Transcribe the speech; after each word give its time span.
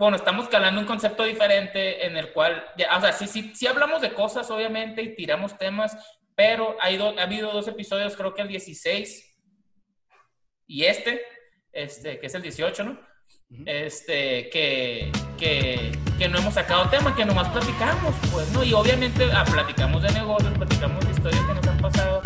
bueno, 0.00 0.16
estamos 0.16 0.48
calando 0.48 0.80
un 0.80 0.86
concepto 0.86 1.24
diferente 1.24 2.06
en 2.06 2.16
el 2.16 2.32
cual, 2.32 2.64
ya, 2.78 2.96
o 2.96 3.00
sea, 3.02 3.12
sí, 3.12 3.26
sí, 3.26 3.52
sí 3.54 3.66
hablamos 3.66 4.00
de 4.00 4.14
cosas, 4.14 4.50
obviamente, 4.50 5.02
y 5.02 5.14
tiramos 5.14 5.58
temas, 5.58 5.94
pero 6.34 6.74
ha, 6.80 6.90
ido, 6.90 7.18
ha 7.18 7.22
habido 7.22 7.52
dos 7.52 7.68
episodios, 7.68 8.16
creo 8.16 8.32
que 8.32 8.40
el 8.40 8.48
16 8.48 9.38
y 10.66 10.84
este, 10.84 11.20
este, 11.70 12.18
que 12.18 12.26
es 12.28 12.34
el 12.34 12.40
18, 12.40 12.82
¿no? 12.82 12.98
Este, 13.66 14.48
que, 14.48 15.12
que, 15.36 15.92
que, 16.18 16.28
no 16.30 16.38
hemos 16.38 16.54
sacado 16.54 16.88
tema, 16.88 17.14
que 17.14 17.26
nomás 17.26 17.50
platicamos, 17.50 18.14
pues, 18.32 18.50
¿no? 18.52 18.64
Y 18.64 18.72
obviamente 18.72 19.28
ah, 19.34 19.44
platicamos 19.44 20.02
de 20.02 20.12
negocios, 20.12 20.56
platicamos 20.56 21.04
de 21.04 21.10
historias 21.10 21.44
que 21.44 21.54
nos 21.54 21.66
han 21.66 21.78
pasado. 21.78 22.22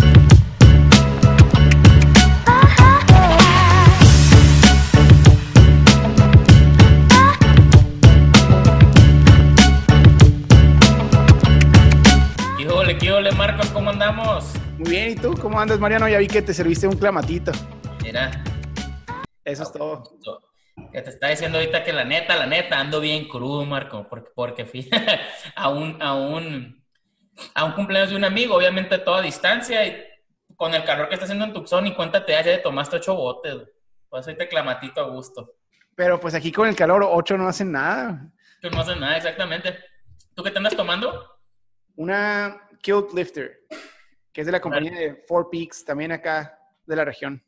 Andamos? 14.04 14.52
Muy 14.78 14.90
bien, 14.90 15.10
¿y 15.10 15.14
tú? 15.14 15.34
¿Cómo 15.40 15.58
andas, 15.58 15.78
Mariano? 15.78 16.06
Ya 16.08 16.18
vi 16.18 16.26
que 16.26 16.42
te 16.42 16.52
serviste 16.52 16.86
un 16.86 16.96
clamatito. 16.96 17.52
Mira. 18.02 18.30
Eso 19.44 19.62
es 19.62 19.72
todo. 19.72 20.02
Que 20.92 21.00
te 21.00 21.10
está 21.10 21.28
diciendo 21.28 21.58
ahorita 21.58 21.82
que 21.84 21.92
la 21.92 22.04
neta, 22.04 22.36
la 22.36 22.46
neta, 22.46 22.78
ando 22.78 23.00
bien 23.00 23.26
crudo, 23.28 23.64
Marco, 23.64 24.06
porque, 24.08 24.30
porque 24.34 24.64
fui 24.66 24.90
a 25.56 25.70
un, 25.70 26.02
a, 26.02 26.14
un, 26.14 26.84
a 27.54 27.64
un 27.64 27.72
cumpleaños 27.72 28.10
de 28.10 28.16
un 28.16 28.24
amigo, 28.24 28.54
obviamente 28.54 28.96
a 28.96 29.04
toda 29.04 29.22
distancia, 29.22 29.86
y 29.86 30.04
con 30.54 30.74
el 30.74 30.84
calor 30.84 31.08
que 31.08 31.14
está 31.14 31.24
haciendo 31.24 31.46
en 31.46 31.54
Tucson, 31.54 31.86
y 31.86 31.94
cuéntate, 31.94 32.32
ya 32.32 32.62
tomaste 32.62 32.96
ocho 32.96 33.14
botes, 33.14 33.56
pues 34.10 34.26
ahorita 34.26 34.48
clamatito 34.48 35.00
a 35.00 35.08
gusto. 35.08 35.54
Pero 35.94 36.20
pues 36.20 36.34
aquí 36.34 36.52
con 36.52 36.68
el 36.68 36.76
calor, 36.76 37.06
ocho 37.08 37.38
no 37.38 37.48
hacen 37.48 37.72
nada. 37.72 38.30
no 38.62 38.80
hacen 38.80 39.00
nada, 39.00 39.16
exactamente. 39.16 39.78
¿Tú 40.34 40.42
qué 40.42 40.50
te 40.50 40.58
andas 40.58 40.76
tomando? 40.76 41.38
Una 41.96 42.68
Kilt 42.82 43.14
Lifter, 43.14 43.60
que 44.34 44.40
es 44.40 44.46
de 44.46 44.52
la 44.52 44.60
compañía 44.60 44.90
de 44.90 45.24
Four 45.28 45.48
Peaks, 45.48 45.84
también 45.84 46.10
acá 46.10 46.58
de 46.84 46.96
la 46.96 47.04
región. 47.04 47.42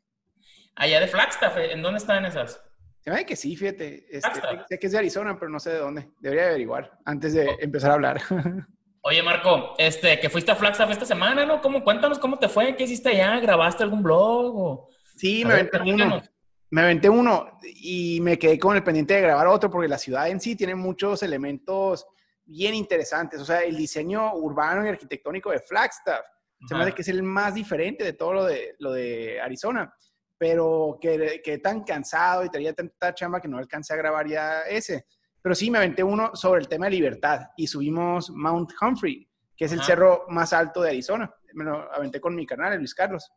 Allá 0.73 1.01
de 1.01 1.07
Flagstaff, 1.07 1.57
¿en 1.57 1.81
dónde 1.81 1.97
están 1.97 2.25
esas? 2.25 2.63
Se 3.01 3.11
me 3.11 3.25
que 3.25 3.35
sí, 3.35 3.57
fíjate. 3.57 4.07
Este, 4.09 4.41
sé 4.69 4.79
que 4.79 4.87
es 4.87 4.93
de 4.93 4.97
Arizona, 4.97 5.37
pero 5.37 5.51
no 5.51 5.59
sé 5.59 5.71
de 5.71 5.79
dónde. 5.79 6.09
Debería 6.21 6.47
averiguar 6.47 6.97
antes 7.03 7.33
de 7.33 7.49
oh. 7.49 7.57
empezar 7.59 7.91
a 7.91 7.95
hablar. 7.95 8.21
Oye, 9.01 9.21
Marco, 9.21 9.75
este, 9.77 10.19
que 10.19 10.29
fuiste 10.29 10.51
a 10.51 10.55
Flagstaff 10.55 10.89
esta 10.89 11.05
semana, 11.05 11.45
¿no? 11.45 11.61
¿Cómo, 11.61 11.83
cuéntanos 11.83 12.19
cómo 12.19 12.39
te 12.39 12.47
fue, 12.47 12.75
qué 12.77 12.85
hiciste 12.85 13.09
allá, 13.09 13.39
grabaste 13.39 13.83
algún 13.83 14.01
blog 14.01 14.87
Sí, 15.15 15.43
me 15.43 15.53
aventé 15.53 15.79
uno. 15.81 16.21
Me 16.69 16.81
aventé 16.81 17.09
uno 17.09 17.59
y 17.63 18.19
me 18.21 18.39
quedé 18.39 18.57
con 18.59 18.75
el 18.75 18.83
pendiente 18.83 19.13
de 19.13 19.21
grabar 19.21 19.47
otro 19.47 19.69
porque 19.69 19.87
la 19.87 19.97
ciudad 19.97 20.29
en 20.29 20.39
sí 20.39 20.55
tiene 20.55 20.75
muchos 20.75 21.21
elementos 21.23 22.05
bien 22.45 22.75
interesantes. 22.75 23.41
O 23.41 23.45
sea, 23.45 23.59
el 23.61 23.75
diseño 23.75 24.33
urbano 24.35 24.85
y 24.85 24.89
arquitectónico 24.89 25.51
de 25.51 25.59
Flagstaff 25.59 26.25
se 26.65 26.75
me 26.75 26.81
hace 26.81 26.93
que 26.93 27.01
es 27.01 27.07
el 27.09 27.23
más 27.23 27.53
diferente 27.53 28.03
de 28.03 28.13
todo 28.13 28.33
lo 28.33 28.45
de, 28.45 28.75
lo 28.79 28.91
de 28.91 29.39
Arizona. 29.41 29.93
Pero 30.39 30.97
que, 31.01 31.41
que 31.43 31.57
tan 31.57 31.83
cansado 31.83 32.45
y 32.45 32.49
tenía 32.49 32.73
tanta 32.73 33.13
chamba 33.13 33.41
que 33.41 33.47
no 33.47 33.57
alcancé 33.57 33.93
a 33.93 33.97
grabar 33.97 34.27
ya 34.27 34.61
ese. 34.61 35.05
Pero 35.41 35.55
sí, 35.55 35.71
me 35.71 35.79
aventé 35.79 36.03
uno 36.03 36.35
sobre 36.35 36.61
el 36.61 36.67
tema 36.67 36.85
de 36.85 36.91
libertad 36.91 37.47
y 37.55 37.67
subimos 37.67 38.29
Mount 38.29 38.71
Humphrey, 38.81 39.27
que 39.55 39.65
es 39.65 39.71
el 39.71 39.81
cerro 39.81 40.25
más 40.29 40.53
alto 40.53 40.81
de 40.81 40.89
Arizona. 40.89 41.33
Me 41.53 41.63
lo 41.63 41.91
aventé 41.93 42.19
con 42.21 42.35
mi 42.35 42.45
canal, 42.45 42.77
Luis 42.77 42.93
Carlos. 42.93 43.31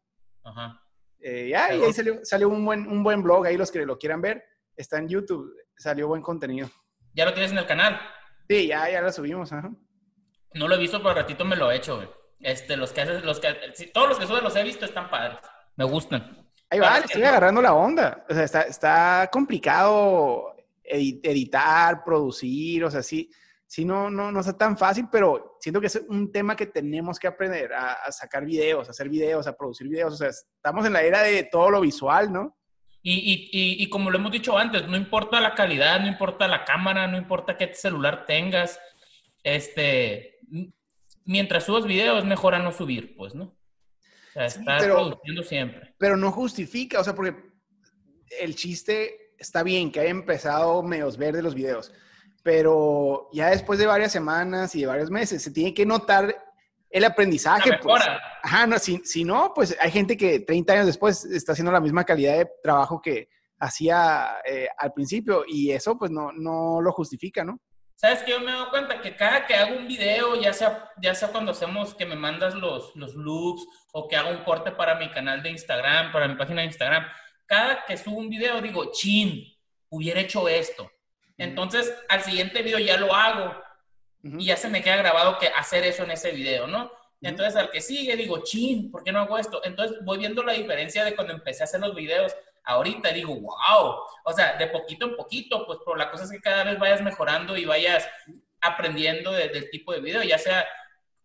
Ajá. 0.45 0.83
Eh, 1.21 1.49
ya, 1.51 1.75
y 1.75 1.83
ahí 1.83 1.93
salió, 1.93 2.21
salió, 2.25 2.49
un, 2.49 2.65
buen, 2.65 2.87
un 2.89 3.03
buen 3.03 3.23
blog, 3.23 3.47
ahí 3.47 3.57
los 3.57 3.71
que 3.71 3.85
lo 3.85 3.99
quieran 3.99 4.23
ver, 4.23 4.43
está 4.75 4.99
en 4.99 5.09
YouTube, 5.09 5.55
salió 5.77 6.09
buen 6.09 6.23
contenido. 6.23 6.69
¿Ya 7.13 7.27
lo 7.27 7.35
tienes 7.35 7.53
en 7.53 7.59
el 7.59 7.67
canal? 7.67 8.01
Sí, 8.49 8.69
ya, 8.69 8.91
ya 8.91 9.03
la 9.03 9.13
subimos, 9.13 9.53
ajá. 9.53 9.71
No 10.55 10.67
lo 10.67 10.75
he 10.75 10.79
visto, 10.79 10.99
pero 11.03 11.15
ratito 11.15 11.45
me 11.45 11.57
lo 11.57 11.71
he 11.71 11.77
hecho, 11.77 11.97
güey. 11.97 12.09
Este, 12.41 12.77
los 12.77 12.93
que 12.93 13.03
haces, 13.03 13.23
los 13.23 13.39
que, 13.39 13.53
todos 13.93 14.09
los 14.09 14.19
que 14.19 14.27
suben 14.27 14.43
los 14.43 14.57
he 14.57 14.63
visto 14.63 14.85
están 14.85 15.11
padres. 15.11 15.39
Me 15.77 15.85
gustan. 15.85 16.37
Ahí 16.71 16.79
va, 16.79 16.99
estoy 16.99 17.23
agarrando 17.23 17.61
la 17.61 17.75
onda. 17.75 18.25
O 18.29 18.35
sea, 18.35 18.45
está, 18.45 18.63
está 18.63 19.29
complicado 19.33 20.57
editar, 20.83 22.03
producir, 22.03 22.85
o 22.85 22.91
sea, 22.91 23.03
sí, 23.03 23.31
sí 23.67 23.85
no, 23.85 24.11
no, 24.11 24.33
no 24.33 24.41
está 24.41 24.57
tan 24.57 24.77
fácil, 24.77 25.07
pero 25.11 25.57
siento 25.61 25.81
que 25.81 25.87
es 25.87 26.03
un 26.09 26.33
tema 26.33 26.57
que 26.57 26.67
tenemos 26.67 27.19
que 27.19 27.29
aprender 27.29 27.73
a, 27.73 27.93
a 27.93 28.11
sacar 28.13 28.45
videos, 28.45 28.89
a 28.89 28.91
hacer 28.91 29.09
videos, 29.09 29.47
a 29.47 29.57
producir 29.57 29.89
videos. 29.89 30.15
O 30.15 30.17
sea, 30.17 30.29
estamos 30.29 30.85
en 30.87 30.93
la 30.93 31.03
era 31.03 31.23
de 31.23 31.45
todo 31.45 31.71
lo 31.71 31.81
visual, 31.81 32.33
¿no? 32.33 32.57
Y, 33.03 33.49
y, 33.53 33.83
y, 33.83 33.89
como 33.89 34.11
lo 34.11 34.19
hemos 34.19 34.31
dicho 34.31 34.59
antes, 34.59 34.87
no 34.87 34.95
importa 34.95 35.41
la 35.41 35.55
calidad, 35.55 36.01
no 36.01 36.07
importa 36.07 36.47
la 36.47 36.67
cámara, 36.67 37.07
no 37.07 37.17
importa 37.17 37.57
qué 37.57 37.73
celular 37.73 38.27
tengas, 38.27 38.79
este, 39.43 40.39
mientras 41.31 41.63
subas 41.63 41.87
videos 41.87 42.19
es 42.19 42.25
mejor 42.25 42.57
a 42.57 42.59
no 42.59 42.73
subir, 42.73 43.15
pues, 43.17 43.37
¿no? 43.37 43.45
O 43.45 44.33
sea, 44.33 44.47
estás 44.47 44.83
produciendo 44.83 45.45
siempre. 45.45 45.95
Pero 45.97 46.17
no 46.17 46.33
justifica, 46.33 46.99
o 46.99 47.05
sea, 47.05 47.15
porque 47.15 47.37
el 48.41 48.57
chiste 48.57 49.35
está 49.39 49.63
bien 49.63 49.93
que 49.93 50.01
haya 50.01 50.11
empezado 50.11 50.83
medios 50.83 51.17
verdes 51.17 51.45
los 51.45 51.55
videos, 51.55 51.93
pero 52.43 53.29
ya 53.33 53.51
después 53.51 53.79
de 53.79 53.87
varias 53.87 54.11
semanas 54.11 54.75
y 54.75 54.81
de 54.81 54.89
varios 54.89 55.09
meses 55.09 55.41
se 55.41 55.53
tiene 55.53 55.73
que 55.73 55.87
notar 55.87 56.37
el 56.91 57.05
aprendizaje. 57.05 57.79
Pues. 57.81 58.03
Ajá, 58.43 58.67
no, 58.67 58.77
si, 58.81 59.01
si, 59.05 59.23
no, 59.23 59.53
pues 59.55 59.77
hay 59.81 59.93
gente 59.93 60.17
que 60.17 60.41
30 60.41 60.73
años 60.73 60.87
después 60.87 61.25
está 61.27 61.53
haciendo 61.53 61.71
la 61.71 61.81
misma 61.81 62.03
calidad 62.03 62.39
de 62.39 62.51
trabajo 62.61 63.01
que 63.01 63.29
hacía 63.61 64.39
eh, 64.45 64.67
al 64.77 64.93
principio 64.93 65.45
y 65.47 65.71
eso 65.71 65.97
pues 65.97 66.11
no, 66.11 66.33
no 66.33 66.81
lo 66.81 66.91
justifica, 66.91 67.45
¿no? 67.45 67.61
¿Sabes 68.01 68.23
que 68.23 68.31
Yo 68.31 68.41
me 68.41 68.51
dado 68.51 68.71
cuenta 68.71 69.03
que 69.03 69.15
cada 69.15 69.47
que 69.47 69.55
hago 69.55 69.77
un 69.77 69.87
video, 69.87 70.35
ya 70.41 70.55
sea, 70.55 70.91
ya 71.03 71.15
sea 71.15 71.29
cuando 71.29 71.53
hacemos 71.53 71.95
que 71.95 72.07
me 72.07 72.17
mandas 72.17 72.55
los, 72.55 72.97
los 72.97 73.15
looks 73.15 73.67
o 73.93 74.09
que 74.09 74.17
hago 74.17 74.31
un 74.31 74.43
corte 74.43 74.73
para 74.73 74.95
mi 74.95 75.11
canal 75.11 75.43
de 75.43 75.51
Instagram, 75.51 76.11
para 76.11 76.27
mi 76.27 76.35
página 76.35 76.63
de 76.63 76.69
Instagram, 76.69 77.05
cada 77.45 77.85
que 77.85 77.99
subo 77.99 78.17
un 78.17 78.31
video 78.31 78.63
digo, 78.63 78.91
chin, 78.91 79.55
hubiera 79.91 80.19
hecho 80.19 80.49
esto. 80.49 80.91
Entonces, 81.37 81.95
al 82.09 82.23
siguiente 82.23 82.63
video 82.63 82.79
ya 82.79 82.97
lo 82.97 83.15
hago 83.15 83.55
y 84.23 84.47
ya 84.47 84.57
se 84.57 84.71
me 84.71 84.83
queda 84.83 84.97
grabado 84.97 85.39
que 85.39 85.49
hacer 85.49 85.85
eso 85.85 86.05
en 86.05 86.13
ese 86.13 86.31
video, 86.31 86.67
¿no? 86.67 86.91
Entonces 87.21 87.55
al 87.55 87.71
que 87.71 87.83
sigue 87.83 88.17
digo, 88.17 88.43
chin, 88.43 88.91
¿por 88.91 89.05
qué 89.05 89.13
no 89.13 89.21
hago 89.21 89.37
esto? 89.37 89.61
Entonces 89.63 89.99
voy 90.03 90.17
viendo 90.17 90.43
la 90.43 90.55
diferencia 90.55 91.05
de 91.05 91.15
cuando 91.15 91.35
empecé 91.35 91.63
a 91.63 91.65
hacer 91.65 91.81
los 91.81 91.95
videos 91.95 92.35
ahorita 92.71 93.13
digo, 93.13 93.35
wow, 93.35 93.97
o 94.25 94.33
sea, 94.33 94.57
de 94.57 94.67
poquito 94.69 95.07
en 95.07 95.17
poquito, 95.17 95.67
pues 95.67 95.79
pero 95.85 95.97
la 95.97 96.11
cosa 96.11 96.25
es 96.25 96.31
que 96.31 96.41
cada 96.41 96.65
vez 96.65 96.79
vayas 96.79 97.03
mejorando 97.03 97.57
y 97.57 97.65
vayas 97.65 98.09
aprendiendo 98.61 99.33
del 99.33 99.71
tipo 99.71 99.93
de 99.93 100.01
video, 100.01 100.23
ya 100.23 100.39
sea 100.39 100.67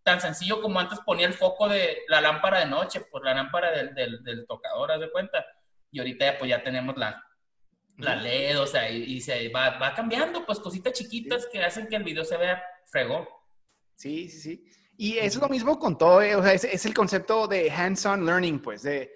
tan 0.03 0.21
sencillo 0.21 0.61
como 0.61 0.79
antes 0.79 0.99
ponía 1.05 1.25
el 1.25 1.33
foco 1.33 1.67
de 1.67 2.03
la 2.07 2.21
lámpara 2.21 2.59
de 2.59 2.67
noche, 2.67 3.01
por 3.11 3.25
la 3.25 3.33
lámpara 3.33 3.71
del, 3.71 3.93
del, 3.95 4.23
del 4.23 4.45
tocador, 4.45 4.91
haz 4.91 4.99
de 4.99 5.11
cuenta, 5.11 5.45
y 5.91 5.99
ahorita 5.99 6.37
pues 6.37 6.49
ya 6.49 6.63
tenemos 6.63 6.95
la, 6.95 7.23
la 7.97 8.15
LED, 8.15 8.59
o 8.59 8.67
sea, 8.67 8.89
y, 8.89 9.21
se 9.21 9.49
va, 9.49 9.77
va, 9.77 9.93
cambiando, 9.93 10.45
pues 10.45 10.59
cositas 10.59 10.93
chiquitas 10.93 11.47
que 11.51 11.63
hacen 11.63 11.87
que 11.87 11.95
el 11.95 12.03
video 12.03 12.23
se 12.23 12.37
vea 12.37 12.63
fregó. 12.85 13.27
Sí, 13.95 14.29
sí, 14.29 14.39
sí. 14.39 14.69
Y 14.97 15.17
es 15.17 15.35
lo 15.35 15.49
mismo 15.49 15.77
con 15.79 15.97
todo, 15.97 16.21
eh, 16.21 16.35
o 16.35 16.43
sea, 16.43 16.53
es, 16.53 16.85
el 16.85 16.93
concepto 16.93 17.47
de 17.47 17.69
hands-on 17.71 18.25
learning, 18.25 18.61
pues, 18.61 18.83
de 18.83 19.11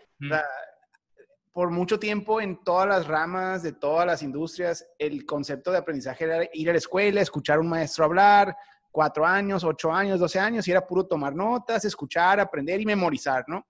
por 1.51 1.71
mucho 1.71 1.99
tiempo 1.99 2.41
en 2.41 2.63
todas 2.63 2.87
las 2.87 3.07
ramas 3.07 3.63
de 3.63 3.73
todas 3.73 4.05
las 4.05 4.21
industrias, 4.21 4.85
el 4.97 5.25
concepto 5.25 5.71
de 5.71 5.79
aprendizaje 5.79 6.25
era 6.25 6.49
ir 6.53 6.69
a 6.69 6.73
la 6.73 6.77
escuela, 6.77 7.21
escuchar 7.21 7.57
a 7.57 7.61
un 7.61 7.69
maestro 7.69 8.05
hablar, 8.05 8.55
cuatro 8.91 9.25
años, 9.25 9.63
ocho 9.63 9.91
años, 9.91 10.19
doce 10.19 10.39
años, 10.39 10.67
y 10.67 10.71
era 10.71 10.85
puro 10.85 11.05
tomar 11.05 11.35
notas, 11.35 11.85
escuchar, 11.85 12.39
aprender 12.39 12.79
y 12.81 12.85
memorizar, 12.85 13.43
¿no? 13.47 13.67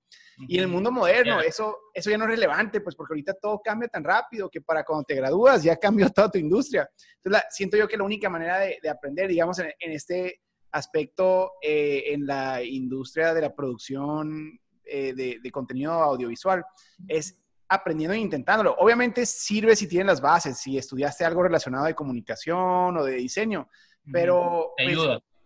Y 0.48 0.58
en 0.58 0.64
el 0.64 0.68
mundo 0.70 0.90
moderno, 0.90 1.42
eso, 1.42 1.78
eso 1.94 2.10
ya 2.10 2.18
no 2.18 2.24
es 2.24 2.30
relevante, 2.30 2.80
pues 2.80 2.96
porque 2.96 3.12
ahorita 3.12 3.34
todo 3.34 3.60
cambia 3.62 3.90
tan 3.90 4.06
rápido 4.06 4.50
que 4.50 4.62
para 4.62 4.86
cuando 4.86 5.04
te 5.04 5.16
gradúas 5.16 5.64
ya 5.64 5.76
cambió 5.76 6.10
toda 6.16 6.32
tu 6.32 6.38
industria. 6.38 6.90
Entonces, 7.18 7.44
siento 7.50 7.76
yo 7.76 7.88
que 7.90 7.98
la 7.98 8.06
única 8.06 8.30
manera 8.30 8.60
de, 8.60 8.90
aprender, 8.90 9.28
digamos, 9.28 9.60
en, 9.60 9.74
este 9.80 10.42
aspecto 10.72 11.54
eh, 11.62 12.04
en 12.14 12.26
la 12.26 12.64
industria 12.64 13.34
de 13.34 13.42
la 13.42 13.54
producción 13.54 14.58
eh, 14.86 15.14
de, 15.14 15.40
de, 15.44 15.52
contenido 15.52 15.92
audiovisual 15.92 16.64
es 17.08 17.36
aprendiendo 17.70 18.16
e 18.16 18.20
intentándolo. 18.20 18.76
Obviamente 18.80 19.26
sirve 19.26 19.76
si 19.76 19.88
tienes 19.88 20.08
las 20.08 20.22
bases, 20.22 20.58
si 20.58 20.78
estudiaste 20.78 21.24
algo 21.24 21.44
relacionado 21.44 21.86
de 21.86 21.96
comunicación 21.96 22.98
o 22.98 23.04
de 23.04 23.14
diseño, 23.14 23.70
pero 24.12 24.74
pues, 24.76 24.98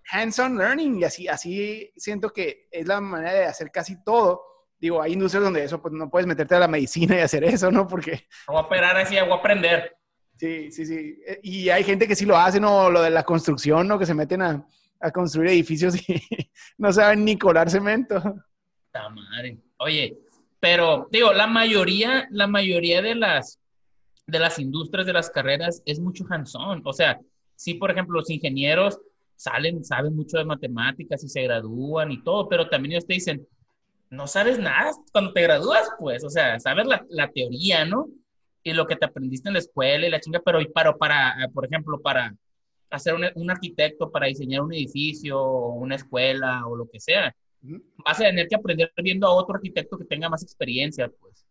hands-on 0.09 0.57
learning 0.57 0.99
y 0.99 1.03
así, 1.03 1.27
así 1.27 1.91
siento 1.97 2.29
que 2.29 2.67
es 2.71 2.87
la 2.87 3.01
manera 3.01 3.33
de 3.33 3.45
hacer 3.45 3.69
casi 3.71 4.01
todo. 4.03 4.41
Digo, 4.79 5.01
hay 5.01 5.13
industrias 5.13 5.43
donde 5.43 5.63
eso, 5.63 5.81
pues 5.81 5.93
no 5.93 6.09
puedes 6.09 6.27
meterte 6.27 6.55
a 6.55 6.59
la 6.59 6.67
medicina 6.67 7.15
y 7.17 7.19
hacer 7.19 7.43
eso, 7.43 7.71
¿no? 7.71 7.87
Porque... 7.87 8.27
Voy 8.47 8.57
a 8.57 8.61
operar 8.61 8.97
así, 8.97 9.15
voy 9.19 9.31
a 9.31 9.35
aprender. 9.35 9.95
Sí, 10.37 10.71
sí, 10.71 10.85
sí. 10.85 11.19
Y 11.41 11.69
hay 11.69 11.83
gente 11.83 12.07
que 12.07 12.15
sí 12.15 12.25
lo 12.25 12.37
hace, 12.37 12.59
¿no? 12.59 12.89
Lo 12.89 13.01
de 13.01 13.09
la 13.09 13.23
construcción, 13.23 13.87
¿no? 13.87 13.99
Que 13.99 14.05
se 14.05 14.13
meten 14.13 14.41
a, 14.41 14.67
a 14.99 15.11
construir 15.11 15.51
edificios 15.51 15.95
y 16.09 16.15
no 16.77 16.91
saben 16.91 17.23
ni 17.23 17.37
colar 17.37 17.69
cemento. 17.69 18.21
madre. 18.93 19.57
Oye, 19.77 20.17
pero 20.63 21.09
digo, 21.11 21.33
la 21.33 21.45
mayoría, 21.45 22.25
la 22.31 22.47
mayoría 22.47 23.01
de 23.01 23.15
las 23.15 23.59
de 24.25 24.39
las 24.39 24.59
industrias, 24.59 25.05
de 25.05 25.11
las 25.11 25.29
carreras, 25.29 25.83
es 25.85 25.99
mucho 25.99 26.23
hands-on. 26.29 26.81
O 26.85 26.93
sea, 26.93 27.19
sí, 27.53 27.73
por 27.73 27.91
ejemplo, 27.91 28.17
los 28.17 28.29
ingenieros 28.29 28.97
salen, 29.35 29.83
saben 29.83 30.15
mucho 30.15 30.37
de 30.37 30.45
matemáticas 30.45 31.21
y 31.21 31.27
se 31.27 31.41
gradúan 31.41 32.13
y 32.13 32.23
todo, 32.23 32.47
pero 32.47 32.69
también 32.69 32.93
ellos 32.93 33.05
te 33.05 33.15
dicen, 33.15 33.45
no 34.09 34.25
sabes 34.25 34.57
nada 34.57 34.93
cuando 35.11 35.33
te 35.33 35.41
gradúas, 35.41 35.85
pues, 35.99 36.23
o 36.23 36.29
sea, 36.29 36.57
sabes 36.61 36.87
la, 36.87 37.05
la 37.09 37.29
teoría, 37.29 37.83
¿no? 37.83 38.07
Y 38.63 38.71
lo 38.71 38.87
que 38.87 38.95
te 38.95 39.03
aprendiste 39.03 39.49
en 39.49 39.55
la 39.55 39.59
escuela 39.59 40.07
y 40.07 40.11
la 40.11 40.21
chinga, 40.21 40.41
pero 40.45 40.59
para, 40.71 40.95
para 40.95 41.49
por 41.53 41.65
ejemplo, 41.65 41.99
para 41.99 42.33
hacer 42.89 43.15
un, 43.15 43.25
un, 43.35 43.51
arquitecto, 43.51 44.09
para 44.09 44.27
diseñar 44.27 44.61
un 44.61 44.73
edificio, 44.73 45.43
una 45.45 45.95
escuela 45.95 46.65
o 46.67 46.77
lo 46.77 46.89
que 46.89 47.01
sea, 47.01 47.35
vas 48.05 48.19
a 48.19 48.23
tener 48.23 48.47
que 48.47 48.55
aprender 48.55 48.91
viendo 48.97 49.27
a 49.27 49.33
otro 49.33 49.55
arquitecto 49.55 49.97
que 49.97 50.05
tenga 50.05 50.29
más 50.29 50.43
experiencia, 50.43 51.09
pues. 51.19 51.45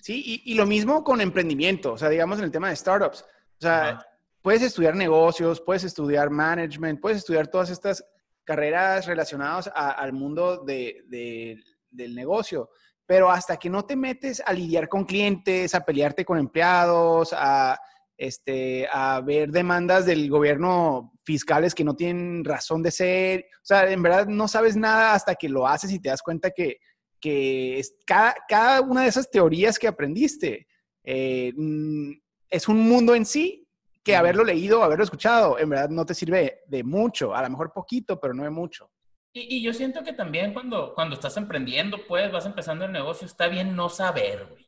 Sí, 0.00 0.22
y, 0.44 0.52
y, 0.52 0.54
lo 0.54 0.66
mismo 0.66 1.04
con 1.04 1.20
emprendimiento, 1.20 1.92
o 1.92 1.98
sea, 1.98 2.08
digamos 2.08 2.38
en 2.38 2.44
el 2.44 2.50
tema 2.50 2.68
de 2.68 2.76
startups. 2.76 3.22
O 3.22 3.60
sea, 3.60 4.04
puedes 4.42 4.62
estudiar 4.62 4.96
negocios, 4.96 5.60
puedes 5.60 5.84
estudiar 5.84 6.28
management, 6.30 7.00
puedes 7.00 7.18
estudiar 7.18 7.46
todas 7.46 7.70
estas 7.70 8.04
carreras 8.44 9.06
relacionadas 9.06 9.70
al 9.72 10.12
mundo 10.12 10.64
de, 10.64 11.62
del 11.90 12.14
negocio, 12.14 12.70
pero 13.06 13.30
hasta 13.30 13.56
que 13.56 13.70
no 13.70 13.84
te 13.84 13.94
metes 13.94 14.42
a 14.44 14.52
lidiar 14.52 14.88
con 14.88 15.04
clientes, 15.04 15.74
a 15.74 15.84
pelearte 15.84 16.24
con 16.24 16.38
empleados, 16.38 17.32
a, 17.32 17.78
este, 18.22 18.86
a 18.92 19.20
ver 19.20 19.50
demandas 19.50 20.06
del 20.06 20.30
gobierno 20.30 21.12
fiscales 21.24 21.74
que 21.74 21.82
no 21.82 21.96
tienen 21.96 22.44
razón 22.44 22.80
de 22.80 22.92
ser, 22.92 23.46
o 23.56 23.64
sea, 23.64 23.90
en 23.90 24.00
verdad 24.00 24.28
no 24.28 24.46
sabes 24.46 24.76
nada 24.76 25.14
hasta 25.14 25.34
que 25.34 25.48
lo 25.48 25.66
haces 25.66 25.90
y 25.90 25.98
te 25.98 26.08
das 26.08 26.22
cuenta 26.22 26.52
que, 26.52 26.76
que 27.20 27.80
es, 27.80 27.96
cada, 28.06 28.36
cada, 28.46 28.80
una 28.80 29.02
de 29.02 29.08
esas 29.08 29.28
teorías 29.28 29.76
que 29.76 29.88
aprendiste 29.88 30.68
eh, 31.02 31.52
mm, 31.56 32.12
es 32.48 32.68
un 32.68 32.88
mundo 32.88 33.16
en 33.16 33.26
sí 33.26 33.66
que 34.04 34.14
haberlo 34.14 34.44
leído, 34.44 34.84
haberlo 34.84 35.02
escuchado, 35.02 35.58
en 35.58 35.70
verdad 35.70 35.88
no 35.88 36.06
te 36.06 36.14
sirve 36.14 36.60
de 36.68 36.84
mucho, 36.84 37.34
a 37.34 37.42
lo 37.42 37.50
mejor 37.50 37.72
poquito, 37.72 38.20
pero 38.20 38.34
no 38.34 38.44
de 38.44 38.50
mucho. 38.50 38.88
Y, 39.32 39.56
y 39.56 39.62
yo 39.62 39.72
siento 39.72 40.04
que 40.04 40.12
también 40.12 40.52
cuando, 40.52 40.94
cuando 40.94 41.16
estás 41.16 41.36
emprendiendo, 41.38 41.98
pues 42.06 42.30
vas 42.30 42.46
empezando 42.46 42.84
el 42.84 42.92
negocio, 42.92 43.26
está 43.26 43.48
bien 43.48 43.74
no 43.74 43.88
saber, 43.88 44.46
güey. 44.48 44.62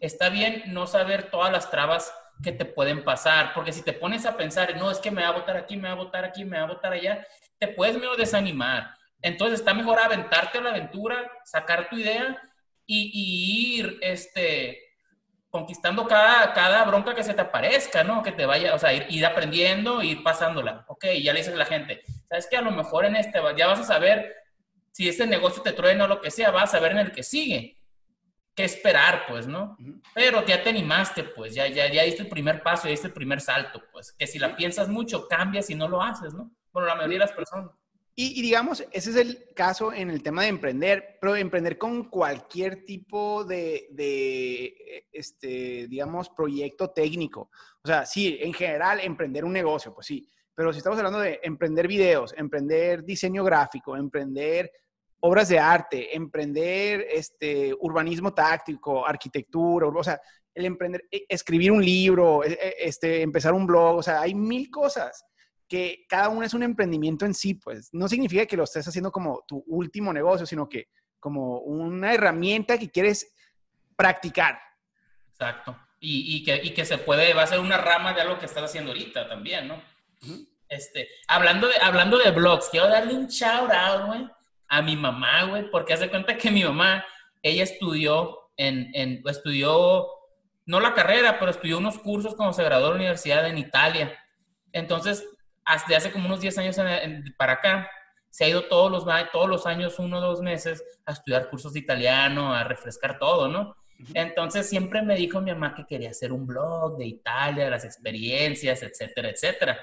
Está 0.00 0.28
bien 0.28 0.62
no 0.68 0.86
saber 0.86 1.30
todas 1.30 1.50
las 1.50 1.70
trabas 1.70 2.12
que 2.42 2.52
te 2.52 2.64
pueden 2.64 3.04
pasar, 3.04 3.52
porque 3.54 3.72
si 3.72 3.82
te 3.82 3.92
pones 3.92 4.26
a 4.26 4.36
pensar, 4.36 4.76
no, 4.76 4.90
es 4.90 4.98
que 4.98 5.10
me 5.10 5.22
va 5.22 5.28
a 5.28 5.32
votar 5.32 5.56
aquí, 5.56 5.76
me 5.76 5.88
va 5.88 5.94
a 5.94 5.96
votar 5.96 6.24
aquí, 6.24 6.44
me 6.44 6.58
va 6.58 6.64
a 6.64 6.68
votar 6.68 6.92
allá, 6.92 7.26
te 7.58 7.68
puedes 7.68 7.96
medio 7.96 8.16
desanimar. 8.16 8.94
Entonces 9.22 9.60
está 9.60 9.74
mejor 9.74 9.98
aventarte 9.98 10.58
a 10.58 10.62
la 10.62 10.70
aventura, 10.70 11.30
sacar 11.44 11.88
tu 11.90 11.96
idea 11.96 12.40
y, 12.86 13.76
ir, 13.76 13.98
este, 14.00 14.78
conquistando 15.50 16.06
cada, 16.06 16.52
cada 16.54 16.84
bronca 16.84 17.14
que 17.14 17.22
se 17.22 17.34
te 17.34 17.40
aparezca, 17.42 18.02
¿no? 18.02 18.22
Que 18.22 18.32
te 18.32 18.46
vaya, 18.46 18.74
o 18.74 18.78
sea, 18.78 18.92
ir, 18.92 19.26
aprendiendo, 19.26 20.02
ir 20.02 20.22
pasándola. 20.22 20.84
Ok, 20.88 21.06
ya 21.22 21.32
le 21.32 21.40
dices 21.40 21.54
a 21.54 21.58
la 21.58 21.66
gente, 21.66 22.02
¿sabes 22.28 22.48
que 22.48 22.56
A 22.56 22.62
lo 22.62 22.70
mejor 22.70 23.04
en 23.04 23.16
este 23.16 23.40
ya 23.56 23.66
vas 23.66 23.80
a 23.80 23.84
saber 23.84 24.34
si 24.92 25.08
este 25.08 25.26
negocio 25.26 25.62
te 25.62 25.72
truena 25.72 26.04
o 26.04 26.08
lo 26.08 26.20
que 26.20 26.30
sea, 26.30 26.50
vas 26.50 26.64
a 26.64 26.78
saber 26.78 26.92
en 26.92 26.98
el 26.98 27.12
que 27.12 27.22
sigue. 27.22 27.79
¿Qué 28.54 28.64
esperar, 28.64 29.22
pues, 29.28 29.46
no? 29.46 29.76
Pero 30.14 30.44
ya 30.44 30.62
te 30.62 30.70
animaste, 30.70 31.24
pues, 31.24 31.54
ya, 31.54 31.68
ya, 31.68 31.90
ya 31.90 32.02
diste 32.02 32.22
el 32.22 32.28
primer 32.28 32.62
paso, 32.62 32.84
ya 32.84 32.90
diste 32.90 33.06
el 33.06 33.12
primer 33.12 33.40
salto, 33.40 33.82
pues, 33.92 34.12
que 34.12 34.26
si 34.26 34.38
la 34.38 34.56
piensas 34.56 34.88
mucho, 34.88 35.28
cambias 35.28 35.70
y 35.70 35.74
no 35.74 35.88
lo 35.88 36.02
haces, 36.02 36.34
¿no? 36.34 36.50
Bueno, 36.72 36.88
la 36.88 36.94
mayoría 36.94 37.18
de 37.18 37.24
las 37.26 37.32
personas. 37.32 37.70
Y, 38.16 38.42
digamos, 38.42 38.84
ese 38.92 39.10
es 39.10 39.16
el 39.16 39.48
caso 39.54 39.94
en 39.94 40.10
el 40.10 40.22
tema 40.22 40.42
de 40.42 40.48
emprender, 40.48 41.16
pero 41.20 41.36
emprender 41.36 41.78
con 41.78 42.10
cualquier 42.10 42.84
tipo 42.84 43.44
de, 43.44 43.86
de, 43.92 45.06
este, 45.10 45.86
digamos, 45.88 46.28
proyecto 46.28 46.90
técnico. 46.90 47.50
O 47.82 47.88
sea, 47.88 48.04
sí, 48.04 48.36
en 48.42 48.52
general, 48.52 49.00
emprender 49.00 49.42
un 49.44 49.54
negocio, 49.54 49.94
pues 49.94 50.06
sí, 50.08 50.28
pero 50.54 50.70
si 50.74 50.78
estamos 50.78 50.98
hablando 50.98 51.20
de 51.20 51.40
emprender 51.42 51.88
videos, 51.88 52.34
emprender 52.36 53.02
diseño 53.02 53.42
gráfico, 53.42 53.96
emprender 53.96 54.70
obras 55.20 55.48
de 55.48 55.58
arte, 55.58 56.16
emprender 56.16 57.06
este, 57.10 57.74
urbanismo 57.80 58.32
táctico, 58.32 59.06
arquitectura, 59.06 59.86
o 59.86 60.04
sea, 60.04 60.20
el 60.54 60.64
emprender, 60.64 61.04
e, 61.10 61.24
escribir 61.28 61.72
un 61.72 61.84
libro, 61.84 62.44
e, 62.44 62.52
e, 62.52 62.74
este, 62.80 63.22
empezar 63.22 63.52
un 63.52 63.66
blog, 63.66 63.98
o 63.98 64.02
sea, 64.02 64.20
hay 64.22 64.34
mil 64.34 64.70
cosas 64.70 65.24
que 65.68 66.04
cada 66.08 66.28
uno 66.28 66.44
es 66.44 66.54
un 66.54 66.62
emprendimiento 66.62 67.24
en 67.24 67.34
sí, 67.34 67.54
pues 67.54 67.90
no 67.92 68.08
significa 68.08 68.46
que 68.46 68.56
lo 68.56 68.64
estés 68.64 68.88
haciendo 68.88 69.12
como 69.12 69.44
tu 69.46 69.62
último 69.68 70.12
negocio, 70.12 70.44
sino 70.44 70.68
que 70.68 70.88
como 71.20 71.60
una 71.60 72.12
herramienta 72.12 72.78
que 72.78 72.90
quieres 72.90 73.32
practicar. 73.94 74.58
Exacto. 75.28 75.78
Y, 76.00 76.36
y, 76.36 76.44
que, 76.44 76.60
y 76.62 76.74
que, 76.74 76.84
se 76.84 76.98
puede, 76.98 77.34
va 77.34 77.42
a 77.42 77.46
ser 77.46 77.60
una 77.60 77.76
rama 77.76 78.14
de 78.14 78.22
algo 78.22 78.38
que 78.38 78.46
estás 78.46 78.64
haciendo 78.64 78.90
ahorita 78.90 79.28
también, 79.28 79.68
¿no? 79.68 79.80
este, 80.70 81.08
hablando, 81.28 81.66
de, 81.66 81.74
hablando 81.82 82.16
de 82.16 82.30
blogs, 82.30 82.68
quiero 82.70 82.88
darle 82.88 83.14
un 83.14 83.26
shout 83.26 83.70
out, 83.70 84.06
güey, 84.06 84.28
a 84.70 84.82
mi 84.82 84.96
mamá, 84.96 85.42
güey, 85.44 85.68
porque 85.70 85.92
hace 85.92 86.08
cuenta 86.08 86.38
que 86.38 86.50
mi 86.50 86.64
mamá, 86.64 87.04
ella 87.42 87.64
estudió 87.64 88.38
en, 88.56 88.90
en, 88.94 89.22
estudió, 89.26 90.06
no 90.64 90.80
la 90.80 90.94
carrera, 90.94 91.38
pero 91.38 91.50
estudió 91.50 91.78
unos 91.78 91.98
cursos 91.98 92.36
cuando 92.36 92.52
se 92.52 92.62
graduó 92.62 92.86
de 92.86 92.90
la 92.90 93.00
universidad 93.00 93.46
en 93.48 93.58
Italia. 93.58 94.16
Entonces, 94.72 95.26
hasta 95.64 95.96
hace 95.96 96.12
como 96.12 96.26
unos 96.26 96.40
10 96.40 96.58
años 96.58 96.76
para 97.36 97.54
acá, 97.54 97.90
se 98.30 98.44
ha 98.44 98.48
ido 98.48 98.62
todos 98.62 98.92
los, 98.92 99.04
todos 99.32 99.48
los 99.48 99.66
años, 99.66 99.98
uno 99.98 100.18
o 100.18 100.20
dos 100.20 100.40
meses, 100.40 100.84
a 101.04 101.12
estudiar 101.12 101.50
cursos 101.50 101.72
de 101.72 101.80
italiano, 101.80 102.54
a 102.54 102.62
refrescar 102.62 103.18
todo, 103.18 103.48
¿no? 103.48 103.74
Entonces 104.14 104.68
siempre 104.68 105.02
me 105.02 105.16
dijo 105.16 105.40
mi 105.40 105.50
mamá 105.50 105.74
que 105.74 105.84
quería 105.84 106.10
hacer 106.10 106.32
un 106.32 106.46
blog 106.46 106.96
de 106.96 107.06
Italia, 107.06 107.64
de 107.64 107.70
las 107.70 107.84
experiencias, 107.84 108.82
etcétera, 108.82 109.30
etcétera. 109.30 109.78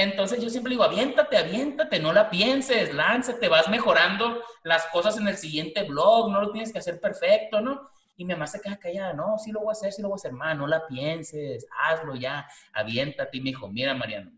Entonces 0.00 0.42
yo 0.42 0.48
siempre 0.48 0.70
digo, 0.70 0.82
aviéntate, 0.82 1.36
aviéntate, 1.36 2.00
no 2.00 2.10
la 2.14 2.30
pienses, 2.30 2.94
lánzate, 2.94 3.48
vas 3.48 3.68
mejorando 3.68 4.42
las 4.62 4.86
cosas 4.86 5.18
en 5.18 5.28
el 5.28 5.36
siguiente 5.36 5.82
blog, 5.82 6.30
no 6.30 6.40
lo 6.40 6.50
tienes 6.52 6.72
que 6.72 6.78
hacer 6.78 6.98
perfecto, 6.98 7.60
¿no? 7.60 7.90
Y 8.16 8.24
mi 8.24 8.32
mamá 8.32 8.46
se 8.46 8.62
queda 8.62 8.78
callada, 8.78 9.12
no, 9.12 9.36
sí 9.36 9.52
lo 9.52 9.60
voy 9.60 9.68
a 9.68 9.72
hacer, 9.72 9.92
sí 9.92 10.00
lo 10.00 10.08
voy 10.08 10.14
a 10.14 10.20
hacer, 10.20 10.32
ma, 10.32 10.54
no 10.54 10.66
la 10.66 10.86
pienses, 10.86 11.66
hazlo 11.82 12.14
ya, 12.14 12.48
aviéntate. 12.72 13.36
Y 13.36 13.40
me 13.42 13.50
dijo, 13.50 13.68
mira, 13.68 13.92
Mariano, 13.92 14.32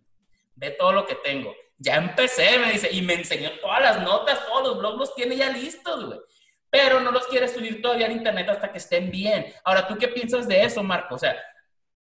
ve 0.56 0.72
todo 0.72 0.90
lo 0.90 1.06
que 1.06 1.14
tengo. 1.14 1.54
Ya 1.78 1.94
empecé, 1.94 2.58
me 2.58 2.72
dice, 2.72 2.88
y 2.90 3.00
me 3.00 3.14
enseñó 3.14 3.50
todas 3.60 3.82
las 3.82 4.02
notas, 4.02 4.44
todos 4.44 4.66
los 4.66 4.78
blogs 4.78 4.98
los 4.98 5.14
tiene 5.14 5.36
ya 5.36 5.48
listos, 5.50 6.06
güey. 6.06 6.18
Pero 6.70 6.98
no 6.98 7.12
los 7.12 7.28
quiere 7.28 7.46
subir 7.46 7.80
todavía 7.80 8.06
en 8.06 8.12
internet 8.12 8.48
hasta 8.48 8.72
que 8.72 8.78
estén 8.78 9.12
bien. 9.12 9.46
Ahora, 9.62 9.86
¿tú 9.86 9.96
qué 9.96 10.08
piensas 10.08 10.48
de 10.48 10.64
eso, 10.64 10.82
Marco? 10.82 11.14
O 11.14 11.18
sea, 11.18 11.36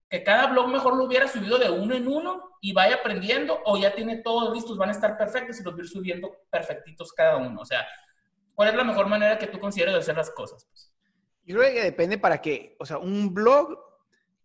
que 0.09 0.23
cada 0.23 0.47
blog 0.47 0.69
mejor 0.69 0.97
lo 0.97 1.05
hubiera 1.05 1.27
subido 1.27 1.59
de 1.59 1.71
uno 1.71 1.95
en 1.95 2.07
uno 2.07 2.57
y 2.61 2.73
vaya 2.73 2.97
aprendiendo, 2.97 3.61
o 3.65 3.77
ya 3.77 3.95
tiene 3.95 4.19
todos 4.19 4.55
listos, 4.55 4.79
van 4.79 4.91
a 4.91 4.93
estar 4.93 5.17
perfectos 5.17 5.61
y 5.61 5.63
los 5.63 5.75
voy 5.75 5.83
a 5.83 5.85
ir 5.85 5.91
subiendo 5.91 6.31
perfectitos 6.51 7.13
cada 7.13 7.37
uno. 7.37 7.61
O 7.61 7.65
sea, 7.65 7.87
¿cuál 8.55 8.69
es 8.69 8.75
la 8.75 8.85
mejor 8.85 9.09
manera 9.09 9.39
que 9.39 9.47
tú 9.47 9.59
consideras 9.59 9.95
de 9.95 10.01
hacer 10.01 10.17
las 10.17 10.31
cosas? 10.31 10.65
Pues? 10.71 10.93
Yo 11.45 11.57
creo 11.57 11.73
que 11.73 11.83
depende 11.83 12.19
para 12.19 12.41
qué. 12.41 12.77
O 12.79 12.87
sea, 12.87 12.99
un 12.99 13.35
blog, 13.35 13.79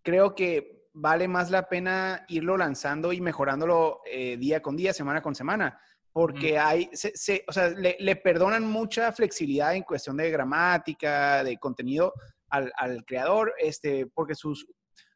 creo 0.01 0.35
que 0.35 0.87
vale 0.93 1.27
más 1.27 1.49
la 1.49 1.69
pena 1.69 2.25
irlo 2.27 2.57
lanzando 2.57 3.13
y 3.13 3.21
mejorándolo 3.21 4.01
eh, 4.05 4.37
día 4.37 4.61
con 4.61 4.75
día, 4.75 4.93
semana 4.93 5.21
con 5.21 5.35
semana, 5.35 5.79
porque 6.11 6.59
hay, 6.59 6.89
se, 6.93 7.45
o 7.47 7.53
sea, 7.53 7.69
le, 7.69 8.15
perdonan 8.17 8.65
mucha 8.65 9.11
flexibilidad 9.13 9.75
en 9.75 9.83
cuestión 9.83 10.17
de 10.17 10.29
gramática, 10.29 11.43
de 11.43 11.57
contenido 11.57 12.13
al, 12.49 12.71
al, 12.75 13.05
creador, 13.05 13.53
este, 13.57 14.07
porque 14.07 14.35
sus 14.35 14.67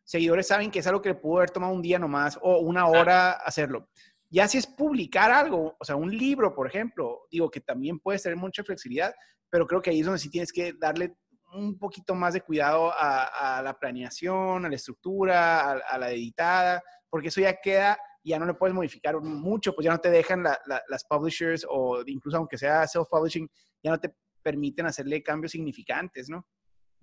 seguidores 0.05 0.47
saben 0.47 0.71
que 0.71 0.79
es 0.79 0.87
algo 0.87 1.01
que 1.01 1.09
le 1.09 1.15
pudo 1.15 1.37
haber 1.37 1.49
tomado 1.49 1.73
un 1.73 1.81
día 1.81 1.99
nomás 1.99 2.39
o 2.41 2.59
una 2.59 2.87
hora 2.87 3.31
hacerlo. 3.31 3.89
Ya 4.29 4.47
si 4.47 4.57
es 4.57 4.67
publicar 4.67 5.31
algo, 5.31 5.75
o 5.79 5.85
sea, 5.85 5.95
un 5.95 6.15
libro, 6.15 6.53
por 6.53 6.67
ejemplo, 6.67 7.27
digo 7.29 7.49
que 7.49 7.61
también 7.61 7.99
puede 7.99 8.19
tener 8.19 8.37
mucha 8.37 8.63
flexibilidad, 8.63 9.13
pero 9.49 9.67
creo 9.67 9.81
que 9.81 9.89
ahí 9.89 9.99
es 9.99 10.05
donde 10.05 10.19
sí 10.19 10.29
tienes 10.29 10.51
que 10.51 10.73
darle 10.73 11.17
un 11.53 11.77
poquito 11.77 12.13
más 12.15 12.33
de 12.33 12.41
cuidado 12.41 12.91
a, 12.93 13.61
la 13.63 13.77
planeación, 13.79 14.65
a 14.65 14.69
la 14.69 14.75
estructura, 14.75 15.71
a, 15.71 15.97
la 15.97 16.11
editada, 16.11 16.83
porque 17.09 17.29
eso 17.29 17.41
ya 17.41 17.59
queda, 17.61 17.97
ya 18.23 18.37
no 18.39 18.45
le 18.45 18.55
puedes 18.55 18.75
modificar 18.75 19.19
mucho, 19.21 19.73
pues 19.73 19.85
ya 19.85 19.91
no 19.91 19.99
te 19.99 20.09
dejan 20.09 20.43
las 20.43 21.05
publishers 21.05 21.65
o 21.69 22.03
incluso 22.05 22.37
aunque 22.37 22.57
sea 22.57 22.83
self-publishing, 22.83 23.49
ya 23.81 23.91
no 23.91 23.99
te 23.99 24.13
permiten 24.41 24.85
hacerle 24.85 25.23
cambios 25.23 25.53
significantes, 25.53 26.29
¿no? 26.29 26.45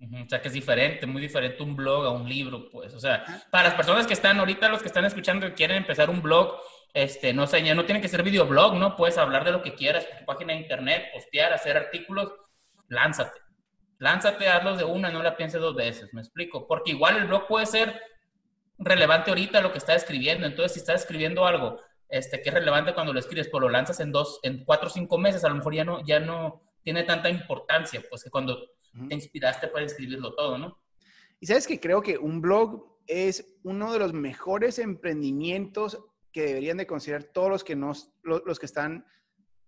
O 0.03 0.29
sea, 0.29 0.41
que 0.41 0.49
es 0.49 0.53
diferente, 0.53 1.05
muy 1.05 1.21
diferente 1.21 1.63
un 1.63 1.75
blog 1.75 2.05
a 2.05 2.09
un 2.09 2.27
libro, 2.27 2.69
pues. 2.69 2.93
O 2.93 2.99
sea, 2.99 3.23
para 3.49 3.69
las 3.69 3.75
personas 3.75 4.05
que 4.05 4.13
están 4.13 4.39
ahorita, 4.39 4.69
los 4.69 4.81
que 4.81 4.87
están 4.87 5.05
escuchando 5.05 5.47
y 5.47 5.51
quieren 5.51 5.77
empezar 5.77 6.09
un 6.09 6.21
blog, 6.21 6.59
este, 6.93 7.33
no 7.33 7.47
sé, 7.47 7.63
ya 7.63 7.73
no 7.73 7.85
tiene 7.85 8.01
que 8.01 8.07
ser 8.07 8.23
videoblog, 8.23 8.75
¿no? 8.75 8.95
Puedes 8.95 9.17
hablar 9.17 9.43
de 9.45 9.51
lo 9.51 9.61
que 9.61 9.75
quieras, 9.75 10.05
tu 10.19 10.25
página 10.25 10.53
de 10.53 10.59
internet, 10.59 11.05
postear, 11.13 11.53
hacer 11.53 11.77
artículos, 11.77 12.31
lánzate 12.89 13.43
lánzate, 14.03 14.49
hazlos 14.49 14.77
de 14.77 14.83
una, 14.83 15.09
no 15.09 15.23
la 15.23 15.37
pienses 15.37 15.61
dos 15.61 15.75
veces, 15.75 16.13
me 16.13 16.21
explico. 16.21 16.67
Porque 16.67 16.91
igual 16.91 17.17
el 17.17 17.25
blog 17.25 17.47
puede 17.47 17.65
ser 17.65 18.01
relevante 18.77 19.31
ahorita 19.31 19.61
lo 19.61 19.71
que 19.71 19.77
estás 19.77 20.03
escribiendo. 20.03 20.45
Entonces, 20.45 20.73
si 20.73 20.79
estás 20.79 21.01
escribiendo 21.01 21.45
algo 21.45 21.79
este, 22.09 22.41
que 22.41 22.49
es 22.49 22.53
relevante 22.53 22.93
cuando 22.93 23.13
lo 23.13 23.19
escribes, 23.19 23.47
pues 23.49 23.61
lo 23.61 23.69
lanzas 23.69 23.99
en 24.01 24.11
dos, 24.11 24.39
en 24.43 24.65
cuatro 24.65 24.87
o 24.87 24.91
cinco 24.91 25.17
meses, 25.17 25.43
a 25.43 25.49
lo 25.49 25.55
mejor 25.55 25.73
ya 25.73 25.85
no, 25.85 26.05
ya 26.05 26.19
no 26.19 26.61
tiene 26.83 27.03
tanta 27.03 27.29
importancia, 27.29 28.03
pues 28.09 28.23
que 28.23 28.29
cuando 28.29 28.59
te 29.07 29.15
inspiraste 29.15 29.67
para 29.67 29.85
escribirlo 29.85 30.33
todo, 30.35 30.57
¿no? 30.57 30.79
Y 31.39 31.47
sabes 31.47 31.67
que 31.67 31.79
creo 31.79 32.01
que 32.01 32.17
un 32.17 32.41
blog 32.41 32.97
es 33.07 33.57
uno 33.63 33.91
de 33.91 33.99
los 33.99 34.13
mejores 34.13 34.79
emprendimientos 34.79 35.99
que 36.31 36.45
deberían 36.45 36.77
de 36.77 36.87
considerar 36.87 37.25
todos 37.25 37.49
los 37.49 37.63
que, 37.63 37.75
nos, 37.75 38.13
los, 38.23 38.59
que 38.59 38.65
están 38.65 39.05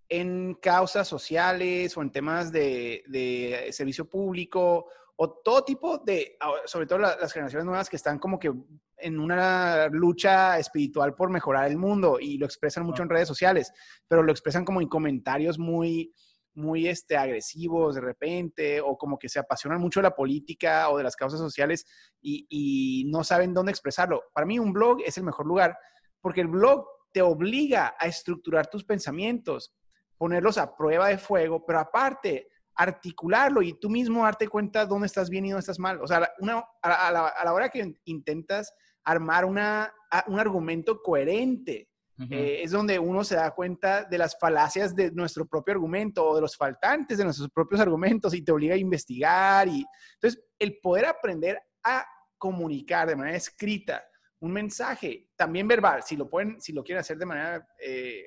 en 0.07 0.55
causas 0.61 1.07
sociales 1.07 1.95
o 1.97 2.01
en 2.01 2.11
temas 2.11 2.51
de, 2.51 3.03
de 3.07 3.69
servicio 3.71 4.09
público 4.09 4.87
o 5.17 5.29
todo 5.29 5.63
tipo 5.63 5.97
de, 5.99 6.37
sobre 6.65 6.87
todo 6.87 6.99
las 6.99 7.31
generaciones 7.31 7.65
nuevas 7.65 7.89
que 7.89 7.95
están 7.95 8.19
como 8.19 8.39
que 8.39 8.51
en 8.97 9.19
una 9.19 9.87
lucha 9.87 10.59
espiritual 10.59 11.15
por 11.15 11.29
mejorar 11.29 11.69
el 11.69 11.77
mundo 11.77 12.17
y 12.19 12.37
lo 12.37 12.45
expresan 12.45 12.85
mucho 12.85 13.03
en 13.03 13.09
redes 13.09 13.27
sociales, 13.27 13.71
pero 14.07 14.23
lo 14.23 14.31
expresan 14.31 14.65
como 14.65 14.81
en 14.81 14.87
comentarios 14.87 15.57
muy, 15.57 16.13
muy 16.55 16.87
este, 16.87 17.17
agresivos 17.17 17.95
de 17.95 18.01
repente 18.01 18.81
o 18.81 18.97
como 18.97 19.19
que 19.19 19.29
se 19.29 19.39
apasionan 19.39 19.79
mucho 19.79 19.99
de 19.99 20.05
la 20.05 20.15
política 20.15 20.89
o 20.89 20.97
de 20.97 21.03
las 21.03 21.15
causas 21.15 21.39
sociales 21.39 21.85
y, 22.21 23.05
no 23.07 23.23
saben 23.23 23.53
dónde 23.53 23.71
expresarlo. 23.71 24.23
Para 24.33 24.47
mí 24.47 24.57
un 24.57 24.73
blog 24.73 24.99
es 25.05 25.17
el 25.17 25.23
mejor 25.23 25.45
lugar 25.45 25.77
porque 26.21 26.41
el 26.41 26.47
blog 26.47 26.87
te 27.11 27.21
obliga 27.21 27.95
a 27.99 28.07
estructurar 28.07 28.67
tus 28.67 28.83
pensamientos, 28.83 29.73
ponerlos 30.17 30.57
a 30.57 30.75
prueba 30.75 31.09
de 31.09 31.17
fuego, 31.17 31.63
pero 31.65 31.79
aparte 31.79 32.47
articularlo 32.75 33.61
y 33.61 33.79
tú 33.79 33.89
mismo 33.89 34.23
darte 34.23 34.47
cuenta 34.47 34.85
dónde 34.85 35.07
estás 35.07 35.29
bien 35.29 35.45
y 35.45 35.51
dónde 35.51 35.61
estás 35.61 35.79
mal. 35.79 36.01
O 36.01 36.07
sea, 36.07 36.29
una, 36.39 36.63
a, 36.81 37.11
la, 37.11 37.53
hora 37.53 37.69
que 37.69 37.95
intentas 38.05 38.73
armar 39.03 39.45
una, 39.45 39.93
un 40.27 40.39
argumento 40.39 41.01
coherente, 41.01 41.89
eh, 42.29 42.61
es 42.63 42.71
donde 42.71 42.97
uno 42.97 43.23
se 43.23 43.35
da 43.35 43.51
cuenta 43.51 44.05
de 44.05 44.17
las 44.17 44.37
falacias 44.39 44.95
de 44.95 45.11
nuestro 45.11 45.45
propio 45.45 45.73
argumento 45.73 46.25
o 46.25 46.35
de 46.35 46.41
los 46.41 46.55
faltantes 46.55 47.17
de 47.17 47.25
nuestros 47.25 47.49
propios 47.49 47.81
argumentos 47.81 48.33
y 48.33 48.41
te 48.41 48.51
obliga 48.51 48.75
a 48.75 48.77
investigar. 48.77 49.67
Y, 49.67 49.85
entonces, 50.13 50.41
el 50.57 50.79
poder 50.79 51.05
aprender 51.07 51.61
a 51.83 52.05
comunicar 52.37 53.07
de 53.07 53.15
manera 53.15 53.37
escrita 53.37 54.03
un 54.39 54.51
mensaje, 54.51 55.29
también 55.35 55.67
verbal, 55.67 56.03
si 56.03 56.15
lo 56.15 56.29
pueden, 56.29 56.61
si 56.61 56.71
lo 56.71 56.83
quieren 56.83 56.99
hacer 56.99 57.17
de 57.17 57.25
manera 57.25 57.67
eh, 57.79 58.23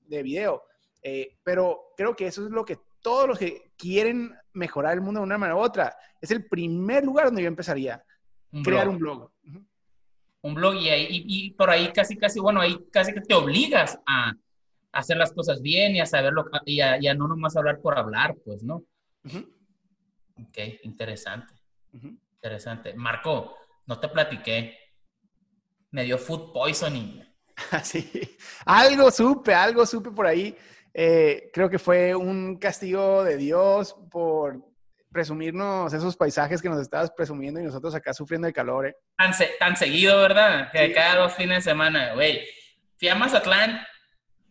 de 0.00 0.22
video, 0.22 0.62
eh, 1.02 1.38
pero 1.42 1.92
creo 1.96 2.14
que 2.14 2.26
eso 2.26 2.44
es 2.44 2.50
lo 2.50 2.64
que 2.64 2.78
todos 3.00 3.28
los 3.28 3.38
que 3.38 3.72
quieren 3.76 4.34
mejorar 4.52 4.94
el 4.94 5.00
mundo 5.00 5.20
de 5.20 5.26
una 5.26 5.38
manera 5.38 5.56
u 5.56 5.60
otra, 5.60 5.96
es 6.20 6.30
el 6.30 6.46
primer 6.46 7.04
lugar 7.04 7.26
donde 7.26 7.42
yo 7.42 7.48
empezaría. 7.48 8.04
crear 8.64 8.88
un 8.88 8.98
blog. 8.98 9.30
Un 10.42 10.54
blog 10.54 10.74
y, 10.76 10.88
y, 10.90 11.50
por 11.52 11.70
ahí 11.70 11.92
casi, 11.92 12.16
casi, 12.16 12.40
bueno, 12.40 12.60
ahí 12.60 12.78
casi 12.90 13.12
que 13.12 13.20
te 13.20 13.34
obligas 13.34 13.98
a, 14.06 14.32
hacer 14.92 15.16
las 15.16 15.32
cosas 15.32 15.62
bien 15.62 15.94
y 15.94 16.00
a 16.00 16.06
saberlo 16.06 16.46
y 16.64 16.80
a, 16.80 17.00
y 17.00 17.06
a 17.06 17.14
no 17.14 17.28
nomás 17.28 17.56
hablar 17.56 17.80
por 17.80 17.96
hablar, 17.96 18.34
pues, 18.44 18.62
¿no? 18.62 18.82
Ok, 19.24 20.58
interesante. 20.82 21.54
Interesante. 21.92 22.94
Marco, 22.94 23.56
no 23.86 24.00
te 24.00 24.08
platiqué. 24.08 24.76
Me 25.90 26.04
dio 26.04 26.18
food 26.18 26.52
poisoning. 26.52 27.24
Sí, 27.84 28.10
algo 28.64 29.10
supe, 29.10 29.52
algo 29.52 29.84
supe 29.84 30.10
por 30.10 30.26
ahí. 30.26 30.56
Eh, 30.94 31.50
creo 31.52 31.68
que 31.68 31.78
fue 31.78 32.14
un 32.14 32.56
castigo 32.56 33.22
de 33.22 33.36
Dios 33.36 33.94
por 34.10 34.69
presumirnos 35.10 35.92
esos 35.92 36.16
paisajes 36.16 36.62
que 36.62 36.68
nos 36.68 36.80
estabas 36.80 37.10
presumiendo 37.10 37.60
y 37.60 37.64
nosotros 37.64 37.94
acá 37.94 38.14
sufriendo 38.14 38.46
de 38.46 38.52
calor. 38.52 38.86
¿eh? 38.86 38.96
Tan, 39.58 39.76
seguido, 39.76 40.20
¿verdad? 40.20 40.70
Que 40.72 40.92
cada 40.92 41.22
dos 41.22 41.34
fines 41.34 41.64
de 41.64 41.70
semana, 41.70 42.14
güey. 42.14 42.46
Fui 42.98 43.08
a 43.08 43.14
Mazatlán. 43.14 43.86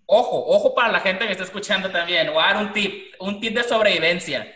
Ojo, 0.06 0.46
ojo 0.48 0.74
para 0.74 0.92
la 0.92 1.00
gente 1.00 1.26
que 1.26 1.32
está 1.32 1.44
escuchando 1.44 1.90
también. 1.92 2.34
Voy 2.34 2.44
a 2.44 2.54
dar 2.54 2.66
un 2.66 2.74
tip, 2.74 3.14
un 3.20 3.40
tip 3.40 3.56
de 3.56 3.64
sobrevivencia. 3.64 4.54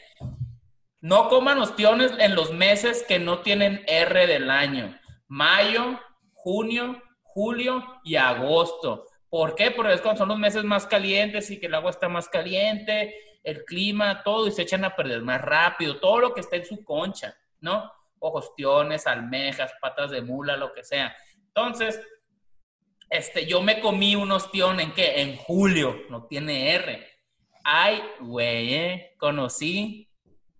No 0.99 1.29
coman 1.29 1.59
ostiones 1.59 2.11
en 2.17 2.35
los 2.35 2.51
meses 2.51 3.03
que 3.07 3.19
no 3.19 3.39
tienen 3.39 3.83
R 3.87 4.25
del 4.27 4.49
año. 4.49 4.97
Mayo, 5.27 5.99
junio, 6.33 7.01
julio 7.21 7.83
y 8.03 8.15
agosto. 8.15 9.05
¿Por 9.29 9.55
qué? 9.55 9.71
Porque 9.71 9.93
es 9.93 10.01
cuando 10.01 10.19
son 10.19 10.29
los 10.29 10.37
meses 10.37 10.63
más 10.63 10.85
calientes 10.85 11.49
y 11.51 11.59
que 11.59 11.65
el 11.65 11.75
agua 11.75 11.89
está 11.89 12.07
más 12.07 12.29
caliente, 12.29 13.15
el 13.43 13.65
clima, 13.65 14.23
todo, 14.23 14.47
y 14.47 14.51
se 14.51 14.61
echan 14.61 14.85
a 14.85 14.95
perder 14.95 15.21
más 15.21 15.41
rápido, 15.41 15.99
todo 15.99 16.19
lo 16.19 16.33
que 16.33 16.41
está 16.41 16.55
en 16.55 16.65
su 16.65 16.83
concha, 16.83 17.35
¿no? 17.59 17.91
Ojostiones, 18.19 19.05
almejas, 19.05 19.73
patas 19.81 20.11
de 20.11 20.21
mula, 20.21 20.55
lo 20.55 20.73
que 20.73 20.83
sea. 20.83 21.15
Entonces, 21.47 21.99
este, 23.09 23.45
yo 23.45 23.61
me 23.61 23.79
comí 23.79 24.15
un 24.15 24.31
ostión 24.31 24.79
en 24.79 24.93
qué? 24.93 25.21
En 25.21 25.35
julio, 25.35 26.03
no 26.09 26.25
tiene 26.25 26.73
R. 26.73 27.07
Ay, 27.63 28.01
güey, 28.19 28.73
¿eh? 28.73 29.15
conocí 29.17 30.09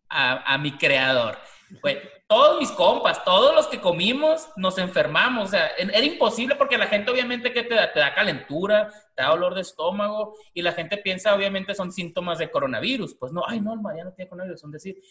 a, 0.10 0.54
a 0.54 0.58
mi 0.58 0.78
creador. 0.78 1.38
Güey, 1.82 1.98
todos 2.28 2.60
mis 2.60 2.72
compas, 2.72 3.24
todos 3.24 3.54
los 3.56 3.68
que 3.68 3.80
comimos, 3.80 4.50
nos 4.56 4.78
enfermamos. 4.78 5.46
O 5.46 5.52
sea, 5.52 5.68
era 5.78 6.04
imposible 6.04 6.56
porque 6.56 6.78
la 6.78 6.88
gente 6.88 7.12
obviamente 7.12 7.54
que 7.54 7.64
te 7.64 7.76
da, 7.76 7.92
te 7.92 8.00
da 8.00 8.14
calentura, 8.14 8.90
te 9.16 9.24
da 9.24 9.30
dolor 9.30 9.56
de 9.56 9.62
estómago 9.62 10.36
y 10.54 10.62
la 10.62 10.72
gente 10.72 10.98
piensa 10.98 11.36
obviamente 11.36 11.76
son 11.76 11.92
síntomas 11.92 12.40
de 12.40 12.52
coronavirus. 12.52 13.16
Pues 13.16 13.32
no, 13.32 13.44
ay 13.48 13.60
no, 13.60 13.74
el 13.74 13.82
Mariano 13.82 14.14
tiene 14.14 14.30
coronavirus, 14.30 14.62
son 14.62 14.72
decir. 14.72 15.02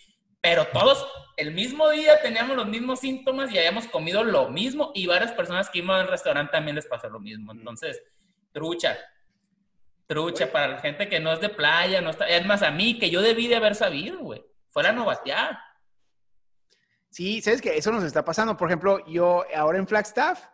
Pero 0.41 0.67
todos 0.67 1.07
el 1.37 1.53
mismo 1.53 1.89
día 1.91 2.21
teníamos 2.21 2.57
los 2.57 2.67
mismos 2.67 2.99
síntomas 2.99 3.53
y 3.53 3.59
habíamos 3.59 3.87
comido 3.87 4.25
lo 4.25 4.49
mismo 4.49 4.91
y 4.93 5.07
varias 5.07 5.33
personas 5.33 5.71
que 5.71 5.79
iban 5.79 6.01
al 6.01 6.09
restaurante 6.09 6.53
también 6.53 6.75
les 6.75 6.87
pasó 6.87 7.09
lo 7.09 7.21
mismo. 7.21 7.53
Entonces, 7.53 8.03
trucha, 8.53 8.99
trucha 10.07 10.51
para 10.51 10.69
la 10.69 10.79
gente 10.79 11.09
que 11.09 11.21
no 11.21 11.33
es 11.33 11.41
de 11.41 11.49
playa, 11.49 12.01
no 12.01 12.11
está, 12.11 12.29
es 12.29 12.45
más 12.45 12.63
a 12.63 12.73
mí 12.73 12.99
que 12.99 13.09
yo 13.09 13.23
debí 13.23 13.47
de 13.47 13.57
haber 13.57 13.77
sabido, 13.77 14.19
güey. 14.19 14.45
Fuera 14.71 14.89
a 14.89 14.93
novatear. 14.93 15.59
Sí, 17.13 17.43
sabes 17.43 17.61
que 17.61 17.77
eso 17.77 17.93
nos 17.93 18.05
está 18.05 18.25
pasando. 18.25 18.57
Por 18.57 18.69
ejemplo, 18.69 19.07
yo 19.07 19.45
ahora 19.55 19.79
en 19.79 19.87
Flagstaff 19.87 20.45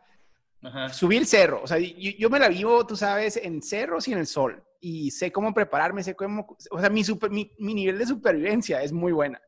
subí 0.90 1.16
el 1.16 1.26
cerro. 1.26 1.62
O 1.62 1.68
sea, 1.68 1.78
yo, 1.78 2.28
me 2.28 2.40
la 2.40 2.48
vivo, 2.48 2.84
tú 2.84 2.96
sabes, 2.96 3.36
en 3.36 3.62
cerros 3.62 4.08
y 4.08 4.12
en 4.12 4.18
el 4.18 4.26
sol. 4.26 4.60
Y 4.80 5.12
sé 5.12 5.30
cómo 5.30 5.54
prepararme, 5.54 6.02
sé 6.02 6.16
cómo. 6.16 6.56
O 6.72 6.80
sea, 6.80 6.90
mi, 6.90 7.04
mi, 7.58 7.74
nivel 7.74 7.96
de 7.96 8.06
supervivencia 8.06 8.82
es 8.82 8.92
muy 8.92 9.12
buena. 9.12 9.40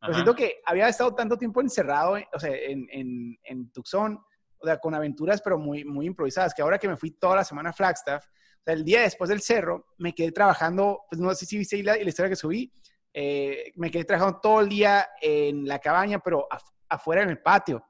Pero 0.00 0.12
siento 0.12 0.34
que 0.34 0.60
había 0.66 0.88
estado 0.88 1.14
tanto 1.14 1.38
tiempo 1.38 1.62
encerrado, 1.62 2.18
o 2.32 2.38
sea, 2.38 2.54
en, 2.54 2.86
en, 2.92 3.38
en, 3.42 3.72
Tucson, 3.72 4.20
o 4.58 4.66
sea, 4.66 4.78
con 4.78 4.94
aventuras, 4.94 5.40
pero 5.40 5.58
muy, 5.58 5.84
muy 5.84 6.06
improvisadas, 6.06 6.54
que 6.54 6.62
ahora 6.62 6.78
que 6.78 6.86
me 6.86 6.96
fui 6.96 7.12
toda 7.12 7.36
la 7.36 7.44
semana 7.44 7.70
a 7.70 7.72
Flagstaff, 7.72 8.24
o 8.24 8.62
sea, 8.64 8.74
el 8.74 8.84
día 8.84 9.00
después 9.00 9.28
del 9.28 9.40
cerro, 9.40 9.86
me 9.96 10.14
quedé 10.14 10.30
trabajando, 10.30 11.00
pues 11.10 11.20
no 11.20 11.34
sé 11.34 11.46
si 11.46 11.58
viste 11.58 11.82
la, 11.82 11.96
la 11.96 12.08
historia 12.08 12.28
que 12.28 12.36
subí, 12.36 12.72
eh, 13.20 13.72
me 13.74 13.90
quedé 13.90 14.04
trabajando 14.04 14.38
todo 14.40 14.60
el 14.60 14.68
día 14.68 15.08
en 15.20 15.66
la 15.66 15.80
cabaña, 15.80 16.20
pero 16.20 16.46
afuera 16.88 17.22
en 17.22 17.30
el 17.30 17.42
patio. 17.42 17.84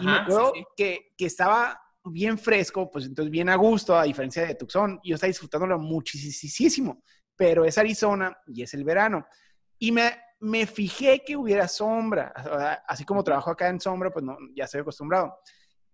y 0.00 0.06
me 0.06 0.12
acuerdo 0.12 0.54
Que, 0.74 1.12
que, 1.18 1.26
estaba 1.26 1.78
bien 2.02 2.38
fresco, 2.38 2.90
pues 2.90 3.04
entonces 3.04 3.30
bien 3.30 3.50
a 3.50 3.56
gusto, 3.56 3.94
a 3.94 4.04
diferencia 4.04 4.46
de 4.46 4.54
Tucson. 4.54 4.98
Yo 5.04 5.16
estaba 5.16 5.28
disfrutándolo 5.28 5.78
muchísimo, 5.78 7.02
pero 7.36 7.66
es 7.66 7.76
Arizona 7.76 8.34
y 8.46 8.62
es 8.62 8.72
el 8.72 8.84
verano. 8.84 9.26
Y 9.78 9.92
me, 9.92 10.18
me 10.40 10.64
fijé 10.66 11.22
que 11.26 11.36
hubiera 11.36 11.68
sombra, 11.68 12.32
así 12.88 13.04
como 13.04 13.22
trabajo 13.22 13.50
acá 13.50 13.68
en 13.68 13.80
sombra, 13.80 14.10
pues 14.10 14.24
no, 14.24 14.38
ya 14.56 14.64
estoy 14.64 14.80
acostumbrado. 14.80 15.40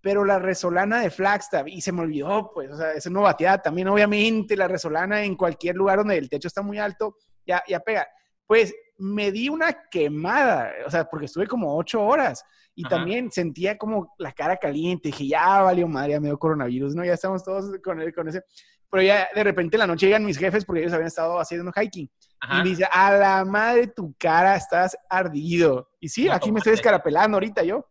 Pero 0.00 0.24
la 0.24 0.38
resolana 0.38 1.00
de 1.00 1.10
Flagstaff, 1.10 1.66
y 1.66 1.80
se 1.80 1.90
me 1.90 2.02
olvidó, 2.02 2.52
pues, 2.54 2.70
o 2.70 2.76
sea, 2.76 2.92
es 2.92 3.10
no 3.10 3.22
bateada 3.22 3.62
también, 3.62 3.88
obviamente, 3.88 4.56
la 4.56 4.68
resolana 4.68 5.24
en 5.24 5.34
cualquier 5.34 5.74
lugar 5.74 5.98
donde 5.98 6.18
el 6.18 6.28
techo 6.28 6.46
está 6.46 6.62
muy 6.62 6.78
alto, 6.78 7.16
ya, 7.44 7.64
ya 7.66 7.80
pega 7.80 8.06
pues 8.46 8.74
me 8.98 9.30
di 9.30 9.48
una 9.48 9.88
quemada, 9.90 10.72
o 10.86 10.90
sea, 10.90 11.04
porque 11.04 11.26
estuve 11.26 11.46
como 11.46 11.76
ocho 11.76 12.02
horas 12.02 12.44
y 12.74 12.84
también 12.84 13.30
sentía 13.30 13.78
como 13.78 14.14
la 14.18 14.32
cara 14.32 14.56
caliente. 14.56 15.08
Dije, 15.08 15.28
ya 15.28 15.62
valió 15.62 15.88
madre, 15.88 16.12
ya 16.12 16.20
me 16.20 16.28
dio 16.28 16.38
coronavirus, 16.38 16.94
¿no? 16.94 17.04
Ya 17.04 17.14
estamos 17.14 17.42
todos 17.42 17.70
con, 17.82 18.10
con 18.12 18.28
ese. 18.28 18.42
Pero 18.90 19.02
ya 19.02 19.28
de 19.34 19.44
repente 19.44 19.76
en 19.76 19.80
la 19.80 19.86
noche 19.86 20.06
llegan 20.06 20.24
mis 20.24 20.38
jefes 20.38 20.64
porque 20.64 20.82
ellos 20.82 20.92
habían 20.92 21.08
estado 21.08 21.38
haciendo 21.38 21.72
hiking. 21.72 22.08
Y 22.50 22.56
me 22.58 22.64
dice, 22.64 22.86
a 22.90 23.12
la 23.12 23.44
madre 23.44 23.88
tu 23.88 24.14
cara, 24.18 24.56
estás 24.56 24.96
ardido. 25.08 25.90
Y 26.00 26.08
sí, 26.08 26.28
aquí 26.28 26.52
me 26.52 26.58
estoy 26.58 26.74
escarapelando 26.74 27.36
ahorita 27.36 27.62
yo. 27.64 27.84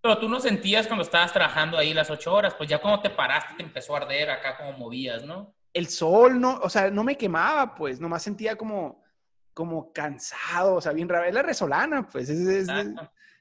Pero 0.00 0.18
tú 0.18 0.28
no 0.28 0.38
sentías 0.40 0.86
cuando 0.86 1.02
estabas 1.02 1.32
trabajando 1.32 1.76
ahí 1.76 1.92
las 1.92 2.08
ocho 2.08 2.32
horas, 2.32 2.54
pues 2.54 2.68
ya 2.68 2.80
cuando 2.80 3.02
te 3.02 3.10
paraste 3.10 3.54
te 3.56 3.62
empezó 3.64 3.94
a 3.94 3.98
arder 3.98 4.30
acá 4.30 4.56
como 4.56 4.72
movías, 4.72 5.24
¿no? 5.24 5.54
El 5.72 5.88
sol, 5.88 6.40
no, 6.40 6.58
o 6.62 6.70
sea, 6.70 6.90
no 6.90 7.04
me 7.04 7.16
quemaba, 7.16 7.74
pues, 7.74 8.00
nomás 8.00 8.22
sentía 8.22 8.56
como, 8.56 9.02
como 9.58 9.92
cansado, 9.92 10.76
o 10.76 10.80
sea, 10.80 10.92
bien 10.92 11.08
raro. 11.08 11.24
Es 11.24 11.34
la 11.34 11.42
resolana, 11.42 12.06
pues, 12.06 12.30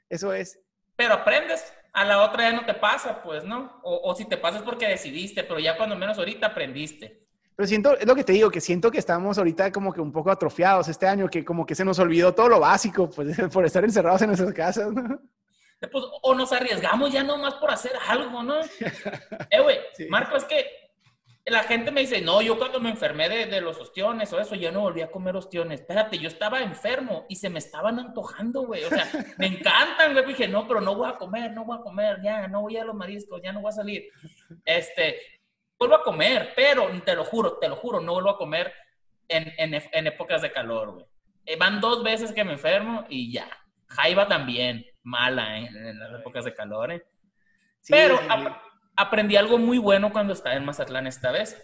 eso 0.09 0.33
es. 0.33 0.59
Pero 0.95 1.13
aprendes, 1.13 1.71
a 1.93 2.03
la 2.05 2.23
otra 2.23 2.49
ya 2.49 2.53
no 2.53 2.65
te 2.65 2.73
pasa, 2.73 3.21
pues, 3.21 3.43
¿no? 3.43 3.79
O, 3.83 4.15
si 4.15 4.25
te 4.25 4.35
pasa 4.35 4.57
es 4.57 4.63
porque 4.63 4.87
decidiste, 4.87 5.43
pero 5.43 5.59
ya 5.59 5.77
cuando 5.77 5.95
menos 5.95 6.17
ahorita 6.17 6.47
aprendiste. 6.47 7.27
Pero 7.55 7.67
siento, 7.67 7.95
es 7.95 8.07
lo 8.07 8.15
que 8.15 8.23
te 8.23 8.33
digo, 8.33 8.49
que 8.49 8.61
siento 8.61 8.89
que 8.89 8.97
estamos 8.97 9.37
ahorita 9.37 9.71
como 9.71 9.93
que 9.93 10.01
un 10.01 10.11
poco 10.11 10.31
atrofiados 10.31 10.87
este 10.87 11.07
año, 11.07 11.29
que 11.29 11.45
como 11.45 11.67
que 11.67 11.75
se 11.75 11.85
nos 11.85 11.99
olvidó 11.99 12.33
todo 12.33 12.49
lo 12.49 12.59
básico, 12.61 13.11
pues, 13.11 13.37
por 13.53 13.63
estar 13.63 13.83
encerrados 13.83 14.23
en 14.23 14.29
nuestras 14.29 14.53
casas, 14.53 14.91
¿no? 14.91 15.21
Pues, 15.79 16.03
o 16.23 16.33
nos 16.33 16.51
arriesgamos 16.51 17.11
ya 17.11 17.21
nomás 17.21 17.53
por 17.55 17.69
hacer 17.69 17.91
algo, 18.07 18.41
¿no? 18.41 18.59
eh, 19.51 19.61
güey, 19.61 19.77
Marco, 20.09 20.35
es 20.35 20.45
que 20.45 20.65
la 21.49 21.63
gente 21.63 21.91
me 21.91 22.01
dice, 22.01 22.21
no, 22.21 22.41
yo 22.41 22.57
cuando 22.57 22.79
me 22.79 22.89
enfermé 22.89 23.29
de, 23.29 23.61
los 23.61 23.79
ostiones 23.79 24.31
o 24.33 24.39
eso, 24.39 24.55
yo 24.55 24.71
no 24.71 24.81
volví 24.81 25.01
a 25.01 25.11
comer 25.11 25.35
ostiones. 25.35 25.79
Espérate, 25.79 26.17
yo 26.17 26.27
estaba 26.27 26.61
enfermo 26.61 27.25
y 27.29 27.37
se 27.37 27.49
me 27.49 27.59
estaban 27.59 27.99
antojando, 27.99 28.63
güey. 28.63 28.83
O 28.83 28.89
sea, 28.89 29.07
me 29.37 29.47
encantan, 29.47 30.13
güey. 30.13 30.25
Dije, 30.25 30.47
no, 30.47 30.67
pero 30.67 30.81
no 30.81 30.95
voy 30.95 31.09
a 31.09 31.17
comer, 31.17 31.53
no 31.53 31.63
voy 31.63 31.77
a 31.77 31.81
comer, 31.81 32.21
ya, 32.21 32.47
no 32.47 32.61
voy 32.61 32.77
a 32.77 32.83
los 32.83 32.95
mariscos, 32.95 33.41
ya 33.41 33.53
no 33.53 33.61
voy 33.61 33.69
a 33.69 33.73
salir. 33.73 34.09
Este, 34.65 35.19
vuelvo 35.79 35.95
a 35.95 36.03
comer, 36.03 36.51
pero 36.55 36.89
te 37.05 37.15
lo 37.15 37.23
juro, 37.23 37.57
te 37.57 37.69
lo 37.69 37.77
juro, 37.77 38.01
no 38.01 38.13
vuelvo 38.13 38.31
a 38.31 38.37
comer 38.37 38.73
en, 39.27 39.53
en, 39.57 40.07
épocas 40.07 40.41
de 40.41 40.51
calor, 40.51 40.91
güey. 40.91 41.05
Eh, 41.45 41.55
van 41.55 41.79
dos 41.79 42.03
veces 42.03 42.33
que 42.33 42.43
me 42.43 42.53
enfermo 42.53 43.05
y 43.07 43.31
ya. 43.31 43.49
Jaiba 43.87 44.27
también, 44.27 44.85
mala 45.03 45.59
¿eh? 45.59 45.67
en 45.67 45.97
las 45.97 46.19
épocas 46.19 46.43
de 46.43 46.53
calor, 46.53 46.91
¿eh? 46.91 47.05
pero 47.87 48.19
aprendí 48.97 49.35
algo 49.37 49.57
muy 49.57 49.77
bueno 49.77 50.11
cuando 50.11 50.33
estaba 50.33 50.55
en 50.55 50.65
Mazatlán 50.65 51.07
esta 51.07 51.31
vez. 51.31 51.63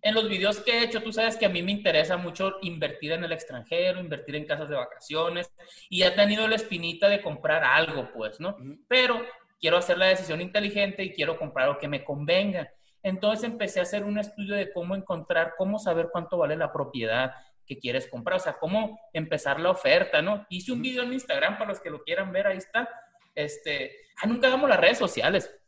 En 0.00 0.14
los 0.14 0.28
videos 0.28 0.58
que 0.60 0.78
he 0.78 0.82
hecho, 0.82 1.00
tú 1.00 1.12
sabes 1.12 1.36
que 1.36 1.46
a 1.46 1.48
mí 1.48 1.62
me 1.62 1.70
interesa 1.70 2.16
mucho 2.16 2.56
invertir 2.62 3.12
en 3.12 3.22
el 3.22 3.30
extranjero, 3.30 4.00
invertir 4.00 4.34
en 4.34 4.46
casas 4.46 4.68
de 4.68 4.74
vacaciones 4.74 5.52
y 5.88 6.02
he 6.02 6.10
tenido 6.10 6.48
la 6.48 6.56
espinita 6.56 7.08
de 7.08 7.22
comprar 7.22 7.62
algo, 7.62 8.10
pues, 8.12 8.40
¿no? 8.40 8.56
Pero 8.88 9.22
quiero 9.60 9.76
hacer 9.76 9.98
la 9.98 10.06
decisión 10.06 10.40
inteligente 10.40 11.04
y 11.04 11.12
quiero 11.12 11.38
comprar 11.38 11.68
lo 11.68 11.78
que 11.78 11.86
me 11.86 12.02
convenga. 12.02 12.68
Entonces 13.04 13.48
empecé 13.48 13.78
a 13.78 13.84
hacer 13.84 14.02
un 14.02 14.18
estudio 14.18 14.56
de 14.56 14.72
cómo 14.72 14.96
encontrar, 14.96 15.54
cómo 15.56 15.78
saber 15.78 16.08
cuánto 16.10 16.38
vale 16.38 16.56
la 16.56 16.72
propiedad 16.72 17.32
que 17.64 17.78
quieres 17.78 18.08
comprar, 18.08 18.38
o 18.38 18.40
sea, 18.40 18.54
cómo 18.54 18.98
empezar 19.12 19.60
la 19.60 19.70
oferta, 19.70 20.20
¿no? 20.20 20.46
Hice 20.48 20.72
un 20.72 20.82
video 20.82 21.04
en 21.04 21.12
Instagram 21.12 21.58
para 21.58 21.70
los 21.70 21.80
que 21.80 21.90
lo 21.90 22.02
quieran 22.02 22.32
ver, 22.32 22.48
ahí 22.48 22.58
está. 22.58 22.88
Este, 23.36 23.92
ah, 24.20 24.26
nunca 24.26 24.48
damos 24.48 24.68
las 24.68 24.80
redes 24.80 24.98
sociales. 24.98 25.61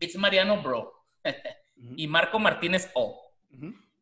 It's 0.00 0.16
Mariano 0.16 0.62
Bro. 0.62 0.92
y 1.96 2.06
Marco 2.08 2.38
Martínez 2.38 2.90
O. 2.94 3.20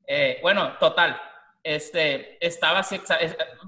Eh, 0.06 0.38
bueno, 0.40 0.78
total. 0.78 1.20
Este, 1.62 2.44
estaba 2.44 2.78
así, 2.78 3.00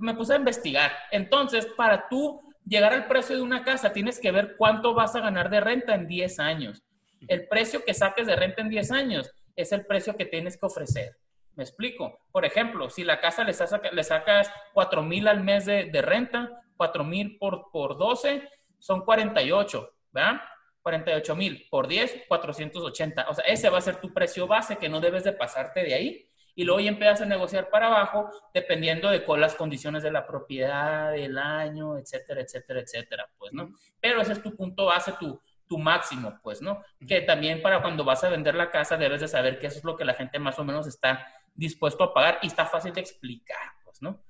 me 0.00 0.14
puse 0.14 0.32
a 0.32 0.37
investigar. 0.37 0.92
Entonces, 1.10 1.66
para 1.66 2.08
tú 2.08 2.40
llegar 2.64 2.92
al 2.92 3.08
precio 3.08 3.37
de 3.37 3.42
una 3.42 3.64
casa, 3.64 3.92
tienes 3.92 4.18
que 4.18 4.30
ver 4.30 4.56
cuánto 4.56 4.94
vas 4.94 5.14
a 5.16 5.20
ganar 5.20 5.50
de 5.50 5.60
renta 5.60 5.94
en 5.94 6.06
10 6.06 6.38
años. 6.38 6.82
El 7.28 7.46
precio 7.49 7.84
que 7.84 7.92
saques 7.92 8.26
de 8.26 8.37
renta 8.37 8.62
en 8.62 8.70
10 8.70 8.90
años 8.92 9.30
es 9.56 9.72
el 9.72 9.84
precio 9.84 10.16
que 10.16 10.25
tienes 10.25 10.56
que 10.56 10.66
ofrecer. 10.66 11.16
¿Me 11.56 11.64
explico? 11.64 12.20
Por 12.32 12.44
ejemplo, 12.44 12.88
si 12.88 13.04
la 13.04 13.20
casa 13.20 13.44
le, 13.44 13.52
le 13.92 14.04
sacas 14.04 14.50
4 14.72 15.02
mil 15.02 15.28
al 15.28 15.42
mes 15.42 15.66
de, 15.66 16.02
renta, 16.02 16.62
4 16.76 17.04
mil 17.04 17.37
por, 17.38 17.70
por 17.70 17.99
12, 17.99 18.49
son 18.78 19.04
48, 19.04 19.92
¿verdad? 20.12 20.40
48 20.82 21.37
mil 21.37 21.66
por 21.70 21.88
10, 21.88 22.25
480. 22.28 23.28
O 23.28 23.34
sea, 23.34 23.44
ese 23.44 23.68
va 23.68 23.78
a 23.78 23.82
ser 23.82 23.96
tu 23.96 24.12
precio 24.12 24.46
base 24.46 24.76
que 24.76 24.88
no 24.88 25.00
debes 25.00 25.25
de 25.25 25.32
pasarte 25.32 25.82
de 25.82 25.94
ahí. 25.94 26.26
Y 26.54 26.64
luego 26.64 26.80
ya 26.80 26.90
empiezas 26.90 27.22
a 27.22 27.26
negociar 27.26 27.70
para 27.70 27.87
abajo 27.87 28.28
dependiendo 28.52 29.08
de 29.08 29.25
cuáles 29.25 29.42
las 29.42 29.54
condiciones 29.54 30.02
de 30.02 30.10
la 30.10 30.26
propiedad, 30.26 31.12
del 31.12 31.38
año, 31.38 31.96
etcétera, 31.96 32.40
etcétera, 32.40 32.80
etcétera, 32.80 33.30
pues, 33.38 33.52
¿no? 33.52 33.72
Pero 34.00 34.20
ese 34.20 34.32
es 34.32 34.42
tu 34.42 34.54
punto 34.56 34.87
base, 34.87 35.12
tu, 35.18 35.40
tu 35.66 35.78
máximo, 35.78 36.38
pues, 36.42 36.60
¿no? 36.60 36.82
Que 37.06 37.22
también 37.22 37.62
para 37.62 37.80
cuando 37.80 38.04
vas 38.04 38.25
a 38.25 38.28
vender 38.28 38.56
la 38.56 38.70
casa 38.70 38.96
debes 38.96 39.20
de 39.20 39.28
saber 39.28 39.58
que 39.58 39.68
eso 39.68 39.78
es 39.78 39.84
lo 39.84 39.96
que 39.96 40.04
la 40.04 40.14
gente 40.14 40.38
más 40.38 40.58
o 40.58 40.64
menos 40.64 40.87
está 40.87 41.26
dispuesto 41.54 42.04
a 42.04 42.12
pagar 42.12 42.40
y 42.42 42.49
está 42.49 42.66
fácil 42.66 42.92
de 42.92 43.00
explicar, 43.00 43.72
pues, 43.84 44.02
¿no? 44.02 44.20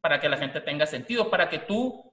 Para 0.00 0.20
que 0.20 0.28
la 0.28 0.36
gente 0.36 0.60
tenga 0.60 0.86
sentido, 0.86 1.28
para 1.28 1.48
que 1.48 1.58
tú 1.58 2.12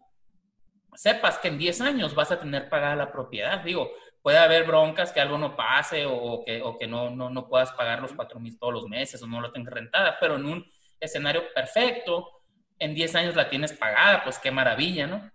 sepas 0.95 1.37
que 1.37 1.47
en 1.47 1.57
10 1.57 1.81
años 1.81 2.15
vas 2.15 2.31
a 2.31 2.39
tener 2.39 2.69
pagada 2.69 2.95
la 2.95 3.11
propiedad. 3.11 3.63
Digo, 3.63 3.91
puede 4.21 4.37
haber 4.37 4.65
broncas 4.65 5.11
que 5.11 5.19
algo 5.19 5.37
no 5.37 5.55
pase 5.55 6.05
o 6.05 6.43
que, 6.45 6.61
o 6.61 6.77
que 6.77 6.87
no, 6.87 7.09
no, 7.09 7.29
no 7.29 7.47
puedas 7.47 7.71
pagar 7.73 8.01
los 8.01 8.13
4 8.13 8.39
mil 8.39 8.57
todos 8.57 8.73
los 8.73 8.87
meses 8.87 9.21
o 9.21 9.27
no 9.27 9.41
lo 9.41 9.51
tengas 9.51 9.73
rentada, 9.73 10.17
pero 10.19 10.35
en 10.35 10.45
un 10.45 10.65
escenario 10.99 11.43
perfecto, 11.53 12.43
en 12.79 12.95
10 12.95 13.15
años 13.15 13.35
la 13.35 13.49
tienes 13.49 13.73
pagada, 13.73 14.23
pues 14.23 14.39
qué 14.39 14.51
maravilla, 14.51 15.07
¿no? 15.07 15.31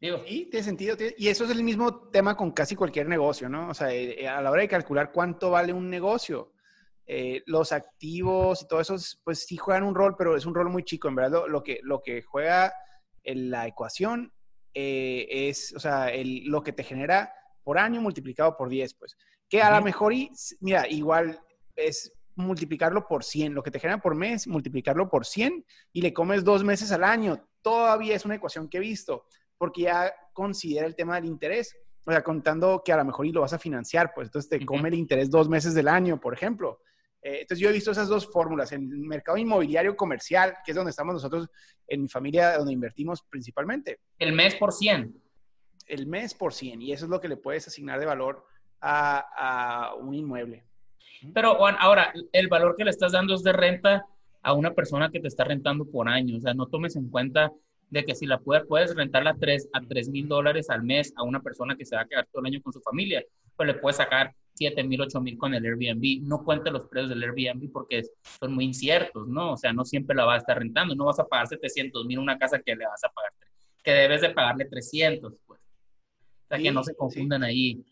Digo. 0.00 0.22
Sí, 0.26 0.48
tiene 0.50 0.64
sentido. 0.64 0.96
Y 1.16 1.28
eso 1.28 1.44
es 1.44 1.50
el 1.50 1.62
mismo 1.62 2.08
tema 2.10 2.36
con 2.36 2.50
casi 2.50 2.74
cualquier 2.74 3.08
negocio, 3.08 3.48
¿no? 3.48 3.68
O 3.70 3.74
sea, 3.74 3.92
eh, 3.92 4.26
a 4.28 4.42
la 4.42 4.50
hora 4.50 4.62
de 4.62 4.68
calcular 4.68 5.12
cuánto 5.12 5.50
vale 5.50 5.72
un 5.72 5.88
negocio, 5.88 6.52
eh, 7.06 7.42
los 7.46 7.72
activos 7.72 8.62
y 8.62 8.66
todo 8.68 8.80
eso, 8.80 8.96
pues 9.22 9.44
sí 9.46 9.56
juegan 9.56 9.84
un 9.84 9.94
rol, 9.94 10.16
pero 10.16 10.36
es 10.36 10.44
un 10.44 10.54
rol 10.54 10.68
muy 10.70 10.84
chico. 10.84 11.08
En 11.08 11.14
verdad, 11.14 11.44
lo, 11.48 11.62
que, 11.62 11.80
lo 11.82 12.02
que 12.02 12.22
juega 12.22 12.72
en 13.24 13.50
la 13.50 13.66
ecuación 13.66 14.32
eh, 14.74 15.26
es, 15.28 15.74
o 15.76 15.80
sea, 15.80 16.08
el, 16.08 16.44
lo 16.44 16.62
que 16.62 16.72
te 16.72 16.82
genera 16.82 17.32
por 17.62 17.78
año 17.78 18.00
multiplicado 18.00 18.56
por 18.56 18.68
10, 18.68 18.94
pues. 18.94 19.16
Que 19.48 19.60
a 19.62 19.76
lo 19.76 19.84
mejor, 19.84 20.12
y, 20.12 20.30
mira, 20.60 20.88
igual 20.88 21.40
es 21.76 22.12
multiplicarlo 22.34 23.06
por 23.06 23.24
100, 23.24 23.54
lo 23.54 23.62
que 23.62 23.70
te 23.70 23.78
genera 23.78 24.00
por 24.00 24.14
mes, 24.14 24.46
multiplicarlo 24.46 25.08
por 25.08 25.26
100 25.26 25.64
y 25.92 26.00
le 26.00 26.12
comes 26.12 26.44
dos 26.44 26.64
meses 26.64 26.90
al 26.92 27.04
año. 27.04 27.46
Todavía 27.60 28.16
es 28.16 28.24
una 28.24 28.36
ecuación 28.36 28.68
que 28.68 28.78
he 28.78 28.80
visto, 28.80 29.26
porque 29.58 29.82
ya 29.82 30.12
considera 30.32 30.86
el 30.86 30.96
tema 30.96 31.16
del 31.16 31.26
interés. 31.26 31.76
O 32.04 32.10
sea, 32.10 32.22
contando 32.22 32.82
que 32.84 32.92
a 32.92 32.96
lo 32.96 33.04
mejor 33.04 33.26
y 33.26 33.32
lo 33.32 33.42
vas 33.42 33.52
a 33.52 33.58
financiar, 33.58 34.12
pues 34.14 34.28
entonces 34.28 34.48
te 34.48 34.64
come 34.64 34.88
el 34.88 34.94
interés 34.94 35.30
dos 35.30 35.48
meses 35.48 35.74
del 35.74 35.88
año, 35.88 36.18
por 36.18 36.34
ejemplo. 36.34 36.80
Eh, 37.22 37.42
entonces 37.42 37.60
yo 37.60 37.70
he 37.70 37.72
visto 37.72 37.92
esas 37.92 38.08
dos 38.08 38.26
fórmulas 38.26 38.72
en 38.72 38.90
el 38.90 38.98
mercado 38.98 39.38
inmobiliario 39.38 39.96
comercial, 39.96 40.56
que 40.64 40.72
es 40.72 40.76
donde 40.76 40.90
estamos 40.90 41.14
nosotros 41.14 41.48
en 41.86 42.02
mi 42.02 42.08
familia, 42.08 42.58
donde 42.58 42.72
invertimos 42.72 43.22
principalmente. 43.22 44.00
El 44.18 44.32
mes 44.32 44.56
por 44.56 44.72
100. 44.72 45.14
El 45.86 46.06
mes 46.06 46.34
por 46.34 46.52
100, 46.52 46.82
y 46.82 46.92
eso 46.92 47.04
es 47.04 47.10
lo 47.10 47.20
que 47.20 47.28
le 47.28 47.36
puedes 47.36 47.66
asignar 47.68 48.00
de 48.00 48.06
valor 48.06 48.44
a, 48.80 49.94
un 50.00 50.14
inmueble. 50.14 50.64
Pero 51.32 51.54
Juan, 51.54 51.76
ahora, 51.78 52.12
el 52.32 52.48
valor 52.48 52.74
que 52.76 52.84
le 52.84 52.90
estás 52.90 53.12
dando 53.12 53.34
es 53.34 53.42
de 53.44 53.52
renta 53.52 54.06
a 54.42 54.54
una 54.54 54.74
persona 54.74 55.10
que 55.10 55.20
te 55.20 55.28
está 55.28 55.44
rentando 55.44 55.84
por 55.84 56.08
año. 56.08 56.36
O 56.36 56.40
sea, 56.40 56.54
no 56.54 56.66
tomes 56.66 56.96
en 56.96 57.08
cuenta 57.08 57.52
de 57.90 58.04
que 58.04 58.14
si 58.14 58.26
la 58.26 58.38
puedes, 58.38 58.64
puedes 58.66 58.96
rentarla 58.96 59.30
a 59.30 59.36
3 59.36 59.68
a 59.72 59.80
tres 59.82 60.08
mil 60.08 60.26
dólares 60.26 60.70
al 60.70 60.82
mes 60.82 61.12
a 61.16 61.22
una 61.22 61.40
persona 61.40 61.76
que 61.76 61.84
se 61.84 61.94
va 61.94 62.02
a 62.02 62.08
quedar 62.08 62.26
todo 62.32 62.40
el 62.40 62.46
año 62.46 62.62
con 62.62 62.72
su 62.72 62.80
familia, 62.80 63.24
pues 63.54 63.66
le 63.68 63.74
puedes 63.74 63.98
sacar 63.98 64.34
7 64.54 64.84
mil, 64.84 65.00
8 65.00 65.20
mil 65.20 65.38
con 65.38 65.54
el 65.54 65.64
Airbnb. 65.64 66.22
No 66.22 66.44
cuente 66.44 66.70
los 66.70 66.86
precios 66.86 67.10
del 67.10 67.22
Airbnb 67.22 67.70
porque 67.72 68.02
son 68.38 68.54
muy 68.54 68.66
inciertos, 68.66 69.28
¿no? 69.28 69.52
O 69.52 69.56
sea, 69.56 69.72
no 69.72 69.84
siempre 69.84 70.14
la 70.14 70.24
vas 70.24 70.36
a 70.36 70.38
estar 70.38 70.58
rentando. 70.58 70.94
No 70.94 71.06
vas 71.06 71.18
a 71.18 71.24
pagar 71.24 71.48
700 71.48 72.04
mil 72.06 72.18
una 72.18 72.38
casa 72.38 72.60
que 72.60 72.76
le 72.76 72.86
vas 72.86 73.02
a 73.04 73.08
pagar, 73.08 73.32
que 73.82 73.90
debes 73.90 74.20
de 74.20 74.30
pagarle 74.30 74.66
300, 74.66 75.34
pues. 75.46 75.60
O 75.60 76.48
sea, 76.48 76.58
que 76.58 76.70
no 76.70 76.84
se 76.84 76.94
confundan 76.94 77.42
ahí. 77.42 77.84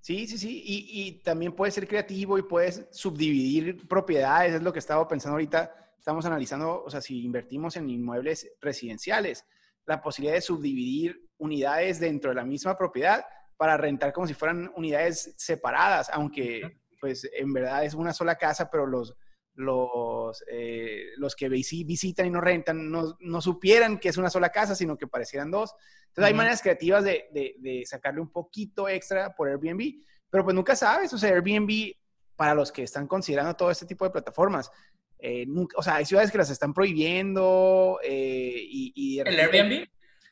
Sí, 0.00 0.26
sí, 0.26 0.38
sí. 0.38 0.62
Y, 0.64 1.02
y, 1.02 1.12
también 1.20 1.52
puedes 1.52 1.74
ser 1.74 1.86
creativo 1.86 2.38
y 2.38 2.42
puedes 2.42 2.88
subdividir 2.90 3.86
propiedades. 3.86 4.54
Es 4.54 4.62
lo 4.62 4.72
que 4.72 4.78
estaba 4.78 5.06
pensando 5.06 5.34
ahorita. 5.34 5.74
Estamos 5.98 6.24
analizando, 6.24 6.82
o 6.82 6.88
sea, 6.88 7.02
si 7.02 7.22
invertimos 7.22 7.76
en 7.76 7.90
inmuebles 7.90 8.50
residenciales, 8.62 9.44
la 9.84 10.00
posibilidad 10.00 10.36
de 10.36 10.40
subdividir 10.40 11.28
unidades 11.36 12.00
dentro 12.00 12.30
de 12.30 12.36
la 12.36 12.44
misma 12.44 12.78
propiedad 12.78 13.22
para 13.60 13.76
rentar 13.76 14.14
como 14.14 14.26
si 14.26 14.32
fueran 14.32 14.72
unidades 14.74 15.34
separadas, 15.36 16.08
aunque 16.14 16.78
pues 16.98 17.28
en 17.30 17.52
verdad 17.52 17.84
es 17.84 17.92
una 17.92 18.14
sola 18.14 18.36
casa, 18.36 18.70
pero 18.70 18.86
los, 18.86 19.14
los, 19.52 20.42
eh, 20.50 21.08
los 21.18 21.36
que 21.36 21.50
visitan 21.50 22.24
y 22.24 22.30
no 22.30 22.40
rentan 22.40 22.90
no, 22.90 23.18
no, 23.20 23.42
supieran 23.42 23.98
que 23.98 24.08
es 24.08 24.16
una 24.16 24.30
sola 24.30 24.48
casa, 24.48 24.74
sino 24.74 24.96
que 24.96 25.06
parecieran 25.06 25.50
dos. 25.50 25.74
Entonces 26.06 26.30
hay 26.30 26.32
maneras 26.32 26.62
creativas 26.62 27.04
de, 27.04 27.28
de, 27.30 27.82
sacarle 27.84 28.22
un 28.22 28.32
poquito 28.32 28.88
extra 28.88 29.34
por 29.34 29.50
Airbnb, 29.50 30.06
pero 30.30 30.42
pues 30.42 30.54
nunca 30.54 30.74
sabes, 30.74 31.12
o 31.12 31.18
sea, 31.18 31.28
Airbnb, 31.28 31.92
para 32.36 32.54
los 32.54 32.72
que 32.72 32.84
están 32.84 33.06
considerando 33.06 33.56
todo 33.56 33.70
este 33.70 33.84
tipo 33.84 34.06
de 34.06 34.10
plataformas, 34.10 34.72
eh, 35.18 35.44
o 35.76 35.82
sea, 35.82 35.96
hay 35.96 36.06
ciudades 36.06 36.30
que 36.32 36.38
las 36.38 36.48
están 36.48 36.72
prohibiendo 36.72 38.00
eh, 38.02 38.54
y, 38.56 38.92
y 38.94 39.20
¿El 39.20 39.38
Airbnb? 39.38 39.86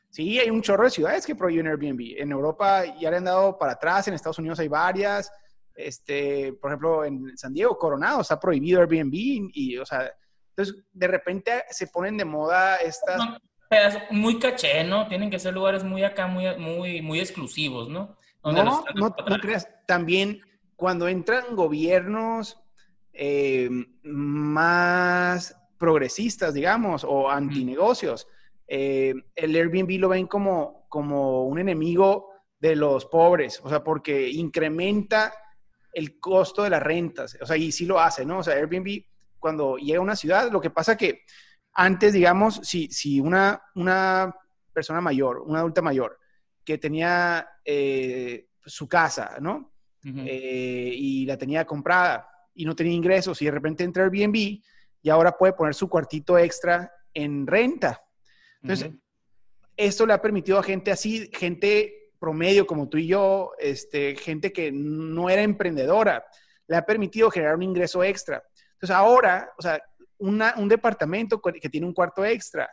Sí, 0.09 0.39
hay 0.39 0.49
un 0.49 0.61
chorro 0.61 0.85
de 0.85 0.89
ciudades 0.89 1.25
que 1.25 1.35
prohíben 1.35 1.67
Airbnb. 1.67 2.19
En 2.19 2.31
Europa 2.31 2.83
ya 2.99 3.11
le 3.11 3.17
han 3.17 3.25
dado 3.25 3.57
para 3.57 3.73
atrás, 3.73 4.07
en 4.07 4.15
Estados 4.15 4.39
Unidos 4.39 4.59
hay 4.59 4.67
varias. 4.67 5.31
Este, 5.75 6.53
por 6.53 6.71
ejemplo, 6.71 7.05
en 7.05 7.37
San 7.37 7.53
Diego, 7.53 7.77
Coronado, 7.77 8.21
está 8.21 8.39
prohibido 8.39 8.81
Airbnb 8.81 9.13
y, 9.13 9.77
o 9.77 9.85
sea, 9.85 10.11
entonces 10.49 10.83
de 10.91 11.07
repente 11.07 11.63
se 11.69 11.87
ponen 11.87 12.17
de 12.17 12.25
moda 12.25 12.77
estas... 12.77 13.21
muy 14.09 14.39
caché, 14.39 14.83
¿no? 14.83 15.07
Tienen 15.07 15.29
que 15.29 15.39
ser 15.39 15.53
lugares 15.53 15.83
muy 15.83 16.03
acá, 16.03 16.27
muy, 16.27 16.57
muy, 16.57 17.01
muy 17.01 17.19
exclusivos, 17.19 17.87
¿no? 17.87 18.17
no, 18.43 18.51
no, 18.63 18.83
no 18.95 19.39
creas. 19.39 19.69
También 19.85 20.41
cuando 20.75 21.07
entran 21.07 21.55
gobiernos 21.55 22.57
eh, 23.13 23.69
más 24.03 25.55
progresistas, 25.77 26.53
digamos, 26.53 27.03
o 27.03 27.29
antinegocios, 27.29 28.27
eh, 28.69 29.13
el 29.35 29.55
Airbnb 29.55 29.99
lo 29.99 30.09
ven 30.09 30.27
como, 30.27 30.85
como 30.89 31.45
un 31.45 31.59
enemigo 31.59 32.29
de 32.59 32.75
los 32.75 33.05
pobres, 33.05 33.59
o 33.63 33.69
sea, 33.69 33.83
porque 33.83 34.29
incrementa 34.29 35.33
el 35.91 36.19
costo 36.19 36.63
de 36.63 36.69
las 36.69 36.83
rentas, 36.83 37.37
o 37.41 37.45
sea, 37.45 37.57
y 37.57 37.71
sí 37.71 37.85
lo 37.85 37.99
hace, 37.99 38.25
¿no? 38.25 38.39
O 38.39 38.43
sea, 38.43 38.53
Airbnb 38.53 39.03
cuando 39.39 39.77
llega 39.77 39.99
a 39.99 40.03
una 40.03 40.15
ciudad, 40.15 40.51
lo 40.51 40.61
que 40.61 40.69
pasa 40.69 40.97
que 40.97 41.21
antes, 41.73 42.13
digamos, 42.13 42.59
si, 42.63 42.87
si 42.91 43.19
una, 43.19 43.61
una 43.75 44.35
persona 44.73 45.01
mayor, 45.01 45.39
una 45.39 45.59
adulta 45.59 45.81
mayor, 45.81 46.19
que 46.63 46.77
tenía 46.77 47.47
eh, 47.65 48.49
su 48.65 48.87
casa, 48.87 49.37
¿no? 49.39 49.73
eh, 50.03 50.93
y 50.95 51.25
la 51.25 51.37
tenía 51.37 51.65
comprada 51.65 52.29
y 52.53 52.63
no 52.63 52.73
tenía 52.73 52.93
ingresos 52.93 53.41
y 53.41 53.45
de 53.45 53.51
repente 53.51 53.83
entra 53.83 54.03
Airbnb 54.05 54.61
y 55.01 55.09
ahora 55.09 55.37
puede 55.37 55.53
poner 55.53 55.73
su 55.73 55.89
cuartito 55.89 56.37
extra 56.37 56.91
en 57.13 57.47
renta. 57.47 58.01
Entonces, 58.61 58.91
esto 59.77 60.05
le 60.05 60.13
ha 60.13 60.21
permitido 60.21 60.59
a 60.59 60.63
gente 60.63 60.91
así, 60.91 61.29
gente 61.33 62.11
promedio 62.19 62.67
como 62.67 62.89
tú 62.89 62.97
y 62.97 63.07
yo, 63.07 63.53
este, 63.59 64.15
gente 64.15 64.51
que 64.51 64.71
no 64.71 65.29
era 65.29 65.41
emprendedora, 65.41 66.25
le 66.67 66.75
ha 66.75 66.85
permitido 66.85 67.31
generar 67.31 67.55
un 67.55 67.63
ingreso 67.63 68.03
extra. 68.03 68.43
Entonces, 68.73 68.95
ahora, 68.95 69.51
o 69.57 69.61
sea, 69.61 69.81
un 70.19 70.67
departamento 70.67 71.41
que 71.41 71.69
tiene 71.69 71.87
un 71.87 71.93
cuarto 71.93 72.25
extra 72.25 72.69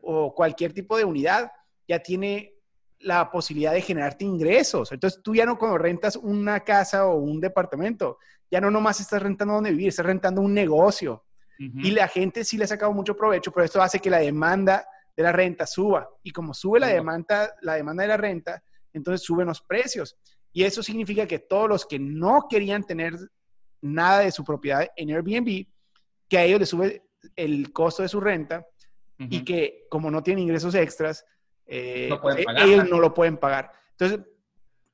o 0.00 0.34
cualquier 0.34 0.72
tipo 0.72 0.96
de 0.96 1.04
unidad 1.04 1.52
ya 1.86 1.98
tiene 1.98 2.54
la 3.00 3.30
posibilidad 3.30 3.72
de 3.72 3.82
generarte 3.82 4.24
ingresos. 4.24 4.90
Entonces, 4.90 5.20
tú 5.22 5.34
ya 5.34 5.44
no 5.44 5.58
cuando 5.58 5.76
rentas 5.76 6.16
una 6.16 6.60
casa 6.60 7.06
o 7.06 7.16
un 7.16 7.40
departamento, 7.40 8.18
ya 8.50 8.60
no 8.60 8.70
nomás 8.70 9.00
estás 9.00 9.22
rentando 9.22 9.54
donde 9.54 9.70
vivir, 9.72 9.88
estás 9.88 10.06
rentando 10.06 10.40
un 10.40 10.54
negocio. 10.54 11.24
Y 11.58 11.90
la 11.90 12.08
gente 12.08 12.44
sí 12.44 12.58
le 12.58 12.64
ha 12.64 12.68
sacado 12.68 12.92
mucho 12.92 13.16
provecho, 13.16 13.50
pero 13.50 13.64
esto 13.64 13.80
hace 13.80 13.98
que 13.98 14.10
la 14.10 14.18
demanda 14.18 14.86
de 15.16 15.22
la 15.22 15.32
renta 15.32 15.66
suba. 15.66 16.08
Y 16.22 16.30
como 16.30 16.52
sube 16.52 16.78
la 16.78 16.88
demanda, 16.88 17.54
la 17.62 17.74
demanda 17.74 18.02
de 18.02 18.08
la 18.08 18.16
renta, 18.16 18.62
entonces 18.92 19.24
suben 19.24 19.46
los 19.46 19.62
precios. 19.62 20.16
Y 20.52 20.64
eso 20.64 20.82
significa 20.82 21.26
que 21.26 21.38
todos 21.38 21.68
los 21.68 21.86
que 21.86 21.98
no 21.98 22.46
querían 22.48 22.84
tener 22.84 23.14
nada 23.80 24.20
de 24.20 24.32
su 24.32 24.44
propiedad 24.44 24.86
en 24.96 25.10
Airbnb, 25.10 25.66
que 26.28 26.38
a 26.38 26.44
ellos 26.44 26.60
les 26.60 26.68
sube 26.68 27.02
el 27.34 27.72
costo 27.72 28.02
de 28.02 28.08
su 28.08 28.20
renta 28.20 28.66
y 29.18 29.44
que 29.44 29.86
como 29.88 30.10
no 30.10 30.22
tienen 30.22 30.44
ingresos 30.44 30.74
extras, 30.74 31.24
eh, 31.66 32.10
e, 32.10 32.44
ellos 32.64 32.88
no 32.88 33.00
lo 33.00 33.14
pueden 33.14 33.38
pagar. 33.38 33.72
Entonces, 33.92 34.20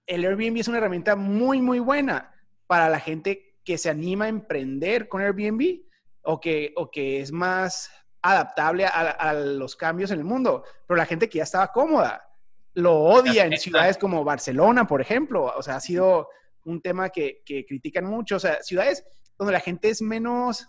el 0.07 0.25
Airbnb 0.25 0.59
es 0.59 0.69
una 0.69 0.79
herramienta 0.79 1.17
muy, 1.17 1.61
muy 1.61 1.81
buena 1.81 2.33
para 2.67 2.89
la 2.89 3.01
gente 3.01 3.57
que 3.65 3.79
se 3.79 3.91
anima 3.91 4.27
a 4.27 4.29
emprender 4.29 5.09
con 5.09 5.23
Airbnb 5.23 5.83
o 6.23 6.41
que, 6.41 6.73
o 6.77 6.91
que 6.91 7.21
es 7.21 7.33
más 7.33 7.91
adaptable 8.23 8.87
a, 8.87 9.33
los 9.35 9.77
cambios 9.77 10.11
en 10.11 10.19
el 10.19 10.25
mundo. 10.25 10.65
Pero 10.87 10.97
la 10.97 11.07
gente 11.07 11.29
que 11.29 11.39
ya 11.39 11.45
estaba 11.45 11.73
cómoda 11.73 12.29
lo 12.75 12.99
odia 12.99 13.45
en 13.45 13.59
ciudades 13.59 13.99
como 13.99 14.25
Barcelona, 14.25 14.87
por 14.87 15.01
ejemplo. 15.01 15.53
O 15.57 15.63
sea, 15.63 15.77
ha 15.77 15.81
sido 15.81 16.29
un 16.65 16.81
tema 16.81 17.11
que, 17.11 17.43
que 17.45 17.67
critican 17.67 18.07
mucho. 18.07 18.37
O 18.37 18.41
sea, 18.41 18.63
ciudades 18.63 19.05
donde 19.37 19.53
la 19.53 19.61
gente 19.61 19.91
es 19.91 20.01
menos, 20.01 20.69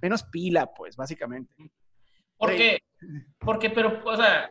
menos 0.00 0.22
pila, 0.24 0.72
pues, 0.72 0.96
básicamente. 0.96 1.52
Porque, 2.38 2.78
porque, 3.38 3.70
pero, 3.70 4.00
o 4.04 4.16
sea, 4.16 4.50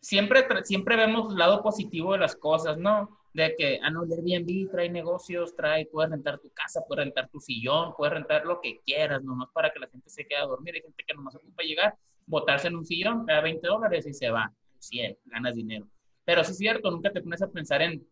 siempre, 0.00 0.46
siempre 0.64 0.96
vemos 0.96 1.32
el 1.32 1.38
lado 1.38 1.62
positivo 1.62 2.12
de 2.12 2.20
las 2.20 2.36
cosas, 2.36 2.78
¿no? 2.78 3.17
De 3.32 3.54
que, 3.56 3.78
ah, 3.82 3.90
no, 3.90 4.02
Airbnb 4.02 4.70
trae 4.70 4.88
negocios, 4.88 5.54
trae, 5.54 5.86
puedes 5.86 6.10
rentar 6.10 6.38
tu 6.38 6.50
casa, 6.50 6.82
puedes 6.86 7.04
rentar 7.04 7.28
tu 7.28 7.40
sillón, 7.40 7.94
puedes 7.96 8.14
rentar 8.14 8.44
lo 8.44 8.60
que 8.60 8.80
quieras, 8.84 9.22
nomás 9.22 9.48
para 9.52 9.70
que 9.70 9.78
la 9.78 9.88
gente 9.88 10.08
se 10.08 10.26
quede 10.26 10.38
a 10.38 10.46
dormir. 10.46 10.74
Hay 10.74 10.82
gente 10.82 11.04
que 11.06 11.14
nomás 11.14 11.36
ocupa 11.36 11.62
llegar, 11.62 11.94
botarse 12.26 12.68
en 12.68 12.76
un 12.76 12.86
sillón, 12.86 13.26
da 13.26 13.40
20 13.40 13.66
dólares 13.66 14.06
y 14.06 14.14
se 14.14 14.30
va, 14.30 14.52
100, 14.78 15.18
ganas 15.26 15.54
dinero. 15.54 15.86
Pero 16.24 16.42
sí 16.44 16.52
es 16.52 16.58
cierto, 16.58 16.90
nunca 16.90 17.12
te 17.12 17.22
pones 17.22 17.42
a 17.42 17.50
pensar 17.50 17.82
en, 17.82 18.06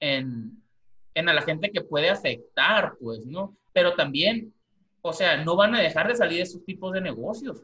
en, 0.00 0.62
en 1.14 1.28
a 1.28 1.32
la 1.32 1.42
gente 1.42 1.70
que 1.70 1.82
puede 1.82 2.10
afectar, 2.10 2.94
pues, 3.00 3.26
¿no? 3.26 3.56
Pero 3.72 3.94
también, 3.94 4.52
o 5.02 5.12
sea, 5.12 5.42
no 5.44 5.56
van 5.56 5.74
a 5.74 5.80
dejar 5.80 6.08
de 6.08 6.16
salir 6.16 6.40
esos 6.40 6.64
tipos 6.64 6.92
de 6.92 7.00
negocios. 7.00 7.62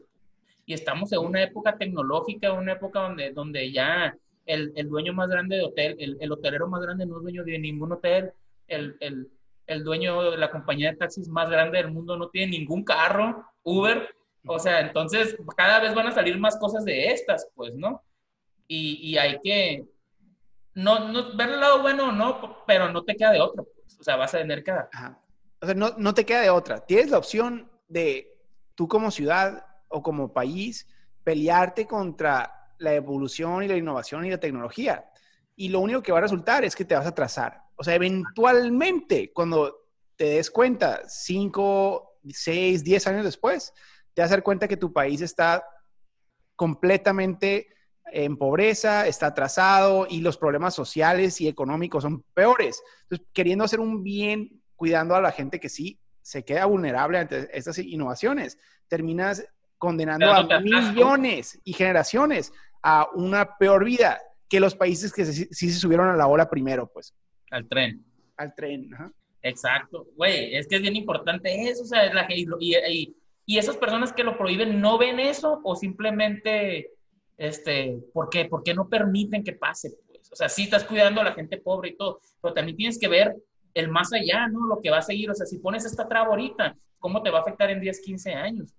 Y 0.65 0.73
estamos 0.73 1.11
en 1.11 1.19
una 1.19 1.43
época 1.43 1.77
tecnológica, 1.77 2.53
una 2.53 2.73
época 2.73 3.01
donde, 3.01 3.31
donde 3.31 3.71
ya 3.71 4.15
el, 4.51 4.73
el, 4.75 4.89
dueño 4.89 5.13
más 5.13 5.29
grande 5.29 5.57
de 5.57 5.63
hotel, 5.63 5.95
el, 5.99 6.17
el, 6.19 6.31
hotelero 6.31 6.67
más 6.67 6.81
grande 6.81 7.05
no 7.05 7.17
es 7.17 7.23
dueño 7.23 7.43
de 7.43 7.59
ningún 7.59 7.91
hotel, 7.91 8.31
el, 8.67 8.97
el, 8.99 9.29
el, 9.67 9.83
dueño 9.83 10.31
de 10.31 10.37
la 10.37 10.51
compañía 10.51 10.91
de 10.91 10.97
taxis 10.97 11.27
más 11.27 11.49
grande 11.49 11.77
del 11.77 11.91
mundo 11.91 12.17
no 12.17 12.29
tiene 12.29 12.57
ningún 12.57 12.83
carro, 12.83 13.45
Uber, 13.63 14.13
o 14.45 14.59
sea, 14.59 14.81
entonces 14.81 15.37
cada 15.55 15.79
vez 15.79 15.93
van 15.93 16.07
a 16.07 16.11
salir 16.11 16.37
más 16.37 16.57
cosas 16.57 16.83
de 16.83 17.07
estas, 17.07 17.47
pues, 17.55 17.73
¿no? 17.75 18.03
Y, 18.67 18.99
y 19.01 19.17
hay 19.17 19.39
que, 19.41 19.85
no, 20.73 21.11
no, 21.11 21.35
ver 21.35 21.49
el 21.49 21.59
lado 21.59 21.81
bueno 21.81 22.09
o 22.09 22.11
no, 22.11 22.63
pero 22.65 22.91
no 22.91 23.03
te 23.03 23.15
queda 23.15 23.31
de 23.31 23.41
otra, 23.41 23.63
pues, 23.63 23.99
o 23.99 24.03
sea, 24.03 24.15
vas 24.15 24.33
a 24.33 24.39
tener 24.39 24.63
que... 24.63 24.71
O 24.71 25.65
sea, 25.65 25.75
no, 25.75 25.93
no 25.97 26.13
te 26.13 26.25
queda 26.25 26.41
de 26.41 26.49
otra. 26.49 26.79
Tienes 26.79 27.11
la 27.11 27.19
opción 27.19 27.69
de 27.87 28.35
tú 28.73 28.87
como 28.87 29.11
ciudad 29.11 29.63
o 29.89 30.01
como 30.01 30.33
país 30.33 30.87
pelearte 31.23 31.85
contra 31.85 32.60
la 32.81 32.93
evolución 32.93 33.63
y 33.63 33.67
la 33.67 33.77
innovación 33.77 34.25
y 34.25 34.31
la 34.31 34.39
tecnología. 34.39 35.05
Y 35.55 35.69
lo 35.69 35.79
único 35.79 36.01
que 36.01 36.11
va 36.11 36.17
a 36.17 36.21
resultar 36.21 36.65
es 36.65 36.75
que 36.75 36.85
te 36.85 36.95
vas 36.95 37.05
a 37.05 37.09
atrasar. 37.09 37.61
O 37.75 37.83
sea, 37.83 37.95
eventualmente, 37.95 39.31
cuando 39.31 39.87
te 40.15 40.25
des 40.25 40.49
cuenta, 40.49 41.01
5, 41.07 42.19
6, 42.27 42.83
10 42.83 43.07
años 43.07 43.23
después, 43.23 43.73
te 44.13 44.21
vas 44.21 44.31
a 44.31 44.35
dar 44.35 44.43
cuenta 44.43 44.67
que 44.67 44.77
tu 44.77 44.91
país 44.91 45.21
está 45.21 45.63
completamente 46.55 47.67
en 48.05 48.37
pobreza, 48.37 49.07
está 49.07 49.27
atrasado 49.27 50.07
y 50.09 50.21
los 50.21 50.37
problemas 50.37 50.73
sociales 50.73 51.39
y 51.39 51.47
económicos 51.47 52.03
son 52.03 52.23
peores. 52.33 52.81
Entonces, 53.03 53.27
queriendo 53.31 53.63
hacer 53.63 53.79
un 53.79 54.03
bien, 54.03 54.61
cuidando 54.75 55.15
a 55.15 55.21
la 55.21 55.31
gente 55.31 55.59
que 55.59 55.69
sí 55.69 55.99
se 56.21 56.43
queda 56.43 56.65
vulnerable 56.65 57.19
ante 57.19 57.55
estas 57.57 57.77
innovaciones, 57.77 58.57
terminas 58.87 59.45
condenando 59.77 60.31
a 60.31 60.59
millones 60.59 61.59
y 61.63 61.73
generaciones 61.73 62.53
a 62.83 63.07
una 63.13 63.57
peor 63.57 63.85
vida 63.85 64.21
que 64.49 64.59
los 64.59 64.75
países 64.75 65.13
que 65.13 65.25
sí, 65.25 65.47
se 65.51 65.79
subieron 65.79 66.09
a 66.09 66.15
la 66.15 66.27
ola 66.27 66.49
primero, 66.49 66.91
pues. 66.93 67.13
Al 67.51 67.67
tren. 67.67 68.03
Al 68.37 68.53
tren, 68.53 68.93
ajá. 68.93 69.11
Exacto. 69.43 70.07
Güey, 70.15 70.55
es 70.55 70.67
que 70.67 70.75
es 70.75 70.81
bien 70.81 70.95
importante 70.95 71.69
eso, 71.69 71.83
o 71.83 71.85
sea, 71.85 72.13
la, 72.13 72.27
y, 72.29 72.45
y, 72.59 73.15
y, 73.45 73.57
esas 73.57 73.77
personas 73.77 74.13
que 74.13 74.23
lo 74.23 74.37
prohíben 74.37 74.79
no 74.79 74.97
ven 74.97 75.19
eso 75.19 75.61
o 75.63 75.75
simplemente, 75.75 76.91
este, 77.37 77.97
¿por 78.13 78.29
qué? 78.29 78.45
¿Por 78.45 78.63
qué 78.63 78.73
no 78.73 78.87
permiten 78.87 79.43
que 79.43 79.53
pase? 79.53 79.93
Pues? 80.07 80.31
O 80.31 80.35
sea, 80.35 80.49
sí 80.49 80.63
estás 80.63 80.83
cuidando 80.83 81.21
a 81.21 81.23
la 81.23 81.33
gente 81.33 81.57
pobre 81.57 81.89
y 81.89 81.97
todo, 81.97 82.19
pero 82.41 82.53
también 82.53 82.77
tienes 82.77 82.99
que 82.99 83.07
ver 83.07 83.35
el 83.73 83.89
más 83.89 84.13
allá, 84.13 84.47
¿no? 84.47 84.67
Lo 84.67 84.81
que 84.81 84.89
va 84.91 84.99
a 84.99 85.03
seguir, 85.03 85.31
o 85.31 85.33
sea, 85.33 85.45
si 85.45 85.59
pones 85.59 85.85
esta 85.85 86.07
traba 86.07 86.27
ahorita, 86.27 86.75
¿cómo 86.99 87.23
te 87.23 87.29
va 87.29 87.39
a 87.39 87.41
afectar 87.41 87.69
en 87.69 87.79
10, 87.79 88.01
15 88.01 88.33
años? 88.33 88.75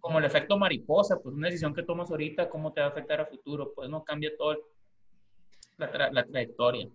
Como 0.00 0.18
el 0.18 0.24
efecto 0.24 0.56
mariposa, 0.56 1.18
pues 1.18 1.34
una 1.34 1.48
decisión 1.48 1.74
que 1.74 1.82
tomas 1.82 2.10
ahorita, 2.10 2.48
¿cómo 2.48 2.72
te 2.72 2.80
va 2.80 2.86
a 2.86 2.90
afectar 2.90 3.20
a 3.20 3.26
futuro? 3.26 3.72
Pues 3.74 3.88
no 3.90 4.04
cambia 4.04 4.30
toda 4.36 4.56
la, 5.78 6.24
trayectoria. 6.24 6.88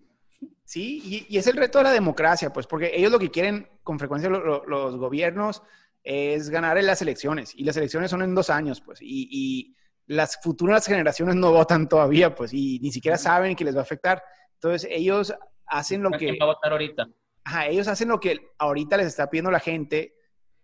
Sí, 0.64 1.28
y, 1.30 1.38
es 1.38 1.48
el 1.48 1.58
reto 1.58 1.80
de 1.80 1.84
la 1.86 1.92
democracia, 1.92 2.52
pues 2.52 2.68
porque 2.68 2.92
ellos 2.94 3.12
lo 3.12 3.20
que 3.20 3.30
quieren 3.30 3.68
con 3.84 4.00
frecuencia 4.00 4.30
los 4.30 4.98
gobiernos 4.98 5.62
es 6.04 6.50
ganar 6.50 6.78
en 6.78 6.88
las 6.88 7.02
elecciones, 7.02 7.54
y 7.56 7.64
las 7.64 7.78
elecciones 7.78 8.10
son 8.10 8.22
en 8.22 8.34
dos 8.34 8.50
años, 8.50 8.82
pues, 8.82 9.00
y, 9.02 9.76
las 10.08 10.42
futuras 10.42 10.86
generaciones 10.86 11.36
no 11.36 11.54
votan 11.54 11.88
todavía, 11.88 12.36
pues, 12.36 12.54
y 12.54 12.80
ni 12.80 12.92
siquiera 12.92 13.18
saben 13.18 13.56
que 13.56 13.64
les 13.64 13.76
va 13.76 13.80
a 13.80 13.84
afectar. 13.84 14.22
Entonces, 14.56 14.90
ellos 14.92 15.34
hacen 15.68 16.04
lo 16.04 16.12
que... 16.12 16.18
¿Quién 16.18 16.38
va 16.42 16.46
a 16.46 16.54
votar 16.54 16.74
ahorita? 16.74 17.08
Ajá, 17.46 17.68
ellos 17.68 17.88
hacen 17.88 18.10
lo 18.10 18.20
que 18.20 18.50
ahorita 18.58 18.98
les 18.98 19.08
está 19.08 19.30
pidiendo 19.30 19.52
la 19.52 19.62
gente, 19.62 20.16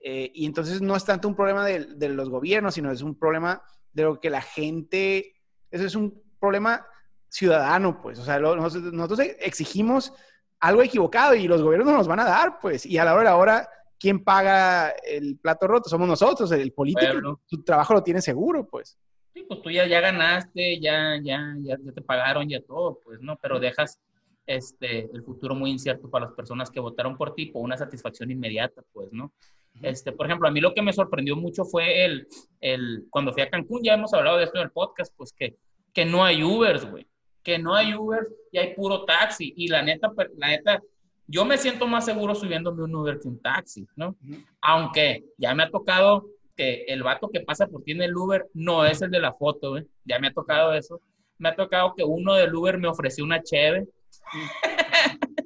eh, 0.10 0.32
y 0.34 0.46
entonces 0.46 0.82
no 0.82 0.96
es 0.96 1.04
tanto 1.04 1.28
un 1.28 1.36
problema 1.36 1.66
de, 1.66 2.08
los 2.08 2.30
gobiernos, 2.30 2.76
sino 2.76 2.90
es 2.94 3.02
un 3.02 3.20
problema 3.20 3.62
de 3.92 4.04
lo 4.04 4.22
que 4.22 4.30
la 4.30 4.40
gente, 4.40 5.34
eso 5.70 5.84
es 5.84 5.96
un 5.96 6.24
problema 6.40 6.88
ciudadano, 7.28 8.02
pues. 8.02 8.18
O 8.18 8.24
sea, 8.24 8.40
nosotros 8.40 9.20
exigimos 9.42 10.14
algo 10.62 10.82
equivocado 10.82 11.36
y 11.36 11.46
los 11.46 11.62
gobiernos 11.62 11.92
nos 11.92 12.08
van 12.08 12.22
a 12.22 12.24
dar, 12.24 12.58
pues. 12.62 12.86
Y 12.86 12.98
a 12.98 13.04
la 13.04 13.16
hora 13.16 13.24
de 13.24 13.26
la 13.26 13.36
hora, 13.36 13.70
¿quién 14.00 14.24
paga 14.24 14.92
el 14.92 15.40
plato 15.40 15.68
roto? 15.68 15.90
Somos 15.90 16.08
nosotros, 16.08 16.50
el 16.54 16.72
político. 16.72 17.42
Su 17.46 17.62
trabajo 17.64 17.94
lo 17.94 18.02
tiene 18.02 18.22
seguro, 18.22 18.66
pues. 18.66 18.98
Sí, 19.34 19.44
pues 19.46 19.62
tú 19.62 19.70
ya, 19.70 19.88
ya 19.88 20.00
ganaste, 20.00 20.80
ya, 20.80 21.20
ya, 21.22 21.54
ya, 21.60 21.76
te 21.94 22.02
pagaron, 22.02 22.48
ya 22.48 22.62
todo, 22.62 23.02
pues, 23.04 23.20
¿no? 23.20 23.38
Pero 23.42 23.60
dejas 23.60 24.00
este, 24.46 25.10
el 25.14 25.22
futuro 25.24 25.54
muy 25.54 25.70
incierto 25.70 26.10
para 26.10 26.28
las 26.28 26.34
personas 26.34 26.72
que 26.72 26.80
votaron 26.80 27.18
por 27.18 27.36
ti 27.36 27.48
por 27.48 27.62
una 27.62 27.76
satisfacción 27.76 28.32
inmediata, 28.32 28.82
pues, 28.94 29.12
¿no? 29.12 29.34
Este, 29.82 30.12
por 30.12 30.26
ejemplo, 30.26 30.48
a 30.48 30.52
mí 30.52 30.60
lo 30.60 30.74
que 30.74 30.82
me 30.82 30.94
sorprendió 30.94 31.36
mucho 31.36 31.66
fue 31.66 32.06
el, 32.06 32.28
el, 32.62 33.06
cuando 33.10 33.34
fui 33.34 33.42
a 33.42 33.50
Cancún, 33.50 33.84
ya 33.84 33.94
hemos 33.94 34.14
hablado 34.14 34.38
de 34.38 34.46
esto 34.46 34.58
en 34.58 34.64
el 34.64 34.72
podcast, 34.72 35.14
pues 35.16 35.34
que, 35.34 35.56
que 35.94 36.06
no 36.06 36.24
hay 36.24 36.44
Ubers, 36.44 36.90
güey, 36.90 37.08
que 37.44 37.60
no 37.60 37.76
hay 37.76 37.94
Ubers 37.94 38.28
y 38.52 38.58
hay 38.58 38.74
puro 38.74 39.06
taxi. 39.06 39.54
Y 39.56 39.68
la 39.68 39.82
neta, 39.82 40.12
la 40.38 40.48
neta, 40.48 40.82
yo 41.28 41.46
me 41.46 41.58
siento 41.58 41.88
más 41.88 42.06
seguro 42.06 42.34
subiéndome 42.34 42.84
un 42.84 42.96
Uber 42.96 43.20
que 43.20 43.28
un 43.28 43.40
taxi, 43.42 43.88
¿no? 43.96 44.16
Aunque 44.62 45.26
ya 45.38 45.54
me 45.54 45.64
ha 45.64 45.70
tocado 45.70 46.26
que 46.56 46.86
el 46.88 47.04
vato 47.04 47.30
que 47.30 47.42
pasa 47.42 47.68
por 47.68 47.84
ti 47.84 47.92
en 47.92 48.02
el 48.02 48.16
Uber 48.16 48.48
no 48.54 48.86
es 48.86 49.02
el 49.02 49.12
de 49.12 49.20
la 49.20 49.34
foto, 49.34 49.72
güey. 49.72 49.86
Ya 50.06 50.20
me 50.20 50.28
ha 50.28 50.34
tocado 50.34 50.74
eso. 50.74 51.00
Me 51.38 51.50
ha 51.50 51.56
tocado 51.56 51.94
que 51.96 52.04
uno 52.04 52.34
del 52.34 52.56
Uber 52.56 52.78
me 52.80 52.88
ofreció 52.88 53.24
una 53.24 53.44
cheve. 53.44 53.88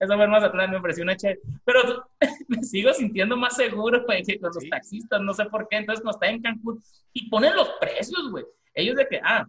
Eso 0.00 0.16
fue 0.16 0.28
más 0.28 0.44
atrás, 0.44 0.70
me 0.70 0.76
ofreció 0.76 1.02
una 1.02 1.16
chévere. 1.16 1.40
Pero 1.64 2.08
me 2.48 2.62
sigo 2.62 2.92
sintiendo 2.92 3.36
más 3.36 3.56
seguro 3.56 4.04
güey, 4.04 4.22
que 4.22 4.38
con 4.38 4.50
los 4.54 4.68
taxistas, 4.68 5.20
no 5.20 5.34
sé 5.34 5.46
por 5.46 5.68
qué. 5.68 5.78
Entonces 5.78 6.04
no 6.04 6.10
está 6.10 6.28
en 6.28 6.40
Cancún 6.40 6.82
y 7.12 7.28
ponen 7.28 7.56
los 7.56 7.68
precios, 7.80 8.30
güey. 8.30 8.44
Ellos 8.74 8.96
de 8.96 9.06
que, 9.08 9.20
ah, 9.22 9.46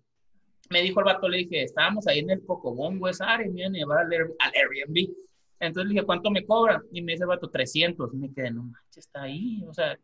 me 0.70 0.82
dijo 0.82 1.00
el 1.00 1.06
vato, 1.06 1.28
le 1.28 1.40
dije, 1.40 1.64
estábamos 1.64 2.08
ahí 2.08 2.20
en 2.20 2.32
el 2.32 2.46
Cocobongo, 2.46 3.08
esa 3.08 3.26
área, 3.26 3.50
me 3.50 3.62
iban 3.62 3.76
a 3.76 3.78
llevar 3.78 4.00
al, 4.00 4.12
Airbnb. 4.54 5.14
Entonces 5.60 5.88
le 5.88 5.94
dije, 5.94 6.06
¿cuánto 6.06 6.32
me 6.32 6.46
cobra? 6.46 6.82
Y 6.92 7.02
me 7.02 7.12
dice 7.12 7.24
el 7.24 7.30
vato, 7.30 7.50
300. 7.50 8.14
Y 8.14 8.18
me 8.18 8.34
quedé, 8.34 8.52
no 8.52 8.64
manches, 8.64 9.06
está 9.06 9.24
ahí. 9.24 9.64
O 9.68 9.74
sea, 9.74 10.00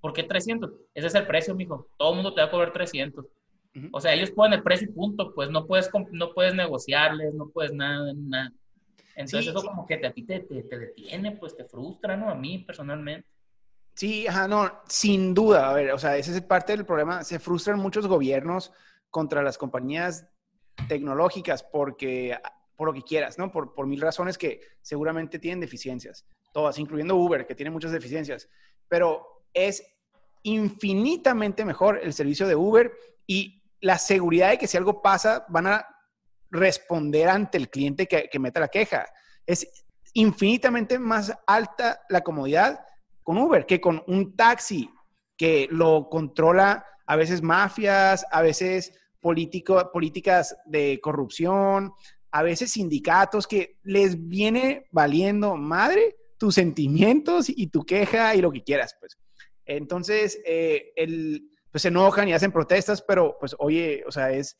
¿por 0.00 0.12
qué 0.12 0.22
300? 0.22 0.70
Ese 0.94 1.06
es 1.06 1.14
el 1.14 1.26
precio, 1.26 1.54
mijo. 1.54 1.88
Todo 1.96 2.10
el 2.10 2.16
mundo 2.16 2.32
te 2.32 2.40
va 2.40 2.46
a 2.46 2.50
cobrar 2.50 2.72
300. 2.72 3.26
O 3.92 4.00
sea, 4.00 4.14
ellos 4.14 4.30
ponen 4.30 4.58
el 4.58 4.62
precio 4.62 4.88
y 4.88 4.92
punto. 4.92 5.34
Pues 5.34 5.50
no 5.50 5.66
puedes, 5.66 5.90
no 6.12 6.32
puedes 6.32 6.54
negociarles, 6.54 7.34
no 7.34 7.48
puedes 7.48 7.72
nada, 7.72 8.12
nada. 8.14 8.52
Entonces 9.16 9.48
eso 9.48 9.62
como 9.62 9.86
que 9.86 9.94
a 9.94 10.12
ti 10.12 10.22
te, 10.24 10.40
te, 10.40 10.78
detiene, 10.78 11.32
pues 11.32 11.56
te 11.56 11.64
frustra, 11.64 12.16
¿no? 12.16 12.28
A 12.28 12.34
mí 12.34 12.58
personalmente. 12.58 13.26
Sí, 13.94 14.26
ajá, 14.26 14.46
no, 14.46 14.70
sin 14.88 15.32
duda. 15.32 15.70
A 15.70 15.72
ver, 15.72 15.92
o 15.92 15.98
sea, 15.98 16.18
ese 16.18 16.32
es 16.32 16.42
parte 16.42 16.76
del 16.76 16.84
problema. 16.84 17.24
Se 17.24 17.38
frustran 17.38 17.78
muchos 17.78 18.06
gobiernos 18.06 18.72
contra 19.10 19.42
las 19.42 19.56
compañías 19.56 20.28
tecnológicas 20.86 21.62
porque, 21.62 22.38
por 22.76 22.88
lo 22.88 22.94
que 22.94 23.02
quieras, 23.02 23.38
¿no? 23.38 23.50
Por, 23.50 23.72
por 23.72 23.86
mil 23.86 24.02
razones 24.02 24.36
que 24.36 24.60
seguramente 24.82 25.38
tienen 25.38 25.60
deficiencias. 25.60 26.26
Todas, 26.52 26.78
incluyendo 26.78 27.16
Uber, 27.16 27.46
que 27.46 27.54
tiene 27.54 27.70
muchas 27.70 27.92
deficiencias. 27.92 28.50
Pero 28.86 29.44
es 29.54 29.82
infinitamente 30.42 31.64
mejor 31.64 32.00
el 32.02 32.12
servicio 32.12 32.46
de 32.46 32.54
Uber 32.54 32.92
y 33.26 33.62
la 33.80 33.96
seguridad 33.96 34.50
de 34.50 34.58
que 34.58 34.66
si 34.66 34.76
algo 34.76 35.00
pasa, 35.00 35.46
van 35.48 35.68
a 35.68 35.95
responder 36.50 37.28
ante 37.28 37.58
el 37.58 37.70
cliente 37.70 38.06
que, 38.06 38.28
que 38.30 38.38
meta 38.38 38.60
la 38.60 38.68
queja. 38.68 39.06
Es 39.46 39.66
infinitamente 40.14 40.98
más 40.98 41.32
alta 41.46 42.00
la 42.08 42.22
comodidad 42.22 42.80
con 43.22 43.38
Uber 43.38 43.66
que 43.66 43.80
con 43.80 44.02
un 44.06 44.36
taxi 44.36 44.90
que 45.36 45.68
lo 45.70 46.08
controla 46.08 46.86
a 47.06 47.16
veces 47.16 47.42
mafias, 47.42 48.24
a 48.30 48.42
veces 48.42 48.92
político, 49.20 49.90
políticas 49.92 50.56
de 50.64 51.00
corrupción, 51.02 51.92
a 52.30 52.42
veces 52.42 52.72
sindicatos 52.72 53.46
que 53.46 53.78
les 53.82 54.28
viene 54.28 54.86
valiendo 54.90 55.56
madre 55.56 56.16
tus 56.38 56.54
sentimientos 56.54 57.48
y 57.48 57.68
tu 57.68 57.84
queja 57.84 58.34
y 58.34 58.40
lo 58.40 58.52
que 58.52 58.62
quieras, 58.62 58.96
pues. 59.00 59.18
Entonces, 59.64 60.40
eh, 60.44 60.92
el, 60.96 61.50
pues 61.70 61.82
se 61.82 61.88
enojan 61.88 62.28
y 62.28 62.34
hacen 62.34 62.52
protestas, 62.52 63.02
pero 63.02 63.36
pues 63.40 63.56
oye, 63.58 64.04
o 64.06 64.12
sea, 64.12 64.30
es, 64.30 64.58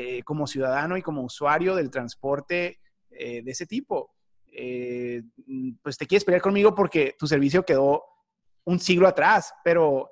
eh, 0.00 0.22
como 0.22 0.46
ciudadano 0.46 0.96
y 0.96 1.02
como 1.02 1.24
usuario 1.24 1.74
del 1.74 1.90
transporte 1.90 2.78
eh, 3.10 3.42
de 3.42 3.50
ese 3.50 3.66
tipo. 3.66 4.14
Eh, 4.46 5.24
pues 5.82 5.98
te 5.98 6.06
quieres 6.06 6.24
pelear 6.24 6.40
conmigo 6.40 6.72
porque 6.72 7.16
tu 7.18 7.26
servicio 7.26 7.64
quedó 7.64 8.04
un 8.62 8.78
siglo 8.78 9.08
atrás, 9.08 9.52
pero 9.64 10.08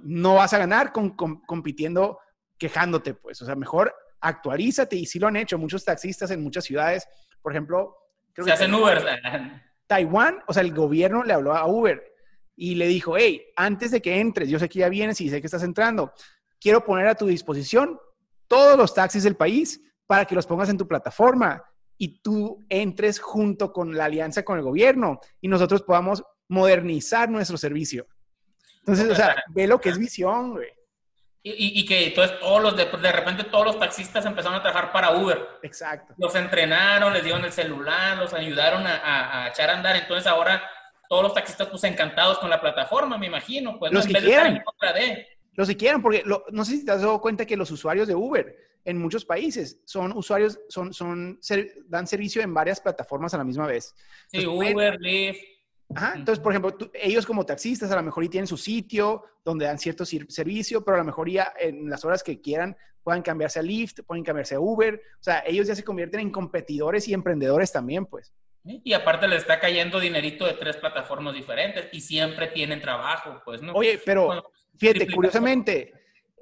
no 0.00 0.34
vas 0.34 0.52
a 0.52 0.58
ganar 0.58 0.90
con, 0.90 1.10
compitiendo 1.14 2.18
quejándote, 2.58 3.14
pues. 3.14 3.40
O 3.40 3.46
sea, 3.46 3.54
mejor 3.54 3.94
actualízate 4.20 4.96
y 4.96 5.06
sí 5.06 5.20
lo 5.20 5.28
han 5.28 5.36
hecho 5.36 5.58
muchos 5.58 5.84
taxistas 5.84 6.32
en 6.32 6.42
muchas 6.42 6.64
ciudades. 6.64 7.06
Por 7.40 7.52
ejemplo, 7.52 7.98
creo 8.32 8.46
Se 8.46 8.52
hacen 8.52 8.74
Uber. 8.74 9.00
Taiwán, 9.86 10.40
o 10.48 10.52
sea, 10.52 10.64
el 10.64 10.74
gobierno 10.74 11.22
le 11.22 11.34
habló 11.34 11.54
a 11.54 11.68
Uber 11.68 12.02
y 12.56 12.74
le 12.74 12.88
dijo, 12.88 13.16
hey, 13.16 13.46
antes 13.54 13.92
de 13.92 14.02
que 14.02 14.18
entres, 14.18 14.48
yo 14.48 14.58
sé 14.58 14.68
que 14.68 14.80
ya 14.80 14.88
vienes 14.88 15.20
y 15.20 15.30
sé 15.30 15.40
que 15.40 15.46
estás 15.46 15.62
entrando, 15.62 16.12
quiero 16.58 16.84
poner 16.84 17.06
a 17.06 17.14
tu 17.14 17.26
disposición 17.26 17.96
todos 18.50 18.76
los 18.76 18.92
taxis 18.92 19.22
del 19.22 19.36
país 19.36 19.80
para 20.08 20.24
que 20.24 20.34
los 20.34 20.44
pongas 20.44 20.68
en 20.68 20.76
tu 20.76 20.88
plataforma 20.88 21.62
y 21.96 22.20
tú 22.20 22.66
entres 22.68 23.20
junto 23.20 23.72
con 23.72 23.96
la 23.96 24.06
alianza 24.06 24.44
con 24.44 24.58
el 24.58 24.64
gobierno 24.64 25.20
y 25.40 25.46
nosotros 25.46 25.82
podamos 25.82 26.24
modernizar 26.48 27.30
nuestro 27.30 27.56
servicio. 27.56 28.08
Entonces, 28.80 29.08
o 29.08 29.14
sea, 29.14 29.36
ve 29.50 29.68
lo 29.68 29.80
que 29.80 29.90
es 29.90 29.98
visión, 29.98 30.54
güey. 30.54 30.68
Y, 31.42 31.86
que 31.86 32.08
entonces 32.08 32.38
todos 32.38 32.60
los, 32.60 32.76
de, 32.76 32.84
de, 32.84 33.12
repente 33.12 33.44
todos 33.44 33.64
los 33.64 33.78
taxistas 33.78 34.26
empezaron 34.26 34.58
a 34.58 34.62
trabajar 34.62 34.92
para 34.92 35.12
Uber. 35.12 35.38
Exacto. 35.62 36.12
Los 36.18 36.34
entrenaron, 36.34 37.14
les 37.14 37.22
dieron 37.22 37.42
el 37.44 37.52
celular, 37.52 38.18
los 38.18 38.34
ayudaron 38.34 38.86
a, 38.86 39.44
a, 39.44 39.48
echar 39.48 39.70
a 39.70 39.74
andar. 39.74 39.96
Entonces 39.96 40.26
ahora 40.26 40.62
todos 41.08 41.22
los 41.22 41.34
taxistas 41.34 41.68
pues 41.68 41.82
encantados 41.84 42.38
con 42.40 42.50
la 42.50 42.60
plataforma, 42.60 43.16
me 43.16 43.26
imagino. 43.26 43.78
Pues, 43.78 43.90
los 43.90 44.06
que 44.06 44.14
quieran. 44.14 44.62
Los 45.54 45.68
que 45.68 45.76
quieran, 45.76 46.00
porque 46.02 46.24
no 46.24 46.64
sé 46.64 46.76
si 46.76 46.84
te 46.84 46.92
has 46.92 47.02
dado 47.02 47.20
cuenta 47.20 47.44
que 47.44 47.56
los 47.56 47.70
usuarios 47.70 48.08
de 48.08 48.14
Uber 48.14 48.56
en 48.84 48.98
muchos 48.98 49.24
países 49.24 49.80
son 49.84 50.12
usuarios, 50.12 50.58
son, 50.68 50.92
son, 50.92 51.38
dan 51.86 52.06
servicio 52.06 52.42
en 52.42 52.54
varias 52.54 52.80
plataformas 52.80 53.34
a 53.34 53.38
la 53.38 53.44
misma 53.44 53.66
vez. 53.66 53.94
Sí, 54.28 54.46
Uber, 54.46 54.98
Lyft. 55.00 55.40
Ajá, 55.94 56.14
entonces, 56.14 56.40
por 56.40 56.52
ejemplo, 56.52 56.76
ellos 56.94 57.26
como 57.26 57.44
taxistas 57.44 57.90
a 57.90 57.96
lo 57.96 58.02
mejor 58.02 58.22
y 58.22 58.28
tienen 58.28 58.46
su 58.46 58.56
sitio 58.56 59.24
donde 59.44 59.64
dan 59.64 59.78
cierto 59.78 60.04
servicio, 60.04 60.84
pero 60.84 60.94
a 60.94 60.98
lo 60.98 61.04
mejor 61.04 61.28
ya 61.28 61.52
en 61.58 61.90
las 61.90 62.04
horas 62.04 62.22
que 62.22 62.40
quieran 62.40 62.76
puedan 63.02 63.22
cambiarse 63.22 63.58
a 63.58 63.62
Lyft, 63.62 64.02
pueden 64.06 64.22
cambiarse 64.22 64.54
a 64.54 64.60
Uber. 64.60 64.94
O 64.94 65.22
sea, 65.22 65.42
ellos 65.44 65.66
ya 65.66 65.74
se 65.74 65.82
convierten 65.82 66.20
en 66.20 66.30
competidores 66.30 67.08
y 67.08 67.14
emprendedores 67.14 67.72
también, 67.72 68.06
pues. 68.06 68.32
Y 68.62 68.92
aparte 68.92 69.26
le 69.26 69.36
está 69.36 69.58
cayendo 69.58 69.98
dinerito 69.98 70.46
de 70.46 70.52
tres 70.52 70.76
plataformas 70.76 71.34
diferentes 71.34 71.88
y 71.92 72.00
siempre 72.00 72.48
tienen 72.48 72.80
trabajo, 72.80 73.42
pues, 73.44 73.60
¿no? 73.62 73.72
Oye, 73.72 74.00
pero 74.04 74.52
Fíjate, 74.80 75.12
curiosamente, 75.14 75.92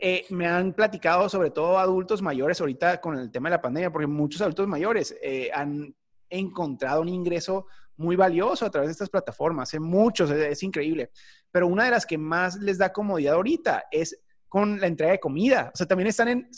eh, 0.01 0.25
me 0.31 0.47
han 0.47 0.73
platicado 0.73 1.29
sobre 1.29 1.51
todo 1.51 1.77
adultos 1.77 2.23
mayores 2.23 2.61
ahorita 2.61 3.01
con 3.01 3.19
el 3.19 3.33
tema 3.33 3.49
de 3.49 3.57
la 3.57 3.61
pandemia, 3.61 3.91
porque 3.91 4.07
muchos 4.07 4.41
adultos 4.41 4.69
mayores 4.69 5.17
eh, 5.21 5.51
han 5.53 5.93
encontrado 6.31 7.03
un 7.03 7.09
ingreso 7.09 7.67
muy 7.97 8.15
valioso 8.15 8.65
a 8.65 8.71
través 8.71 8.91
de 8.91 8.93
estas 8.93 9.11
plataformas, 9.11 9.75
en 9.75 9.83
muchos, 9.83 10.31
es, 10.31 10.63
increíble. 10.63 11.11
Pero 11.51 11.67
una 11.67 11.87
de 11.87 11.91
las 11.91 12.07
que 12.07 12.17
más 12.17 12.55
les 12.61 12.79
da 12.79 12.93
comodidad 12.93 13.35
ahorita 13.35 13.87
es 13.91 14.17
con 14.47 14.81
la 14.81 14.87
entrega 14.87 15.13
de 15.13 15.19
comida. 15.19 15.73
O 15.75 15.77
sea, 15.77 15.89
también 15.89 16.07
están 16.07 16.29
en, 16.29 16.49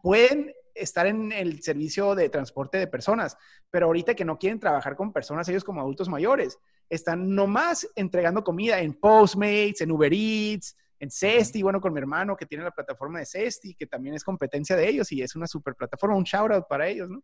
pueden 0.00 0.54
estar 0.76 1.08
en 1.08 1.32
el 1.32 1.60
servicio 1.60 2.14
de 2.14 2.28
transporte 2.28 2.78
de 2.78 2.86
personas, 2.86 3.36
pero 3.68 3.86
ahorita 3.86 4.14
que 4.14 4.24
no 4.24 4.38
quieren 4.38 4.60
trabajar 4.60 4.94
con 4.94 5.12
personas, 5.12 5.48
ellos 5.48 5.64
como 5.64 5.80
adultos 5.80 6.08
mayores, 6.08 6.56
están 6.88 7.34
nomás 7.34 7.88
entregando 7.94 8.42
comida 8.42 8.80
en 8.80 8.94
Postmates, 8.94 9.80
en 9.80 9.92
Uber 9.92 10.12
Eats, 10.12 10.76
en 11.00 11.10
Cesti, 11.10 11.62
bueno, 11.62 11.80
con 11.80 11.92
mi 11.92 12.00
hermano 12.00 12.36
que 12.36 12.46
tiene 12.46 12.64
la 12.64 12.70
plataforma 12.70 13.20
de 13.20 13.26
Cesti, 13.26 13.74
que 13.74 13.86
también 13.86 14.14
es 14.14 14.24
competencia 14.24 14.74
de 14.76 14.88
ellos 14.88 15.12
y 15.12 15.22
es 15.22 15.36
una 15.36 15.46
super 15.46 15.74
plataforma, 15.74 16.16
un 16.16 16.24
shout 16.24 16.50
out 16.50 16.66
para 16.68 16.88
ellos, 16.88 17.08
¿no? 17.08 17.22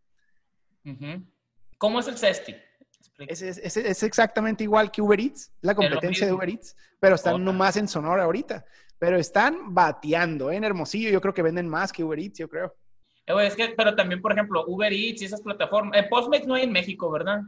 ¿Cómo 1.79 2.00
es 2.00 2.09
el 2.09 2.16
Cesti? 2.16 2.55
Es, 3.18 4.03
exactamente 4.03 4.64
igual 4.64 4.90
que 4.90 5.00
Uber 5.00 5.18
Eats, 5.18 5.53
la 5.61 5.74
competencia 5.74 6.27
de 6.27 6.33
Uber 6.33 6.48
Eats, 6.48 6.77
pero 6.98 7.14
están 7.14 7.44
nomás 7.44 7.77
en 7.77 7.88
Sonora 7.88 8.24
ahorita. 8.24 8.64
Pero 8.98 9.18
están 9.18 9.74
bateando 9.74 10.50
¿eh? 10.50 10.57
en 10.57 10.64
Hermosillo, 10.64 11.11
yo 11.11 11.20
creo 11.20 11.35
que 11.35 11.42
venden 11.42 11.68
más 11.68 11.92
que 11.92 12.05
Uber 12.05 12.18
Eats, 12.18 12.38
yo 12.38 12.48
creo. 12.48 12.74
Eh, 13.27 13.46
es 13.46 13.57
que, 13.57 13.74
pero 13.77 13.94
también, 13.94 14.20
por 14.20 14.33
ejemplo, 14.33 14.64
Uber 14.66 14.92
Eats 14.92 15.22
y 15.22 15.24
esas 15.27 15.42
plataformas, 15.42 16.07
Postmates 16.09 16.46
no 16.46 16.55
hay 16.55 16.64
en 16.64 16.72
México, 16.72 17.11
¿verdad? 17.11 17.40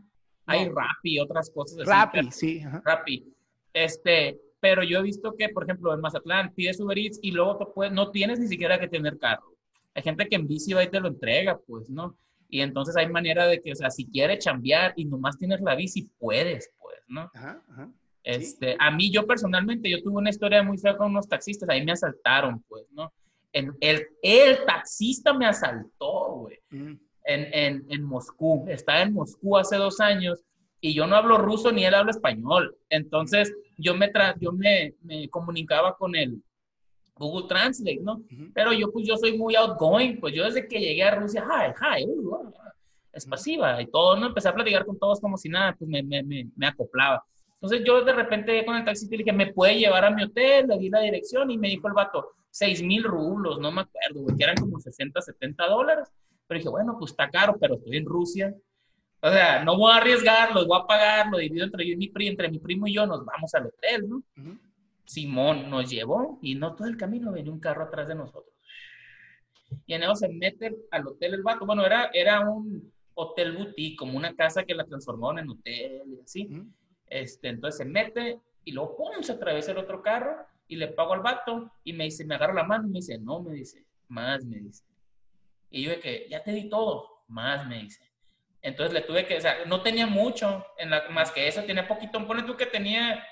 Hay 0.46 0.68
Rappi 0.68 1.18
otras 1.18 1.50
cosas. 1.50 1.80
Así, 1.80 1.90
Rappi, 1.90 2.32
sí. 2.32 2.62
Rappi. 2.84 3.24
Este, 3.72 4.38
pero 4.60 4.82
yo 4.82 4.98
he 4.98 5.02
visto 5.02 5.34
que, 5.36 5.48
por 5.48 5.64
ejemplo, 5.64 5.92
en 5.92 6.00
Mazatlán 6.00 6.54
pides 6.54 6.80
Uber 6.80 6.98
Eats 6.98 7.18
y 7.22 7.32
luego 7.32 7.72
puedes, 7.74 7.92
no 7.92 8.10
tienes 8.10 8.38
ni 8.38 8.48
siquiera 8.48 8.78
que 8.78 8.88
tener 8.88 9.18
carro. 9.18 9.54
Hay 9.94 10.02
gente 10.02 10.26
que 10.28 10.36
en 10.36 10.46
bici 10.46 10.72
va 10.72 10.84
y 10.84 10.90
te 10.90 11.00
lo 11.00 11.08
entrega, 11.08 11.58
pues, 11.66 11.88
¿no? 11.90 12.16
Y 12.48 12.60
entonces 12.60 12.96
hay 12.96 13.08
manera 13.08 13.46
de 13.46 13.60
que, 13.60 13.72
o 13.72 13.74
sea, 13.74 13.90
si 13.90 14.06
quieres 14.06 14.44
chambear 14.44 14.92
y 14.96 15.04
nomás 15.04 15.38
tienes 15.38 15.60
la 15.60 15.74
bici, 15.74 16.10
puedes, 16.18 16.70
pues, 16.78 16.98
¿no? 17.08 17.30
Ajá, 17.34 17.62
ajá. 17.68 17.90
Este, 18.22 18.76
A 18.78 18.90
mí, 18.90 19.10
yo 19.10 19.26
personalmente, 19.26 19.88
yo 19.88 20.02
tuve 20.02 20.16
una 20.16 20.30
historia 20.30 20.62
muy 20.62 20.78
fea 20.78 20.96
con 20.96 21.10
unos 21.10 21.28
taxistas, 21.28 21.68
ahí 21.68 21.84
me 21.84 21.92
asaltaron, 21.92 22.62
pues, 22.68 22.86
¿no? 22.90 23.12
El, 23.52 23.72
el, 23.80 24.06
el 24.22 24.64
taxista 24.66 25.32
me 25.32 25.46
asaltó, 25.46 26.40
güey. 26.40 26.58
Mm 26.70 27.05
en, 27.26 27.84
en, 27.88 28.02
Moscú. 28.02 28.64
Estaba 28.68 29.02
en 29.02 29.12
Moscú 29.12 29.56
hace 29.56 29.76
dos 29.76 30.00
años 30.00 30.40
y 30.80 30.94
yo 30.94 31.06
no 31.06 31.16
hablo 31.16 31.38
ruso 31.38 31.72
ni 31.72 31.84
él 31.84 31.94
habla 31.94 32.12
español. 32.12 32.76
Entonces 32.88 33.52
yo 33.76 33.94
me, 33.94 34.10
yo 34.40 34.52
me, 34.52 34.94
me 35.02 35.28
comunicaba 35.28 35.96
con 35.96 36.14
el 36.14 36.42
Google 37.16 37.48
Translate, 37.48 38.00
¿no? 38.02 38.22
Pero 38.54 38.72
yo 38.72 38.92
pues 38.92 39.06
yo 39.06 39.16
soy 39.16 39.36
muy 39.36 39.56
outgoing, 39.56 40.20
pues 40.20 40.34
yo 40.34 40.44
desde 40.44 40.68
que 40.68 40.78
llegué 40.78 41.02
a 41.02 41.14
Rusia, 41.14 41.44
hi, 41.44 41.72
hi, 41.80 42.04
uh, 42.06 42.34
uh, 42.34 42.52
es 43.12 43.24
pasiva 43.24 43.80
y 43.80 43.86
todo, 43.86 44.16
¿no? 44.16 44.26
Empecé 44.26 44.48
a 44.48 44.54
platicar 44.54 44.84
con 44.84 44.98
todos 44.98 45.20
como 45.20 45.38
si 45.38 45.48
nada, 45.48 45.74
pues 45.78 45.88
me, 45.88 46.02
me, 46.02 46.22
me, 46.22 46.66
acoplaba. 46.66 47.24
Entonces 47.54 47.82
yo 47.86 48.04
de 48.04 48.12
repente 48.12 48.64
con 48.66 48.76
el 48.76 48.84
taxista 48.84 49.16
le 49.16 49.24
dije, 49.24 49.32
¿me 49.32 49.52
puede 49.52 49.78
llevar 49.78 50.04
a 50.04 50.10
mi 50.10 50.24
hotel? 50.24 50.66
Le 50.68 50.78
di 50.78 50.90
la 50.90 51.00
dirección 51.00 51.50
y 51.50 51.56
me 51.56 51.68
dijo 51.68 51.88
el 51.88 51.94
vato, 51.94 52.32
6 52.50 52.82
mil 52.82 53.02
rublos, 53.04 53.58
no 53.58 53.72
me 53.72 53.82
acuerdo, 53.82 54.36
que 54.36 54.44
eran 54.44 54.56
como 54.56 54.78
60, 54.78 55.20
70 55.20 55.66
dólares. 55.68 56.08
Pero 56.46 56.58
dije, 56.58 56.68
bueno, 56.70 56.96
pues 56.98 57.12
está 57.12 57.28
caro, 57.30 57.56
pero 57.60 57.74
estoy 57.74 57.96
en 57.96 58.06
Rusia. 58.06 58.54
O 59.20 59.30
sea, 59.30 59.64
no 59.64 59.76
voy 59.76 59.92
a 59.92 59.96
arriesgar, 59.96 60.54
los 60.54 60.66
voy 60.66 60.78
a 60.80 60.86
pagar, 60.86 61.26
lo 61.30 61.38
divido 61.38 61.64
entre, 61.64 61.86
yo 61.86 61.94
y 61.94 61.96
mi, 61.96 62.12
entre 62.26 62.50
mi 62.50 62.58
primo 62.58 62.86
y 62.86 62.94
yo, 62.94 63.06
nos 63.06 63.24
vamos 63.24 63.54
al 63.54 63.66
hotel, 63.66 64.08
¿no? 64.08 64.22
Simón 65.04 65.70
nos 65.70 65.88
llevó 65.90 66.38
y 66.42 66.54
no 66.54 66.74
todo 66.74 66.88
el 66.88 66.96
camino 66.96 67.32
venía 67.32 67.52
un 67.52 67.60
carro 67.60 67.84
atrás 67.84 68.08
de 68.08 68.14
nosotros. 68.14 68.54
Y 69.86 69.94
en 69.94 70.02
eso 70.02 70.14
se 70.14 70.28
mete 70.28 70.76
al 70.90 71.06
hotel 71.06 71.34
el 71.34 71.42
vato. 71.42 71.66
Bueno, 71.66 71.84
era, 71.84 72.10
era 72.12 72.40
un 72.40 72.92
hotel 73.14 73.56
boutique, 73.56 73.96
como 73.96 74.16
una 74.16 74.34
casa 74.34 74.64
que 74.64 74.74
la 74.74 74.84
transformaron 74.84 75.38
en 75.38 75.50
hotel 75.50 76.02
y 76.06 76.20
así. 76.20 76.48
este, 77.06 77.48
entonces 77.48 77.78
se 77.78 77.84
mete 77.84 78.40
y 78.64 78.72
luego, 78.72 78.96
¡pum!, 78.96 79.22
se 79.22 79.32
atraviesa 79.32 79.72
el 79.72 79.78
otro 79.78 80.02
carro 80.02 80.36
y 80.68 80.76
le 80.76 80.88
pago 80.88 81.14
al 81.14 81.20
vato 81.20 81.70
y 81.84 81.92
me 81.92 82.04
dice, 82.04 82.24
me 82.24 82.34
agarra 82.34 82.54
la 82.54 82.64
mano 82.64 82.86
y 82.86 82.90
me 82.90 82.98
dice, 82.98 83.18
no, 83.18 83.40
me 83.40 83.52
dice, 83.52 83.84
más, 84.08 84.44
me 84.44 84.58
dice. 84.58 84.84
Y 85.70 85.82
yo 85.82 85.90
de 85.90 86.00
que, 86.00 86.26
ya 86.28 86.42
te 86.42 86.52
di 86.52 86.68
todo, 86.68 87.24
más 87.28 87.66
me 87.66 87.82
dice. 87.82 88.10
Entonces 88.62 88.92
le 88.92 89.02
tuve 89.02 89.26
que, 89.26 89.36
o 89.36 89.40
sea, 89.40 89.64
no 89.66 89.82
tenía 89.82 90.06
mucho 90.06 90.66
en 90.78 90.90
la, 90.90 91.08
más 91.10 91.30
que 91.30 91.46
eso, 91.46 91.62
tenía 91.64 91.86
poquito, 91.86 92.24
pone 92.26 92.42
tú 92.42 92.56
que 92.56 92.66
tenía 92.66 93.24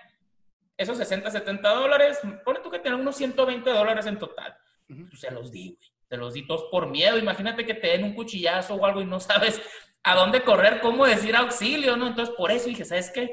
esos 0.77 0.97
60, 0.99 1.31
70 1.31 1.69
dólares, 1.69 2.21
pone 2.45 2.61
tú 2.61 2.71
que 2.71 2.79
tenía 2.79 2.99
unos 2.99 3.17
120 3.17 3.69
dólares 3.71 4.07
en 4.07 4.19
total. 4.19 4.57
Pues 4.87 5.21
se 5.21 5.31
los 5.31 5.51
di, 5.51 5.71
güey. 5.71 5.91
Se 6.09 6.17
los 6.19 6.35
di 6.35 6.47
todos 6.47 6.65
por 6.71 6.89
miedo. 6.89 7.17
Imagínate 7.17 7.65
que 7.65 7.75
te 7.75 7.89
den 7.89 8.05
un 8.05 8.15
cuchillazo 8.15 8.75
o 8.75 8.85
algo 8.85 9.01
y 9.01 9.07
no 9.07 9.19
sabes 9.21 9.61
a 10.03 10.15
dónde 10.15 10.43
correr, 10.43 10.81
cómo 10.81 11.07
decir 11.07 11.35
auxilio, 11.35 11.97
¿no? 11.97 12.07
Entonces 12.07 12.35
por 12.37 12.51
eso 12.51 12.67
dije, 12.67 12.85
¿sabes 12.85 13.11
qué? 13.11 13.33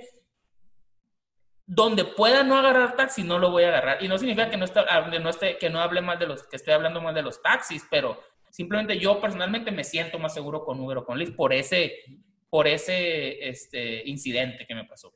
donde 1.74 2.04
pueda 2.04 2.44
no 2.44 2.58
agarrar 2.58 2.98
taxi, 2.98 3.24
no 3.24 3.40
lo 3.40 3.50
voy 3.50 3.64
a 3.64 3.70
agarrar. 3.70 4.04
Y 4.04 4.10
no 4.10 4.18
significa 4.18 4.50
que 4.50 4.58
no, 4.58 4.66
no 5.22 5.30
esté, 5.30 5.58
que 5.58 5.70
no 5.70 5.80
hable 5.80 6.02
mal 6.02 6.20
de 6.20 6.28
los, 6.28 6.44
que 6.44 6.58
esté 6.58 6.74
hablando 6.74 7.00
mal 7.00 7.16
de 7.16 7.22
los 7.22 7.42
taxis, 7.42 7.88
pero 7.90 8.22
simplemente 8.52 9.00
yo 9.00 9.20
personalmente 9.20 9.72
me 9.72 9.84
siento 9.84 10.20
más 10.20 10.34
seguro 10.34 10.64
con 10.64 10.80
Uber 10.80 11.00
o 11.00 11.06
con 11.06 11.18
Lyft 11.18 11.36
por 11.36 11.54
ese, 11.54 11.94
por 12.50 12.68
ese 12.68 13.50
este, 13.50 14.08
incidente 14.08 14.68
que 14.68 14.76
me 14.76 14.86
pasó. 14.86 15.14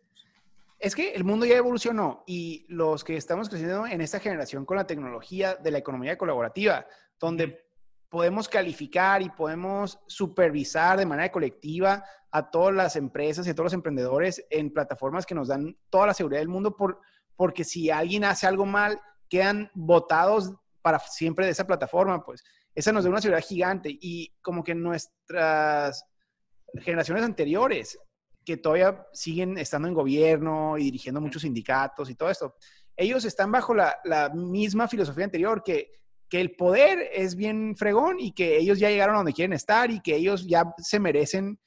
Es 0.80 0.96
que 0.96 1.14
el 1.14 1.24
mundo 1.24 1.46
ya 1.46 1.58
evolucionó 1.58 2.24
y 2.26 2.66
los 2.70 3.04
que 3.04 3.16
estamos 3.18 3.50
creciendo 3.50 3.86
en 3.88 4.02
esta 4.02 4.20
generación 4.20 4.66
con 4.66 4.78
la 4.78 4.88
tecnología 4.88 5.56
de 5.56 5.72
la 5.72 5.78
economía 5.78 6.18
colaborativa, 6.18 6.86
donde 7.20 7.66
podemos 8.10 8.48
calificar 8.48 9.22
y 9.22 9.30
podemos 9.30 10.00
supervisar 10.08 10.98
de 10.98 11.06
manera 11.06 11.32
colectiva 11.32 12.04
a 12.32 12.50
todas 12.50 12.74
las 12.74 12.96
empresas 12.96 13.48
y 13.48 13.50
a 13.50 13.56
todos 13.56 13.66
los 13.66 13.74
emprendedores 13.74 14.46
en 14.50 14.72
plataformas 14.72 15.26
que 15.26 15.36
nos 15.36 15.48
dan 15.48 15.78
toda 15.90 16.08
la 16.08 16.14
seguridad 16.14 16.40
del 16.40 16.50
mundo, 16.50 16.76
por, 16.76 17.00
porque 17.36 17.64
si 17.64 17.90
alguien 17.90 18.24
hace 18.24 18.48
algo 18.48 18.66
mal, 18.66 19.02
quedan 19.30 19.72
votados 19.74 20.54
para 20.82 21.00
siempre 21.00 21.46
de 21.46 21.52
esa 21.52 21.66
plataforma, 21.66 22.24
pues 22.24 22.44
esa 22.76 22.92
nos 22.92 23.04
da 23.04 23.10
una 23.10 23.22
seguridad 23.22 23.48
gigante 23.48 23.90
y 23.90 24.34
como 24.42 24.64
que 24.64 24.76
nuestras 24.76 26.06
generaciones 26.82 27.24
anteriores, 27.24 27.98
que 28.44 28.58
todavía 28.58 29.08
siguen 29.14 29.58
estando 29.58 29.88
en 29.88 29.94
gobierno 29.94 30.78
y 30.78 30.84
dirigiendo 30.84 31.22
muchos 31.22 31.42
sindicatos 31.42 32.10
y 32.10 32.16
todo 32.16 32.30
esto, 32.30 32.56
ellos 32.96 33.26
están 33.26 33.52
bajo 33.52 33.74
la, 33.74 33.98
la 34.04 34.30
misma 34.30 34.88
filosofía 34.88 35.26
anterior 35.26 35.64
que 35.64 35.90
que 36.30 36.42
el 36.42 36.56
poder 36.56 37.10
es 37.14 37.36
bien 37.36 37.76
fregón 37.76 38.20
y 38.20 38.32
que 38.32 38.58
ellos 38.58 38.80
ya 38.80 38.90
llegaron 38.90 39.16
a 39.16 39.20
donde 39.20 39.34
quieren 39.34 39.54
estar 39.54 39.92
y 39.92 40.02
que 40.02 40.16
ellos 40.16 40.48
ya 40.48 40.74
se 40.78 41.00
merecen 41.00 41.60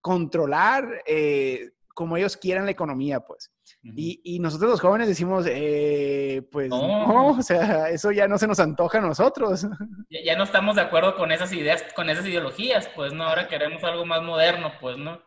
controlar 0.00 1.02
eh, 1.06 1.70
como 1.94 2.16
ellos 2.16 2.36
quieran 2.36 2.64
la 2.64 2.72
economía, 2.72 3.20
pues. 3.20 3.51
Y, 3.82 4.38
nosotros 4.38 4.70
los 4.70 4.80
jóvenes 4.80 5.08
decimos, 5.08 5.44
eh, 5.48 6.42
pues 6.50 6.68
no. 6.68 7.28
o 7.28 7.42
sea, 7.42 7.88
eso 7.88 8.12
ya 8.12 8.28
no 8.28 8.38
se 8.38 8.46
nos 8.46 8.60
antoja 8.60 8.98
a 8.98 9.02
nosotros. 9.02 9.66
Ya, 10.24 10.36
no 10.36 10.44
estamos 10.44 10.76
de 10.76 10.82
acuerdo 10.82 11.16
con 11.16 11.32
esas 11.32 11.52
ideas, 11.52 11.84
con 11.94 12.08
esas 12.10 12.26
ideologías, 12.26 12.88
pues, 12.94 13.12
¿no? 13.12 13.24
Ahora 13.24 13.48
queremos 13.48 13.82
algo 13.82 14.04
más 14.04 14.22
moderno, 14.22 14.72
pues, 14.80 14.96
¿no? 14.98 15.20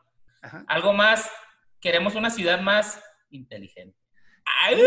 Algo 0.67 0.93
más, 0.93 1.29
queremos 1.81 2.15
una 2.15 2.29
ciudad 2.29 2.61
más 2.61 3.01
inteligente. 3.29 3.97
¡Ay! 4.63 4.79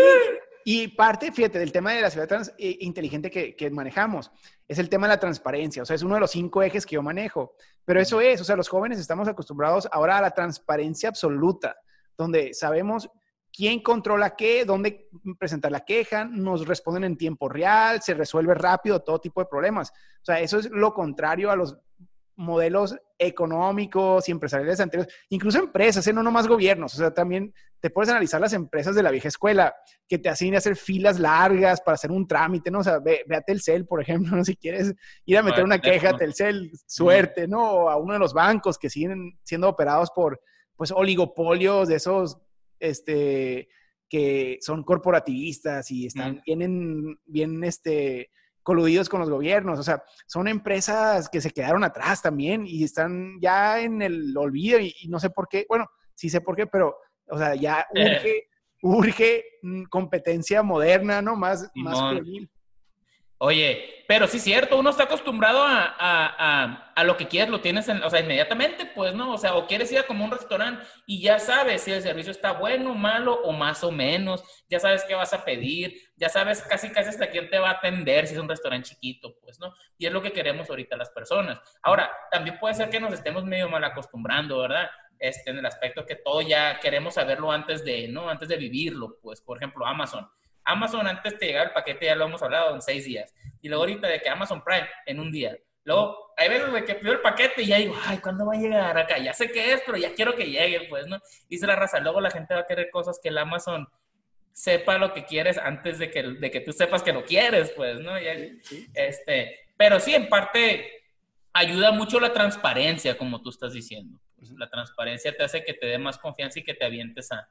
Y 0.63 0.87
parte, 0.89 1.31
fíjate, 1.31 1.59
del 1.59 1.71
tema 1.71 1.91
de 1.93 2.01
la 2.01 2.09
ciudad 2.09 2.29
eh, 2.57 2.77
inteligente 2.79 3.29
que, 3.29 3.55
que, 3.55 3.69
manejamos 3.69 4.31
es 4.67 4.79
el 4.79 4.89
tema 4.89 5.07
de 5.07 5.13
la 5.13 5.19
transparencia. 5.19 5.83
O 5.83 5.85
sea, 5.85 5.95
es 5.95 6.03
uno 6.03 6.15
de 6.15 6.21
los 6.21 6.31
cinco 6.31 6.63
ejes 6.63 6.85
que 6.85 6.95
yo 6.95 7.01
manejo. 7.01 7.55
Pero 7.85 7.99
eso 7.99 8.21
es, 8.21 8.39
o 8.39 8.43
sea, 8.43 8.55
los 8.55 8.69
jóvenes 8.69 8.99
estamos 8.99 9.27
acostumbrados 9.27 9.87
ahora 9.91 10.17
a 10.17 10.21
la 10.21 10.31
transparencia 10.31 11.09
absoluta, 11.09 11.75
donde 12.17 12.53
sabemos 12.53 13.09
quién 13.51 13.81
controla 13.81 14.35
qué, 14.35 14.65
dónde 14.65 15.09
presentar 15.37 15.71
la 15.71 15.85
queja, 15.85 16.25
nos 16.25 16.67
responden 16.67 17.03
en 17.03 17.17
tiempo 17.17 17.49
real, 17.49 18.01
se 18.01 18.13
resuelve 18.13 18.53
rápido 18.53 19.01
todo 19.01 19.19
tipo 19.19 19.41
de 19.41 19.47
problemas. 19.47 19.89
O 19.89 20.25
sea, 20.25 20.39
eso 20.39 20.59
es 20.59 20.69
lo 20.69 20.93
contrario 20.93 21.51
a 21.51 21.55
los 21.55 21.77
modelos 22.39 22.95
económicos 23.17 24.29
y 24.29 24.31
empresariales 24.31 24.79
anteriores, 24.79 25.13
incluso 25.27 25.59
empresas, 25.59 26.07
¿eh? 26.07 26.13
no 26.13 26.23
nomás 26.23 26.47
gobiernos, 26.47 26.93
o 26.93 26.97
sea, 26.97 27.13
también 27.13 27.53
te 27.81 27.89
puedes 27.89 28.09
analizar 28.09 28.39
las 28.39 28.53
empresas 28.53 28.95
de 28.95 29.03
la 29.03 29.11
vieja 29.11 29.27
escuela 29.27 29.75
que 30.07 30.19
te 30.19 30.29
hacen 30.29 30.55
hacer 30.55 30.77
filas 30.77 31.19
largas 31.19 31.81
para 31.81 31.95
hacer 31.95 32.11
un 32.11 32.27
trámite, 32.27 32.71
¿no? 32.71 32.79
O 32.79 32.83
sea, 32.83 32.99
ve, 32.99 33.25
a 33.29 33.41
Telcel, 33.41 33.85
por 33.85 34.01
ejemplo, 34.01 34.35
¿no? 34.37 34.45
Si 34.45 34.55
quieres 34.55 34.93
ir 35.25 35.37
a 35.37 35.43
meter 35.43 35.63
una 35.63 35.79
queja 35.79 36.11
a 36.11 36.17
Telcel, 36.17 36.71
suerte, 36.87 37.47
¿no? 37.47 37.71
O 37.71 37.89
a 37.89 37.97
uno 37.97 38.13
de 38.13 38.19
los 38.19 38.33
bancos 38.33 38.77
que 38.77 38.89
siguen 38.89 39.37
siendo 39.43 39.69
operados 39.69 40.09
por, 40.11 40.41
pues, 40.75 40.91
oligopolios 40.91 41.89
de 41.89 41.95
esos, 41.95 42.37
este, 42.79 43.69
que 44.09 44.57
son 44.61 44.83
corporativistas 44.83 45.91
y 45.91 46.07
están, 46.07 46.41
tienen 46.41 47.19
bien, 47.25 47.63
este, 47.63 48.31
coludidos 48.63 49.09
con 49.09 49.19
los 49.19 49.29
gobiernos. 49.29 49.79
O 49.79 49.83
sea, 49.83 50.03
son 50.27 50.47
empresas 50.47 51.29
que 51.29 51.41
se 51.41 51.51
quedaron 51.51 51.83
atrás 51.83 52.21
también 52.21 52.65
y 52.67 52.83
están 52.83 53.39
ya 53.41 53.79
en 53.79 54.01
el 54.01 54.35
olvido 54.37 54.79
y, 54.79 54.93
no 55.07 55.19
sé 55.19 55.29
por 55.29 55.47
qué. 55.47 55.65
Bueno, 55.67 55.87
sí 56.13 56.29
sé 56.29 56.41
por 56.41 56.55
qué, 56.55 56.67
pero, 56.67 56.95
o 57.27 57.37
sea, 57.37 57.55
ya 57.55 57.87
urge, 57.91 58.47
urge 58.83 59.43
mm, 59.63 59.83
competencia 59.85 60.61
moderna, 60.63 61.21
¿no? 61.21 61.35
Más, 61.35 61.69
más 61.75 61.99
Oye, 63.41 64.03
pero 64.05 64.27
sí 64.27 64.35
es 64.35 64.43
cierto, 64.43 64.77
uno 64.77 64.89
está 64.89 65.03
acostumbrado 65.03 65.63
a, 65.63 67.03
lo 67.05 67.15
que 67.15 67.29
quieres, 67.29 67.49
lo 67.49 67.61
tienes, 67.61 67.87
o 67.87 68.09
sea, 68.09 68.19
inmediatamente, 68.19 68.85
pues, 68.85 69.15
¿no? 69.15 69.31
O 69.31 69.37
sea, 69.37 69.55
o 69.55 69.65
quieres 69.65 69.89
ir 69.93 69.99
a 69.99 70.03
como 70.03 70.25
un 70.25 70.31
restaurante 70.31 70.83
y 71.05 71.21
ya 71.21 71.39
sabes 71.39 71.83
si 71.83 71.91
el 71.93 72.01
servicio 72.01 72.31
está 72.31 72.51
bueno, 72.51 72.95
malo 72.95 73.35
o 73.43 73.53
más 73.53 73.81
o 73.85 73.91
menos, 73.91 74.43
ya 74.69 74.81
sabes 74.81 75.05
qué 75.05 75.15
vas 75.15 75.31
a 75.31 75.45
pedir, 75.45 75.95
ya 76.17 76.27
sabes 76.27 76.61
casi 76.63 76.91
casi 76.91 77.09
hasta 77.09 77.29
quién 77.29 77.49
te 77.49 77.59
va 77.59 77.69
a 77.69 77.73
atender 77.73 78.27
si 78.27 78.33
es 78.33 78.39
un 78.41 78.49
restaurante 78.49 78.89
chiquito, 78.89 79.37
pues, 79.41 79.57
¿no? 79.57 79.73
Y 79.97 80.05
es 80.05 80.11
lo 80.11 80.21
que 80.21 80.33
queremos 80.33 80.69
ahorita 80.69 80.97
las 80.97 81.09
personas. 81.11 81.61
Ahora, 81.81 82.11
también 82.29 82.59
puede 82.59 82.73
ser 82.73 82.89
que 82.89 82.99
nos 82.99 83.13
estemos 83.13 83.45
medio 83.45 83.69
mal 83.69 83.85
acostumbrando, 83.85 84.59
¿verdad? 84.59 84.89
Este, 85.17 85.51
en 85.51 85.59
el 85.59 85.65
aspecto 85.65 86.05
que 86.05 86.15
todo 86.15 86.41
ya 86.41 86.77
queremos 86.81 87.13
saberlo 87.13 87.53
antes 87.53 87.85
de, 87.85 88.09
¿no? 88.09 88.29
Antes 88.29 88.49
de 88.49 88.57
vivirlo, 88.57 89.17
pues, 89.21 89.39
por 89.39 89.55
ejemplo, 89.55 89.85
Amazon 89.85 90.29
Amazon 90.63 91.07
antes 91.07 91.39
de 91.39 91.47
llegar 91.47 91.67
el 91.67 91.73
paquete, 91.73 92.05
ya 92.05 92.15
lo 92.15 92.25
hemos 92.25 92.41
hablado, 92.41 92.75
en 92.75 92.81
seis 92.81 93.05
días. 93.05 93.33
Y 93.61 93.69
luego 93.69 93.83
ahorita 93.83 94.07
de 94.07 94.21
que 94.21 94.29
Amazon 94.29 94.63
Prime 94.63 94.87
en 95.05 95.19
un 95.19 95.31
día. 95.31 95.57
Luego, 95.83 96.33
hay 96.37 96.49
veces 96.49 96.71
de 96.71 96.85
que 96.85 96.95
pido 96.95 97.13
el 97.13 97.21
paquete 97.21 97.63
y 97.63 97.67
ya 97.67 97.77
digo, 97.77 97.95
ay, 98.05 98.19
¿cuándo 98.19 98.45
va 98.45 98.53
a 98.53 98.57
llegar 98.57 98.97
acá? 98.97 99.17
Ya 99.17 99.33
sé 99.33 99.51
qué 99.51 99.73
es, 99.73 99.81
pero 99.85 99.97
ya 99.97 100.13
quiero 100.13 100.35
que 100.35 100.49
llegue, 100.49 100.87
pues, 100.89 101.07
¿no? 101.07 101.19
Dice 101.49 101.65
la 101.65 101.75
raza, 101.75 101.99
luego 101.99 102.21
la 102.21 102.31
gente 102.31 102.53
va 102.53 102.61
a 102.61 102.67
querer 102.67 102.89
cosas 102.91 103.19
que 103.21 103.29
el 103.29 103.37
Amazon 103.37 103.87
sepa 104.51 104.97
lo 104.97 105.13
que 105.13 105.25
quieres 105.25 105.57
antes 105.57 105.97
de 105.99 106.11
que, 106.11 106.21
de 106.21 106.51
que 106.51 106.59
tú 106.59 106.73
sepas 106.73 107.01
que 107.01 107.13
lo 107.13 107.23
quieres, 107.23 107.71
pues, 107.71 107.99
¿no? 108.01 108.15
Este, 108.93 109.59
pero 109.77 109.99
sí, 109.99 110.13
en 110.13 110.29
parte 110.29 110.99
ayuda 111.53 111.91
mucho 111.91 112.19
la 112.19 112.33
transparencia, 112.33 113.17
como 113.17 113.41
tú 113.41 113.49
estás 113.49 113.73
diciendo. 113.73 114.19
Pues, 114.35 114.51
la 114.51 114.69
transparencia 114.69 115.35
te 115.35 115.43
hace 115.43 115.63
que 115.63 115.73
te 115.73 115.87
dé 115.87 115.97
más 115.97 116.17
confianza 116.17 116.59
y 116.59 116.63
que 116.63 116.73
te 116.73 116.85
avientes 116.85 117.31
a, 117.31 117.47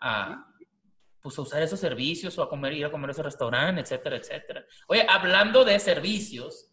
a, 0.00 0.46
pues 1.26 1.40
a 1.40 1.42
usar 1.42 1.60
esos 1.60 1.80
servicios 1.80 2.38
o 2.38 2.42
a 2.44 2.48
comer, 2.48 2.72
ir 2.72 2.86
a 2.86 2.90
comer 2.92 3.10
a 3.10 3.12
ese 3.12 3.22
restaurante, 3.24 3.80
etcétera, 3.80 4.14
etcétera. 4.14 4.64
Oye, 4.86 5.04
hablando 5.08 5.64
de 5.64 5.76
servicios 5.80 6.72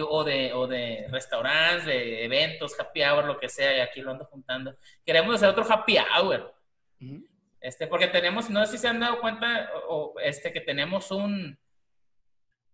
o, 0.00 0.24
de, 0.24 0.54
o 0.54 0.66
de 0.66 1.06
restaurantes, 1.10 1.84
de 1.84 2.24
eventos, 2.24 2.80
happy 2.80 3.02
hour, 3.02 3.26
lo 3.26 3.38
que 3.38 3.50
sea, 3.50 3.76
y 3.76 3.80
aquí 3.80 4.00
lo 4.00 4.12
ando 4.12 4.24
juntando, 4.24 4.74
queremos 5.04 5.34
hacer 5.34 5.50
otro 5.50 5.70
happy 5.70 5.98
hour. 5.98 6.54
Este, 7.60 7.86
porque 7.88 8.06
tenemos, 8.06 8.48
no 8.48 8.64
sé 8.64 8.72
si 8.72 8.78
se 8.78 8.88
han 8.88 9.00
dado 9.00 9.20
cuenta, 9.20 9.70
o, 9.90 10.14
este, 10.24 10.50
que 10.50 10.62
tenemos 10.62 11.10
un, 11.10 11.58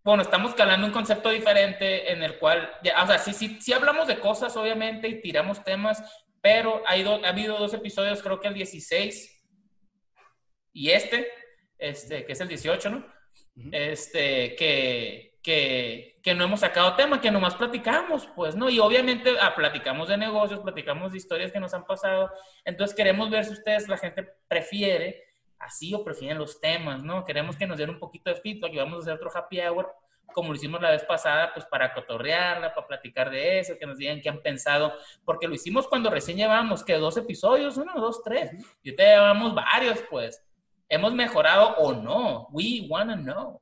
bueno, 0.04 0.22
estamos 0.22 0.54
calando 0.54 0.86
un 0.86 0.92
concepto 0.92 1.30
diferente 1.30 2.12
en 2.12 2.22
el 2.22 2.38
cual, 2.38 2.70
ya, 2.84 3.02
o 3.02 3.06
sea, 3.08 3.18
sí, 3.18 3.32
sí, 3.32 3.58
sí 3.60 3.72
hablamos 3.72 4.06
de 4.06 4.20
cosas, 4.20 4.56
obviamente, 4.56 5.08
y 5.08 5.20
tiramos 5.20 5.64
temas, 5.64 6.00
pero 6.40 6.84
ha, 6.86 6.92
ha 6.92 7.28
habido 7.28 7.58
dos 7.58 7.74
episodios, 7.74 8.22
creo 8.22 8.38
que 8.38 8.46
el 8.46 8.54
16 8.54 9.36
y 10.76 10.90
este, 10.90 11.26
este, 11.78 12.26
que 12.26 12.32
es 12.34 12.40
el 12.42 12.48
18, 12.48 12.90
¿no? 12.90 13.06
Este, 13.72 14.54
que, 14.56 15.38
que, 15.42 16.20
que, 16.22 16.34
no 16.34 16.44
hemos 16.44 16.60
sacado 16.60 16.94
tema, 16.94 17.18
que 17.18 17.30
nomás 17.30 17.54
platicamos, 17.54 18.28
pues, 18.36 18.54
¿no? 18.54 18.68
Y 18.68 18.78
obviamente 18.78 19.34
ah, 19.40 19.54
platicamos 19.54 20.08
de 20.08 20.18
negocios, 20.18 20.60
platicamos 20.60 21.12
de 21.12 21.18
historias 21.18 21.50
que 21.50 21.60
nos 21.60 21.72
han 21.72 21.86
pasado. 21.86 22.30
Entonces 22.62 22.94
queremos 22.94 23.30
ver 23.30 23.46
si 23.46 23.54
ustedes, 23.54 23.88
la 23.88 23.96
gente, 23.96 24.28
prefiere 24.46 25.24
así 25.58 25.94
o 25.94 26.04
prefieren 26.04 26.36
los 26.36 26.60
temas, 26.60 27.02
¿no? 27.02 27.24
Queremos 27.24 27.56
que 27.56 27.66
nos 27.66 27.78
den 27.78 27.88
un 27.88 27.98
poquito 27.98 28.28
de 28.28 28.36
feedback 28.36 28.74
y 28.74 28.76
vamos 28.76 28.98
a 28.98 29.00
hacer 29.00 29.14
otro 29.14 29.30
happy 29.34 29.60
hour 29.60 29.90
como 30.34 30.50
lo 30.50 30.56
hicimos 30.56 30.82
la 30.82 30.90
vez 30.90 31.02
pasada, 31.04 31.54
pues 31.54 31.64
para 31.64 31.94
cotorrearla, 31.94 32.74
para 32.74 32.86
platicar 32.86 33.30
de 33.30 33.60
eso, 33.60 33.79
que 33.81 33.87
nos 33.87 33.96
digan 33.96 34.20
qué 34.20 34.29
han 34.29 34.42
pensado, 34.42 34.92
porque 35.24 35.48
lo 35.48 35.54
hicimos 35.54 35.88
cuando 35.88 36.10
recién 36.10 36.37
llevábamos, 36.37 36.85
que 36.85 36.92
dos 36.98 37.16
episodios, 37.16 37.79
uno, 37.79 37.94
dos, 37.96 38.22
tres, 38.22 38.50
y 38.83 38.94
te 38.94 39.02
llevamos 39.02 39.54
varios, 39.54 39.98
pues. 40.10 40.46
¿Hemos 40.88 41.14
mejorado 41.14 41.76
o 41.76 41.92
no? 41.92 42.48
We 42.52 42.87
wanna 42.88 43.16
know. 43.16 43.60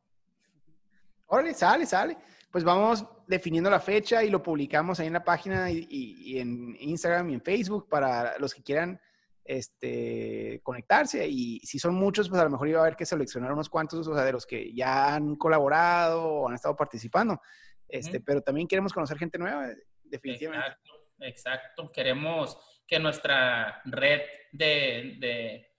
Órale, 1.27 1.55
sale, 1.55 1.87
sale. 1.87 2.17
Pues 2.51 2.65
vamos 2.65 3.05
definiendo 3.27 3.71
la 3.71 3.81
fecha 3.81 4.23
y 4.23 4.31
lo 4.31 4.43
publicamos 4.43 5.01
ahí 5.01 5.07
en 5.07 5.15
la 5.15 5.25
página 5.25 5.71
y, 5.71 6.39
en 6.39 6.77
Instagram 6.79 7.31
y 7.31 7.35
en 7.35 7.41
Facebook 7.41 7.89
para 7.89 8.39
los 8.39 8.55
que 8.55 8.63
quieran 8.63 9.01
este, 9.45 10.61
conectarse. 10.63 11.27
Y 11.27 11.59
si 11.61 11.79
son 11.79 11.95
muchos, 11.95 12.29
pues 12.29 12.41
a 12.41 12.45
lo 12.45 12.51
mejor 12.51 12.69
iba 12.69 12.79
a 12.79 12.83
haber 12.83 12.97
que 12.97 13.07
seleccionar 13.07 13.53
unos 13.53 13.69
cuantos, 13.69 14.07
o 14.07 14.15
sea, 14.15 14.25
de 14.25 14.33
los 14.33 14.47
que 14.47 14.73
ya 14.73 15.15
han 15.15 15.37
colaborado 15.37 16.23
o 16.23 16.49
han 16.49 16.55
estado 16.55 16.77
participando. 16.77 17.41
Este, 17.89 18.21
Pero 18.21 18.41
también 18.41 18.69
queremos 18.69 18.93
conocer 18.93 19.19
gente 19.19 19.39
nueva, 19.39 19.69
definitivamente. 20.05 20.67
Exacto, 20.67 20.93
exacto. 21.21 21.93
Queremos 21.93 22.59
que 22.87 22.99
nuestra 22.99 23.81
red 23.85 24.21
de, 24.53 25.17
de, 25.19 25.74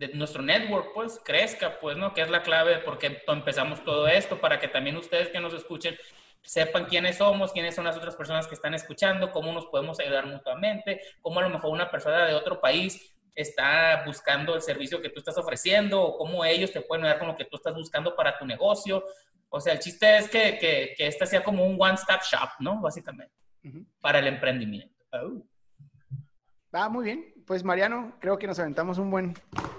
de, 0.00 0.08
nuestro 0.14 0.42
network, 0.42 0.92
pues, 0.94 1.20
crezca, 1.22 1.78
pues, 1.78 1.96
¿no? 1.96 2.14
Que 2.14 2.22
es 2.22 2.30
la 2.30 2.42
clave 2.42 2.76
de 2.76 2.78
por 2.78 2.98
qué 2.98 3.22
empezamos 3.28 3.84
todo 3.84 4.08
esto, 4.08 4.40
para 4.40 4.58
que 4.58 4.66
también 4.66 4.96
ustedes 4.96 5.28
que 5.28 5.40
nos 5.40 5.52
escuchen 5.52 5.96
sepan 6.42 6.86
quiénes 6.86 7.18
somos, 7.18 7.52
quiénes 7.52 7.74
son 7.74 7.84
las 7.84 7.98
otras 7.98 8.16
personas 8.16 8.46
que 8.46 8.54
están 8.54 8.72
escuchando, 8.72 9.30
cómo 9.30 9.52
nos 9.52 9.66
podemos 9.66 10.00
ayudar 10.00 10.26
mutuamente, 10.26 11.02
cómo 11.20 11.38
a 11.40 11.42
lo 11.42 11.50
mejor 11.50 11.70
una 11.70 11.90
persona 11.90 12.24
de 12.24 12.34
otro 12.34 12.62
país 12.62 13.14
está 13.34 14.02
buscando 14.06 14.54
el 14.54 14.62
servicio 14.62 15.02
que 15.02 15.10
tú 15.10 15.18
estás 15.18 15.36
ofreciendo 15.36 16.02
o 16.02 16.16
cómo 16.16 16.44
ellos 16.46 16.72
te 16.72 16.80
pueden 16.80 17.04
ayudar 17.04 17.18
con 17.18 17.28
lo 17.28 17.36
que 17.36 17.44
tú 17.44 17.56
estás 17.56 17.74
buscando 17.74 18.16
para 18.16 18.38
tu 18.38 18.46
negocio. 18.46 19.04
O 19.50 19.60
sea, 19.60 19.74
el 19.74 19.80
chiste 19.80 20.16
es 20.16 20.30
que, 20.30 20.56
que, 20.58 20.94
que 20.96 21.06
esta 21.06 21.26
sea 21.26 21.44
como 21.44 21.64
un 21.66 21.76
one-stop 21.78 22.22
shop, 22.22 22.48
¿no? 22.60 22.80
Básicamente, 22.80 23.34
para 24.00 24.18
el 24.18 24.26
emprendimiento. 24.26 24.94
Oh. 25.12 25.44
Va, 26.74 26.88
muy 26.88 27.04
bien. 27.04 27.34
Pues 27.50 27.64
Mariano, 27.64 28.16
creo 28.20 28.38
que 28.38 28.46
nos 28.46 28.60
aventamos 28.60 28.98
un 28.98 29.10
buen, 29.10 29.34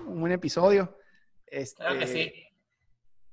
un 0.05 0.19
buen 0.19 0.33
episodio. 0.33 0.97
Este, 1.47 1.81
claro 1.81 1.99
que 1.99 2.07
sí. 2.07 2.33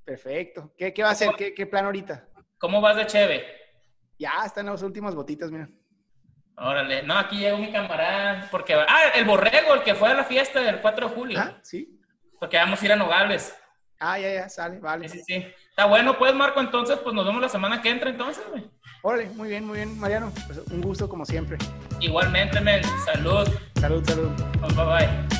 Perfecto. 0.05 0.73
¿Qué, 0.77 0.93
qué 0.93 1.03
va 1.03 1.09
a 1.09 1.11
hacer? 1.11 1.31
¿Qué, 1.37 1.53
¿Qué, 1.53 1.65
plan 1.65 1.83
ahorita? 1.83 2.25
¿Cómo 2.57 2.79
vas 2.79 2.95
de 2.95 3.05
Cheve? 3.05 3.45
Ya, 4.17 4.45
están 4.45 4.67
las 4.67 4.81
últimas 4.81 5.13
botitas, 5.13 5.51
mira. 5.51 5.67
Órale. 6.55 7.03
No, 7.03 7.17
aquí 7.17 7.37
llegó 7.37 7.57
mi 7.57 7.69
camarada. 7.69 8.47
Porque, 8.49 8.75
ah, 8.75 9.11
el 9.13 9.25
borrego, 9.25 9.73
el 9.73 9.83
que 9.83 9.93
fue 9.93 10.07
a 10.07 10.13
la 10.13 10.23
fiesta 10.23 10.61
del 10.61 10.79
4 10.79 11.09
de 11.09 11.15
julio. 11.15 11.37
Ah, 11.37 11.59
sí. 11.61 11.99
Porque 12.39 12.55
vamos 12.55 12.81
a 12.81 12.85
ir 12.85 12.93
a 12.93 12.95
Nogales. 12.95 13.53
Ah, 13.99 14.17
ya, 14.17 14.33
ya, 14.33 14.47
sale, 14.47 14.79
vale. 14.79 15.09
Sí, 15.09 15.17
sí, 15.17 15.23
sí. 15.27 15.47
Está 15.69 15.83
bueno, 15.83 16.17
pues, 16.17 16.33
Marco, 16.33 16.61
entonces, 16.61 16.97
pues 16.99 17.13
nos 17.13 17.25
vemos 17.25 17.41
la 17.41 17.49
semana 17.49 17.81
que 17.81 17.89
entra, 17.89 18.09
entonces, 18.09 18.47
güey. 18.49 18.71
Órale, 19.01 19.29
muy 19.29 19.49
bien, 19.49 19.65
muy 19.65 19.77
bien, 19.77 19.97
Mariano. 19.99 20.31
Pues 20.47 20.59
un 20.71 20.81
gusto 20.81 21.07
como 21.07 21.25
siempre. 21.25 21.57
Igualmente, 22.01 22.59
men. 22.59 22.81
Salud. 23.05 23.47
Salud, 23.79 24.03
salud. 24.05 24.29
Bye 24.75 24.85
bye. 24.85 25.38